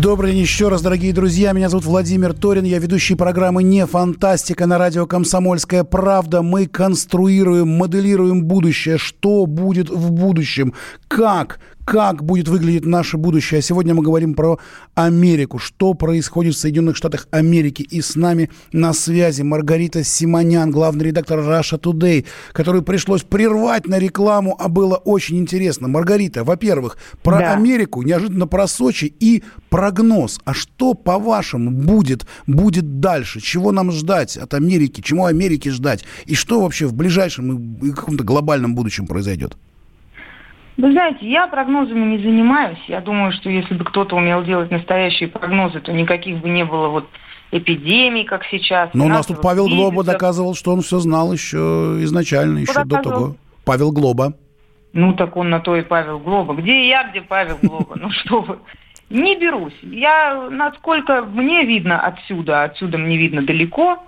Добрый 0.00 0.32
день 0.32 0.42
еще 0.42 0.68
раз, 0.68 0.82
дорогие 0.82 1.14
друзья. 1.14 1.52
Меня 1.52 1.70
зовут 1.70 1.86
Владимир 1.86 2.34
Торин. 2.34 2.64
Я 2.64 2.78
ведущий 2.78 3.14
программы 3.14 3.62
«Не 3.62 3.86
фантастика» 3.86 4.66
на 4.66 4.76
радио 4.76 5.06
«Комсомольская 5.06 5.82
правда». 5.82 6.42
Мы 6.42 6.66
конструируем, 6.66 7.68
моделируем 7.68 8.44
будущее. 8.44 8.98
Что 8.98 9.46
будет 9.46 9.88
в 9.88 10.10
будущем? 10.10 10.74
Как? 11.08 11.58
Как 11.84 12.24
будет 12.24 12.48
выглядеть 12.48 12.86
наше 12.86 13.16
будущее. 13.16 13.58
А 13.58 13.62
сегодня 13.62 13.94
мы 13.94 14.02
говорим 14.02 14.34
про 14.34 14.58
Америку. 14.94 15.58
Что 15.58 15.94
происходит 15.94 16.54
в 16.54 16.58
Соединенных 16.58 16.96
Штатах 16.96 17.28
Америки. 17.30 17.82
И 17.82 18.00
с 18.00 18.16
нами 18.16 18.50
на 18.72 18.92
связи 18.92 19.42
Маргарита 19.42 20.02
Симонян, 20.02 20.70
главный 20.70 21.06
редактор 21.06 21.40
Russia 21.40 21.78
Today, 21.78 22.24
которую 22.52 22.82
пришлось 22.82 23.22
прервать 23.22 23.86
на 23.86 23.98
рекламу, 23.98 24.56
а 24.58 24.68
было 24.68 24.96
очень 24.96 25.38
интересно. 25.38 25.88
Маргарита, 25.88 26.44
во-первых, 26.44 26.96
про 27.22 27.38
да. 27.38 27.54
Америку, 27.54 28.02
неожиданно 28.02 28.46
про 28.46 28.66
Сочи 28.66 29.14
и 29.20 29.42
прогноз. 29.68 30.40
А 30.44 30.54
что, 30.54 30.94
по-вашему, 30.94 31.70
будет, 31.70 32.26
будет 32.46 33.00
дальше? 33.00 33.40
Чего 33.40 33.72
нам 33.72 33.92
ждать 33.92 34.36
от 34.36 34.54
Америки? 34.54 35.00
Чему 35.00 35.26
Америке 35.26 35.70
ждать? 35.70 36.04
И 36.26 36.34
что 36.34 36.60
вообще 36.60 36.86
в 36.86 36.94
ближайшем 36.94 37.76
и 37.82 37.90
каком-то 37.90 38.24
глобальном 38.24 38.74
будущем 38.74 39.06
произойдет? 39.06 39.56
Вы 40.76 40.90
знаете, 40.90 41.28
я 41.28 41.46
прогнозами 41.46 42.16
не 42.16 42.18
занимаюсь. 42.18 42.82
Я 42.88 43.00
думаю, 43.00 43.32
что 43.32 43.48
если 43.48 43.74
бы 43.74 43.84
кто-то 43.84 44.16
умел 44.16 44.42
делать 44.42 44.70
настоящие 44.70 45.28
прогнозы, 45.28 45.80
то 45.80 45.92
никаких 45.92 46.38
бы 46.38 46.48
не 46.48 46.64
было 46.64 46.88
вот 46.88 47.08
эпидемий, 47.52 48.24
как 48.24 48.44
сейчас. 48.46 48.90
Но 48.92 49.06
у 49.06 49.08
нас 49.08 49.26
тут 49.26 49.40
Павел 49.40 49.66
кризисов. 49.66 49.92
Глоба 49.92 50.04
доказывал, 50.04 50.54
что 50.54 50.72
он 50.72 50.82
все 50.82 50.98
знал 50.98 51.32
еще 51.32 51.98
изначально, 52.00 52.58
еще 52.58 52.72
Кто 52.72 52.84
до 52.84 53.02
того. 53.02 53.36
Павел 53.64 53.92
Глоба. 53.92 54.34
Ну, 54.92 55.12
так 55.14 55.36
он 55.36 55.50
на 55.50 55.60
то 55.60 55.76
и 55.76 55.82
Павел 55.82 56.18
Глоба. 56.18 56.54
Где 56.54 56.88
я, 56.88 57.08
где 57.08 57.20
Павел 57.20 57.58
Глоба? 57.62 57.96
Ну, 57.96 58.10
что 58.10 58.40
вы. 58.40 58.58
Не 59.10 59.36
берусь. 59.38 59.74
Я, 59.82 60.48
насколько 60.50 61.22
мне 61.22 61.64
видно 61.64 62.00
отсюда, 62.00 62.64
отсюда 62.64 62.98
мне 62.98 63.16
видно 63.16 63.42
далеко 63.42 64.02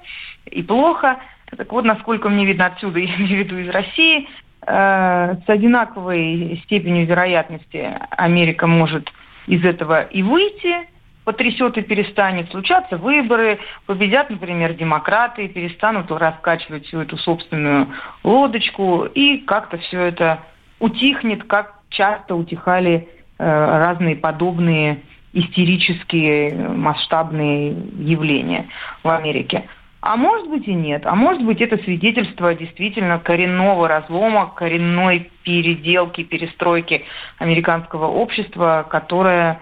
и 0.47 0.63
плохо, 0.63 1.19
так 1.57 1.71
вот, 1.73 1.85
насколько 1.85 2.29
мне 2.29 2.47
видно 2.47 2.67
отсюда, 2.67 2.99
я 3.01 3.15
имею 3.17 3.45
в 3.45 3.47
виду 3.47 3.59
из 3.59 3.69
России, 3.69 4.29
с 4.63 5.43
одинаковой 5.47 6.61
степенью 6.65 7.07
вероятности 7.07 7.89
Америка 8.11 8.67
может 8.67 9.13
из 9.47 9.65
этого 9.65 10.03
и 10.03 10.23
выйти, 10.23 10.89
потрясет 11.27 11.77
и 11.77 11.83
перестанет, 11.83 12.51
случаться 12.51 12.97
выборы, 12.97 13.59
победят, 13.87 14.31
например, 14.31 14.75
демократы, 14.75 15.49
перестанут 15.49 16.11
раскачивать 16.11 16.87
всю 16.87 17.01
эту 17.01 17.17
собственную 17.19 17.89
лодочку, 18.23 19.07
и 19.13 19.39
как-то 19.39 19.77
все 19.79 20.03
это 20.03 20.39
утихнет, 20.79 21.43
как 21.45 21.81
часто 21.91 22.37
утихали 22.37 23.09
э, 23.39 23.45
разные 23.45 24.15
подобные 24.15 25.03
истерические 25.33 26.55
масштабные 26.55 27.71
явления 27.99 28.69
в 29.03 29.09
Америке. 29.09 29.69
А 30.09 30.15
может 30.15 30.49
быть 30.49 30.69
и 30.69 30.73
нет. 30.73 31.05
А 31.05 31.17
может 31.17 31.43
быть 31.43 31.61
это 31.61 31.79
свидетельство 31.79 32.55
действительно 32.55 33.19
коренного 33.19 33.89
разлома, 33.89 34.53
коренной 34.55 35.33
переделки, 35.43 36.23
перестройки 36.23 37.05
американского 37.39 38.07
общества, 38.07 38.87
которая 38.89 39.61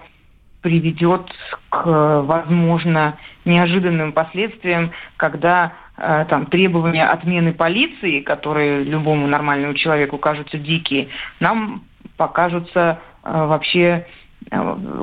приведет 0.61 1.31
к, 1.69 2.21
возможно, 2.21 3.17
неожиданным 3.43 4.13
последствиям, 4.13 4.91
когда 5.17 5.73
э, 5.97 6.27
там 6.29 6.45
требования 6.45 7.07
отмены 7.07 7.51
полиции, 7.51 8.19
которые 8.19 8.83
любому 8.83 9.25
нормальному 9.25 9.73
человеку 9.73 10.19
кажутся 10.19 10.59
дикие, 10.59 11.07
нам 11.39 11.85
покажутся 12.17 12.99
э, 13.23 13.31
вообще 13.31 14.05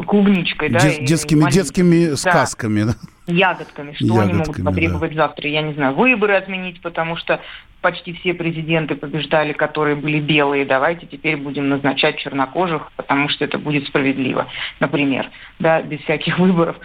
клубничкой, 0.07 0.71
Дет, 0.71 0.83
да, 0.83 1.05
детскими, 1.05 1.51
детскими 1.51 2.15
сказками, 2.15 2.85
да? 2.85 2.95
Ягодками, 3.27 3.93
что 3.95 4.05
ягодками, 4.05 4.31
они 4.31 4.39
могут 4.39 4.65
потребовать 4.65 5.15
да. 5.15 5.27
завтра, 5.27 5.49
я 5.49 5.63
не 5.63 5.75
знаю, 5.75 5.95
выборы 5.95 6.35
отменить, 6.35 6.81
потому 6.81 7.17
что 7.17 7.41
почти 7.81 8.13
все 8.15 8.33
президенты 8.35 8.95
побеждали, 8.95 9.53
которые 9.53 9.97
были 9.97 10.21
белые, 10.21 10.65
давайте 10.65 11.07
теперь 11.07 11.37
будем 11.37 11.69
назначать 11.69 12.19
чернокожих, 12.19 12.91
потому 12.97 13.29
что 13.29 13.45
это 13.45 13.59
будет 13.59 13.87
справедливо, 13.87 14.49
например, 14.81 15.29
да, 15.59 15.83
без 15.83 16.01
всяких 16.01 16.39
выборов. 16.41 16.77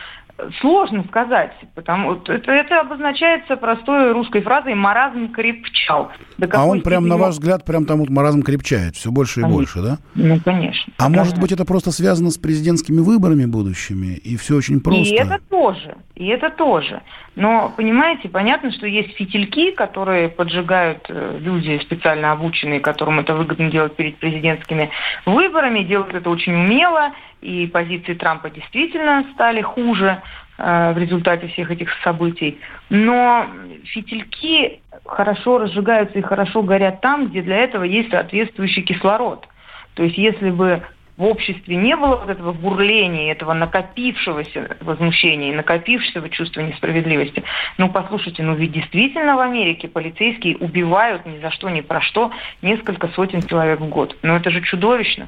Сложно 0.61 1.03
сказать, 1.07 1.51
потому 1.73 2.13
это, 2.13 2.51
это 2.51 2.79
обозначается 2.79 3.57
простой 3.57 4.11
русской 4.11 4.41
фразой 4.41 4.75
«маразм 4.75 5.29
крепчал». 5.31 6.11
а 6.51 6.65
он 6.65 6.81
прям, 6.81 7.07
на 7.07 7.17
ваш 7.17 7.33
взгляд, 7.33 7.65
прям 7.65 7.85
там 7.85 7.99
вот 7.99 8.09
маразм 8.09 8.43
крепчает, 8.43 8.95
все 8.95 9.09
больше 9.09 9.39
и 9.39 9.43
конечно. 9.43 9.57
больше, 9.57 9.81
да? 9.81 9.97
Ну, 10.13 10.39
конечно. 10.39 10.93
А 10.97 11.05
конечно. 11.05 11.23
может 11.23 11.39
быть, 11.39 11.51
это 11.51 11.65
просто 11.65 11.91
связано 11.91 12.29
с 12.29 12.37
президентскими 12.37 12.99
выборами 12.99 13.45
будущими, 13.45 14.13
и 14.13 14.37
все 14.37 14.57
очень 14.57 14.79
просто? 14.79 15.11
И 15.11 15.17
это 15.17 15.39
тоже, 15.49 15.97
и 16.13 16.27
это 16.27 16.51
тоже. 16.51 17.01
Но, 17.35 17.73
понимаете, 17.75 18.29
понятно, 18.29 18.71
что 18.71 18.85
есть 18.85 19.15
фитильки, 19.15 19.71
которые 19.71 20.29
поджигают 20.29 21.05
э, 21.09 21.37
люди 21.39 21.79
специально 21.83 22.31
обученные, 22.31 22.79
которым 22.79 23.19
это 23.19 23.35
выгодно 23.35 23.71
делать 23.71 23.95
перед 23.95 24.17
президентскими 24.17 24.89
выборами, 25.25 25.83
делают 25.83 26.13
это 26.15 26.29
очень 26.29 26.53
умело, 26.53 27.11
и 27.41 27.67
позиции 27.67 28.13
Трампа 28.13 28.49
действительно 28.49 29.25
стали 29.33 29.61
хуже 29.61 30.21
э, 30.57 30.93
в 30.93 30.97
результате 30.97 31.47
всех 31.47 31.71
этих 31.71 31.89
событий. 32.03 32.59
Но 32.89 33.47
фитильки 33.85 34.81
хорошо 35.05 35.59
разжигаются 35.59 36.17
и 36.17 36.23
хорошо 36.23 36.63
горят 36.63 37.01
там, 37.01 37.27
где 37.27 37.41
для 37.41 37.57
этого 37.57 37.83
есть 37.83 38.11
соответствующий 38.11 38.83
кислород. 38.83 39.47
То 39.93 40.03
есть 40.03 40.17
если 40.17 40.49
бы 40.49 40.83
в 41.17 41.23
обществе 41.23 41.75
не 41.75 41.95
было 41.95 42.17
вот 42.17 42.29
этого 42.29 42.53
бурления, 42.53 43.31
этого 43.31 43.53
накопившегося 43.53 44.77
возмущения, 44.81 45.53
накопившегося 45.53 46.29
чувства 46.29 46.61
несправедливости. 46.61 47.43
Ну, 47.77 47.89
послушайте, 47.89 48.43
ну 48.43 48.53
ведь 48.53 48.71
действительно 48.71 49.35
в 49.35 49.39
Америке 49.39 49.87
полицейские 49.87 50.57
убивают 50.57 51.25
ни 51.25 51.39
за 51.39 51.49
что, 51.51 51.69
ни 51.69 51.81
про 51.81 52.01
что 52.01 52.31
несколько 52.61 53.07
сотен 53.09 53.41
человек 53.41 53.79
в 53.79 53.89
год. 53.89 54.15
Ну, 54.21 54.35
это 54.35 54.51
же 54.51 54.61
чудовищно. 54.61 55.27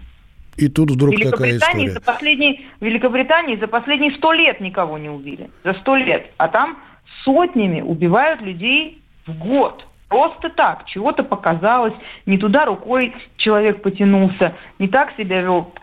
И 0.59 0.67
тут 0.67 0.91
вдруг 0.91 1.15
такая 1.15 1.57
история. 1.57 1.91
За 1.91 2.01
последние, 2.01 2.61
в 2.79 2.85
Великобритании 2.85 3.55
за 3.55 3.67
последние 3.67 4.11
сто 4.11 4.33
лет 4.33 4.59
никого 4.59 4.97
не 4.97 5.09
убили. 5.09 5.49
За 5.63 5.73
сто 5.73 5.95
лет. 5.95 6.31
А 6.37 6.49
там 6.49 6.77
сотнями 7.23 7.81
убивают 7.81 8.41
людей 8.41 9.01
в 9.25 9.37
год. 9.37 9.85
Просто 10.09 10.49
так, 10.49 10.85
чего-то 10.85 11.23
показалось, 11.23 11.93
не 12.25 12.37
туда 12.37 12.65
рукой 12.65 13.13
человек 13.37 13.83
потянулся, 13.83 14.55
не 14.79 14.87
так 14.87 15.15
себя 15.17 15.41
вел. 15.41 15.73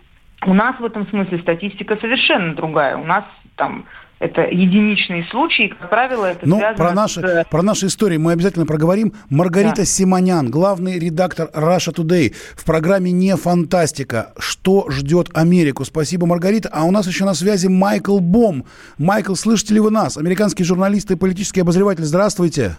У 0.45 0.53
нас 0.53 0.79
в 0.79 0.85
этом 0.85 1.07
смысле 1.09 1.39
статистика 1.39 1.97
совершенно 1.97 2.55
другая. 2.55 2.97
У 2.97 3.05
нас 3.05 3.25
там 3.55 3.87
это 4.19 4.43
единичные 4.43 5.27
случаи, 5.31 5.69
как 5.69 5.91
правило, 5.91 6.25
это 6.25 6.49
ну, 6.49 6.57
связано 6.57 6.77
про 6.77 6.95
наши, 6.95 7.21
с... 7.21 7.45
про 7.51 7.63
наши 7.63 7.87
истории 7.87 8.17
мы 8.17 8.33
обязательно 8.33 8.65
проговорим. 8.65 9.13
Маргарита 9.29 9.77
да. 9.79 9.85
Симонян, 9.85 10.51
главный 10.51 10.99
редактор 10.99 11.51
Russia 11.53 11.95
Today 11.95 12.35
в 12.57 12.65
программе 12.65 13.13
«Не 13.13 13.37
фантастика». 13.37 14.33
Что 14.39 14.91
ждет 14.91 15.29
Америку? 15.35 15.85
Спасибо, 15.85 16.27
Маргарита. 16.27 16.71
А 16.73 16.85
у 16.85 16.91
нас 16.91 17.07
еще 17.07 17.27
на 17.27 17.35
связи 17.35 17.67
Майкл 17.67 18.19
Бом. 18.19 18.65
Майкл, 18.97 19.35
слышите 19.35 19.75
ли 19.75 19.81
вы 19.81 19.91
нас? 19.91 20.17
Американский 20.17 20.65
журналист 20.65 21.11
и 21.11 21.17
политический 21.17 21.61
обозреватель. 21.61 22.05
Здравствуйте. 22.05 22.77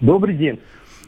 Добрый 0.00 0.36
день. 0.36 0.60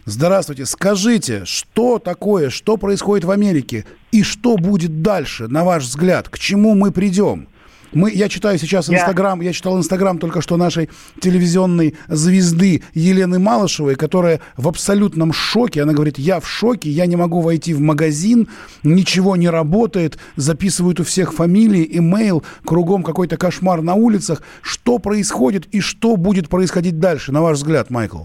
Здравствуйте. 0.06 0.64
Скажите, 0.64 1.44
что 1.44 2.00
такое, 2.00 2.50
что 2.50 2.76
происходит 2.76 3.24
в 3.24 3.30
Америке 3.30 3.84
и 4.10 4.24
что 4.24 4.56
будет 4.56 5.02
дальше, 5.02 5.46
на 5.46 5.62
ваш 5.62 5.84
взгляд? 5.84 6.28
К 6.28 6.38
чему 6.38 6.74
мы 6.74 6.90
придем? 6.90 7.46
Мы, 7.92 8.12
я 8.12 8.28
читаю 8.28 8.58
сейчас 8.58 8.90
Инстаграм, 8.90 9.40
я... 9.40 9.48
я 9.48 9.52
читал 9.52 9.78
Инстаграм 9.78 10.18
только 10.18 10.40
что 10.40 10.56
нашей 10.56 10.90
телевизионной 11.20 11.94
звезды 12.08 12.82
Елены 12.94 13.38
Малышевой, 13.38 13.94
которая 13.94 14.40
в 14.56 14.68
абсолютном 14.68 15.32
шоке. 15.32 15.82
Она 15.82 15.92
говорит, 15.92 16.18
я 16.18 16.40
в 16.40 16.48
шоке, 16.48 16.90
я 16.90 17.06
не 17.06 17.16
могу 17.16 17.40
войти 17.40 17.72
в 17.72 17.80
магазин, 17.80 18.48
ничего 18.82 19.36
не 19.36 19.48
работает, 19.48 20.18
записывают 20.36 21.00
у 21.00 21.04
всех 21.04 21.32
фамилии, 21.32 21.88
имейл, 21.98 22.42
кругом 22.64 23.02
какой-то 23.02 23.36
кошмар 23.36 23.82
на 23.82 23.94
улицах. 23.94 24.42
Что 24.62 24.98
происходит 24.98 25.66
и 25.66 25.80
что 25.80 26.16
будет 26.16 26.48
происходить 26.48 26.98
дальше, 26.98 27.32
на 27.32 27.42
ваш 27.42 27.58
взгляд, 27.58 27.90
Майкл? 27.90 28.24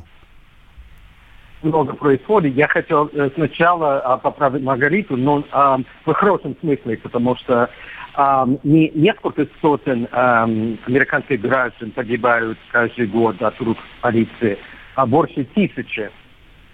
Много 1.63 1.93
происходит. 1.93 2.55
Я 2.55 2.67
хотел 2.67 3.09
э, 3.13 3.29
сначала 3.35 3.99
а, 3.99 4.17
поправить 4.17 4.63
Маргариту, 4.63 5.17
но 5.17 5.43
а, 5.51 5.79
в 6.05 6.13
хорошем 6.13 6.55
смысле, 6.59 6.97
потому 6.97 7.35
что 7.37 7.69
не 8.63 8.91
несколько 8.93 9.47
сотен 9.59 10.07
американских 10.11 11.41
граждан 11.41 11.89
погибают 11.89 12.59
каждый 12.71 13.07
год 13.07 13.41
от 13.41 13.59
рук 13.59 13.75
полиции, 14.01 14.59
а 14.93 15.07
больше 15.07 15.45
тысячи. 15.45 16.11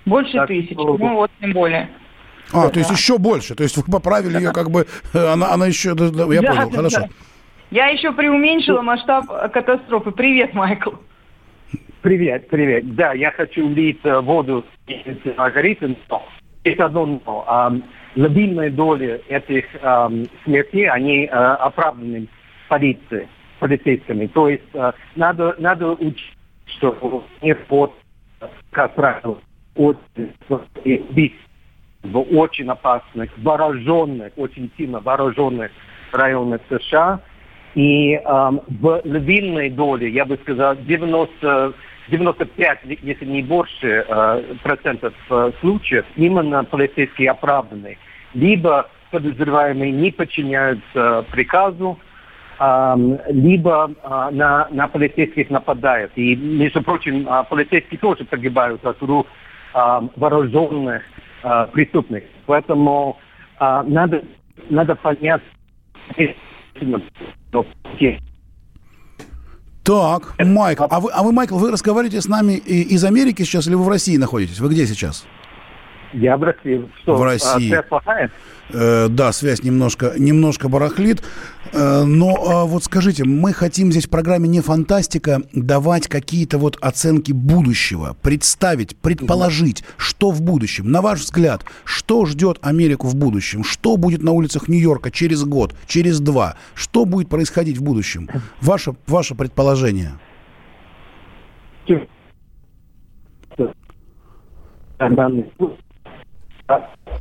Больше 0.06 0.34
так 0.34 0.50
тысячи, 0.50 0.74
что... 0.74 0.98
ну 0.98 1.16
вот 1.16 1.32
тем 1.40 1.54
более. 1.54 1.90
А, 2.52 2.64
да. 2.64 2.70
то 2.72 2.80
есть 2.80 2.92
еще 2.92 3.18
больше. 3.18 3.56
То 3.56 3.64
есть 3.64 3.78
вы 3.78 3.84
поправили 3.84 4.38
ее, 4.38 4.52
как 4.52 4.70
бы, 4.70 4.86
она, 5.14 5.54
она 5.54 5.68
еще, 5.68 5.90
я 5.90 5.96
да, 5.96 6.26
понял, 6.26 6.42
да, 6.42 6.76
хорошо. 6.76 7.00
Да. 7.04 7.08
Я 7.72 7.88
еще 7.88 8.12
преуменьшила 8.12 8.82
масштаб 8.82 9.28
катастрофы. 9.54 10.12
Привет, 10.12 10.54
Майкл. 10.54 10.92
Привет, 12.02 12.48
привет. 12.48 12.96
Да, 12.96 13.12
я 13.12 13.30
хочу 13.32 13.68
влить 13.68 14.00
э, 14.06 14.22
воду 14.22 14.64
из 14.88 15.36
Маргариты, 15.36 15.98
но 16.10 16.24
есть 16.64 16.80
одно 16.80 17.20
но 17.26 17.82
лобильная 18.16 18.70
доля 18.70 19.20
этих 19.28 19.66
э, 19.74 20.10
смертей, 20.46 20.90
они 20.90 21.26
э, 21.26 21.28
оправданы 21.28 22.30
полицией, 22.70 23.28
полицейскими. 23.60 24.28
То 24.28 24.48
есть 24.48 24.64
э, 24.74 24.94
надо, 25.18 25.56
надо 25.60 25.92
учить, 25.92 26.38
что 26.68 27.26
нет 27.42 27.66
под, 27.68 27.92
как 28.72 28.96
правило, 28.96 29.38
очень 29.76 30.34
в 32.04 32.20
очень 32.20 32.70
опасных, 32.70 33.30
вооруженных, 33.40 34.32
очень 34.38 34.72
сильно 34.78 35.02
вооруженных 35.02 35.70
районах 36.14 36.62
США. 36.70 37.20
И 37.76 38.14
э, 38.14 38.24
в 38.24 39.02
львиной 39.04 39.70
доле, 39.70 40.10
я 40.10 40.24
бы 40.24 40.38
сказал, 40.38 40.78
90 40.78 41.74
95, 42.10 42.80
если 43.02 43.26
не 43.26 43.42
больше, 43.42 44.06
э, 44.08 44.56
процентов 44.64 45.14
э, 45.30 45.52
случаев 45.60 46.06
именно 46.16 46.64
полицейские 46.64 47.32
оправданы. 47.32 47.98
Либо 48.34 48.90
подозреваемые 49.12 49.92
не 49.92 50.12
подчиняются 50.12 51.26
приказу, 51.32 51.98
либо 52.60 53.92
э, 53.92 54.30
на, 54.32 54.68
на 54.70 54.88
полицейских 54.88 55.50
нападают. 55.50 56.12
И, 56.16 56.36
между 56.36 56.84
прочим, 56.84 57.28
полицейские 57.50 58.00
тоже 58.00 58.26
погибают 58.26 58.86
от 58.86 59.02
рук 59.02 59.28
вооруженных 59.74 61.04
преступников. 61.74 62.30
Поэтому 62.48 63.18
надо, 63.60 64.24
надо 64.70 64.96
понять, 64.96 65.42
так, 69.90 70.36
Майкл, 70.38 70.84
а 70.88 71.00
вы, 71.00 71.10
а 71.12 71.24
вы, 71.24 71.32
Майкл, 71.32 71.58
вы 71.58 71.72
разговариваете 71.72 72.22
с 72.22 72.28
нами 72.28 72.54
из 72.54 73.04
Америки 73.04 73.42
сейчас 73.42 73.66
или 73.66 73.74
вы 73.74 73.86
в 73.86 73.90
России 73.90 74.18
находитесь? 74.18 74.60
Вы 74.60 74.70
где 74.70 74.86
сейчас? 74.86 75.26
Я 76.14 76.38
России. 76.38 76.90
Что, 77.02 77.16
в 77.16 77.24
России. 77.24 77.48
А, 77.48 77.60
связь 77.60 77.86
плохая? 77.88 78.32
Э, 78.72 79.08
да, 79.10 79.32
связь 79.32 79.64
немножко, 79.64 80.14
немножко 80.18 80.70
барахлит. 80.70 81.24
Э, 81.72 82.04
но 82.04 82.30
э, 82.30 82.68
вот 82.68 82.84
скажите, 82.84 83.24
мы 83.26 83.54
хотим 83.54 83.92
здесь 83.92 84.08
в 84.08 84.10
программе 84.10 84.48
«Не 84.48 84.62
фантастика» 84.62 85.42
давать 85.54 86.08
какие-то 86.08 86.58
вот 86.58 86.78
оценки 86.82 87.32
будущего, 87.32 88.16
представить, 88.22 88.98
предположить, 88.98 89.84
что 89.98 90.32
в 90.32 90.42
будущем. 90.42 90.92
На 90.92 91.02
ваш 91.02 91.20
взгляд, 91.22 91.64
что 91.84 92.26
ждет 92.26 92.60
Америку 92.62 93.08
в 93.08 93.16
будущем? 93.16 93.64
Что 93.64 93.98
будет 93.98 94.22
на 94.22 94.32
улицах 94.32 94.68
Нью-Йорка 94.68 95.12
через 95.12 95.44
год, 95.44 95.76
через 95.88 96.20
два? 96.20 96.56
Что 96.74 97.06
будет 97.06 97.30
происходить 97.30 97.78
в 97.78 97.84
будущем? 97.84 98.30
Ваше, 98.62 98.96
ваше 99.08 99.36
предположение. 99.36 100.14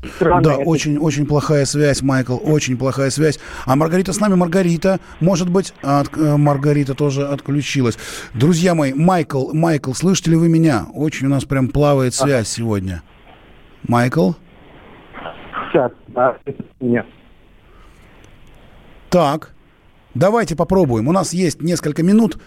Странно 0.04 0.42
да, 0.42 0.54
это... 0.54 0.62
очень, 0.62 0.98
очень 0.98 1.26
плохая 1.26 1.64
связь, 1.64 2.02
Майкл, 2.02 2.38
очень 2.42 2.76
плохая 2.76 3.10
связь. 3.10 3.40
А 3.66 3.74
Маргарита 3.74 4.12
с 4.12 4.20
нами, 4.20 4.34
Маргарита, 4.34 5.00
может 5.20 5.50
быть, 5.50 5.74
от, 5.82 6.16
э, 6.16 6.36
Маргарита 6.36 6.94
тоже 6.94 7.26
отключилась. 7.26 7.98
Друзья 8.34 8.74
мои, 8.74 8.92
Майкл, 8.92 9.52
Майкл, 9.52 9.92
слышите 9.92 10.30
ли 10.30 10.36
вы 10.36 10.48
меня? 10.48 10.86
Очень 10.94 11.26
у 11.26 11.30
нас 11.30 11.44
прям 11.44 11.68
плавает 11.68 12.14
связь 12.14 12.46
а. 12.46 12.50
сегодня. 12.50 13.02
Майкл? 13.88 14.32
Сейчас, 15.70 15.92
да, 16.08 16.36
нет. 16.80 17.06
Так, 19.10 19.54
давайте 20.14 20.54
попробуем. 20.54 21.08
У 21.08 21.12
нас 21.12 21.32
есть 21.32 21.60
несколько 21.60 22.02
минут. 22.02 22.38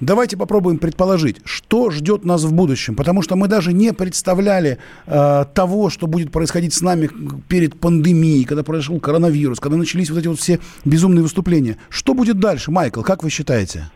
Давайте 0.00 0.38
попробуем 0.38 0.78
предположить, 0.78 1.42
что 1.44 1.90
ждет 1.90 2.24
нас 2.24 2.44
в 2.44 2.54
будущем, 2.54 2.96
потому 2.96 3.20
что 3.20 3.36
мы 3.36 3.48
даже 3.48 3.74
не 3.74 3.92
представляли 3.92 4.78
э, 5.06 5.44
того, 5.54 5.90
что 5.90 6.06
будет 6.06 6.32
происходить 6.32 6.72
с 6.72 6.80
нами 6.80 7.10
перед 7.48 7.78
пандемией, 7.78 8.44
когда 8.44 8.62
произошел 8.62 8.98
коронавирус, 8.98 9.60
когда 9.60 9.76
начались 9.76 10.08
вот 10.08 10.18
эти 10.18 10.28
вот 10.28 10.38
все 10.38 10.58
безумные 10.86 11.22
выступления. 11.22 11.76
Что 11.90 12.14
будет 12.14 12.40
дальше, 12.40 12.70
Майкл, 12.70 13.02
как 13.02 13.22
вы 13.22 13.28
считаете? 13.28 13.90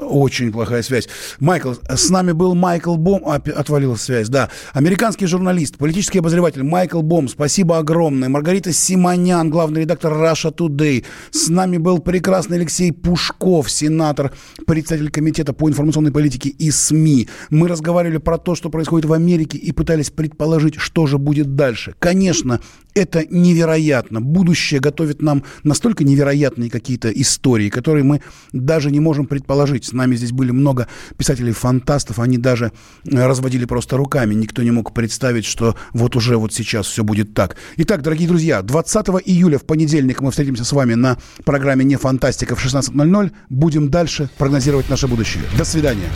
Очень 0.00 0.52
плохая 0.52 0.82
связь. 0.82 1.08
Майкл, 1.40 1.74
с 1.88 2.10
нами 2.10 2.32
был 2.32 2.54
Майкл 2.54 2.94
Бом. 2.94 3.22
А, 3.26 3.34
отвалилась 3.34 4.02
связь, 4.02 4.28
да. 4.28 4.48
Американский 4.72 5.26
журналист, 5.26 5.76
политический 5.76 6.20
обозреватель 6.20 6.62
Майкл 6.62 7.02
Бом. 7.02 7.28
Спасибо 7.28 7.78
огромное. 7.78 8.28
Маргарита 8.28 8.72
Симонян, 8.72 9.50
главный 9.50 9.82
редактор 9.82 10.12
Russia 10.12 10.54
Today. 10.54 11.04
С 11.30 11.48
нами 11.48 11.78
был 11.78 11.98
прекрасный 11.98 12.58
Алексей 12.58 12.92
Пушков, 12.92 13.70
сенатор, 13.70 14.32
председатель 14.66 15.10
комитета 15.10 15.52
по 15.52 15.68
информационной 15.68 16.12
политике 16.12 16.48
и 16.48 16.70
СМИ. 16.70 17.28
Мы 17.50 17.68
разговаривали 17.68 18.18
про 18.18 18.38
то, 18.38 18.54
что 18.54 18.70
происходит 18.70 19.06
в 19.06 19.12
Америке 19.12 19.58
и 19.58 19.72
пытались 19.72 20.10
предположить, 20.10 20.76
что 20.76 21.06
же 21.06 21.18
будет 21.18 21.56
дальше. 21.56 21.94
Конечно, 21.98 22.60
это 22.94 23.24
невероятно. 23.28 24.20
Будущее 24.20 24.80
готовит 24.80 25.22
нам 25.22 25.44
настолько 25.62 26.04
невероятные 26.04 26.70
какие-то 26.70 27.10
истории, 27.10 27.68
которые 27.68 28.04
мы 28.04 28.20
даже 28.52 28.90
не 28.90 29.00
можем 29.00 29.26
предположить. 29.26 29.87
С 29.88 29.92
нами 29.92 30.16
здесь 30.16 30.32
были 30.32 30.50
много 30.50 30.86
писателей-фантастов, 31.16 32.18
они 32.18 32.36
даже 32.36 32.72
э, 33.10 33.26
разводили 33.26 33.64
просто 33.64 33.96
руками. 33.96 34.34
Никто 34.34 34.62
не 34.62 34.70
мог 34.70 34.92
представить, 34.92 35.46
что 35.46 35.76
вот 35.94 36.14
уже 36.14 36.36
вот 36.36 36.52
сейчас 36.52 36.86
все 36.86 37.02
будет 37.02 37.32
так. 37.32 37.56
Итак, 37.78 38.02
дорогие 38.02 38.28
друзья, 38.28 38.60
20 38.60 39.06
июля 39.24 39.58
в 39.58 39.64
понедельник 39.64 40.20
мы 40.20 40.30
встретимся 40.30 40.64
с 40.64 40.72
вами 40.72 40.92
на 40.92 41.16
программе 41.44 41.86
«Не 41.86 41.96
фантастика» 41.96 42.54
в 42.54 42.62
16.00. 42.62 43.32
Будем 43.48 43.88
дальше 43.88 44.28
прогнозировать 44.36 44.90
наше 44.90 45.08
будущее. 45.08 45.44
До 45.56 45.64
свидания. 45.64 46.10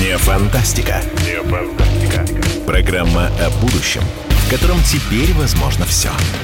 Не 0.00 0.18
фантастика. 0.18 1.00
Не 1.24 1.40
фантастика. 1.48 2.26
Программа 2.66 3.28
о 3.28 3.50
будущем, 3.60 4.02
в 4.28 4.50
котором 4.50 4.78
теперь 4.82 5.32
возможно 5.34 5.84
все. 5.84 6.10
Не 6.10 6.43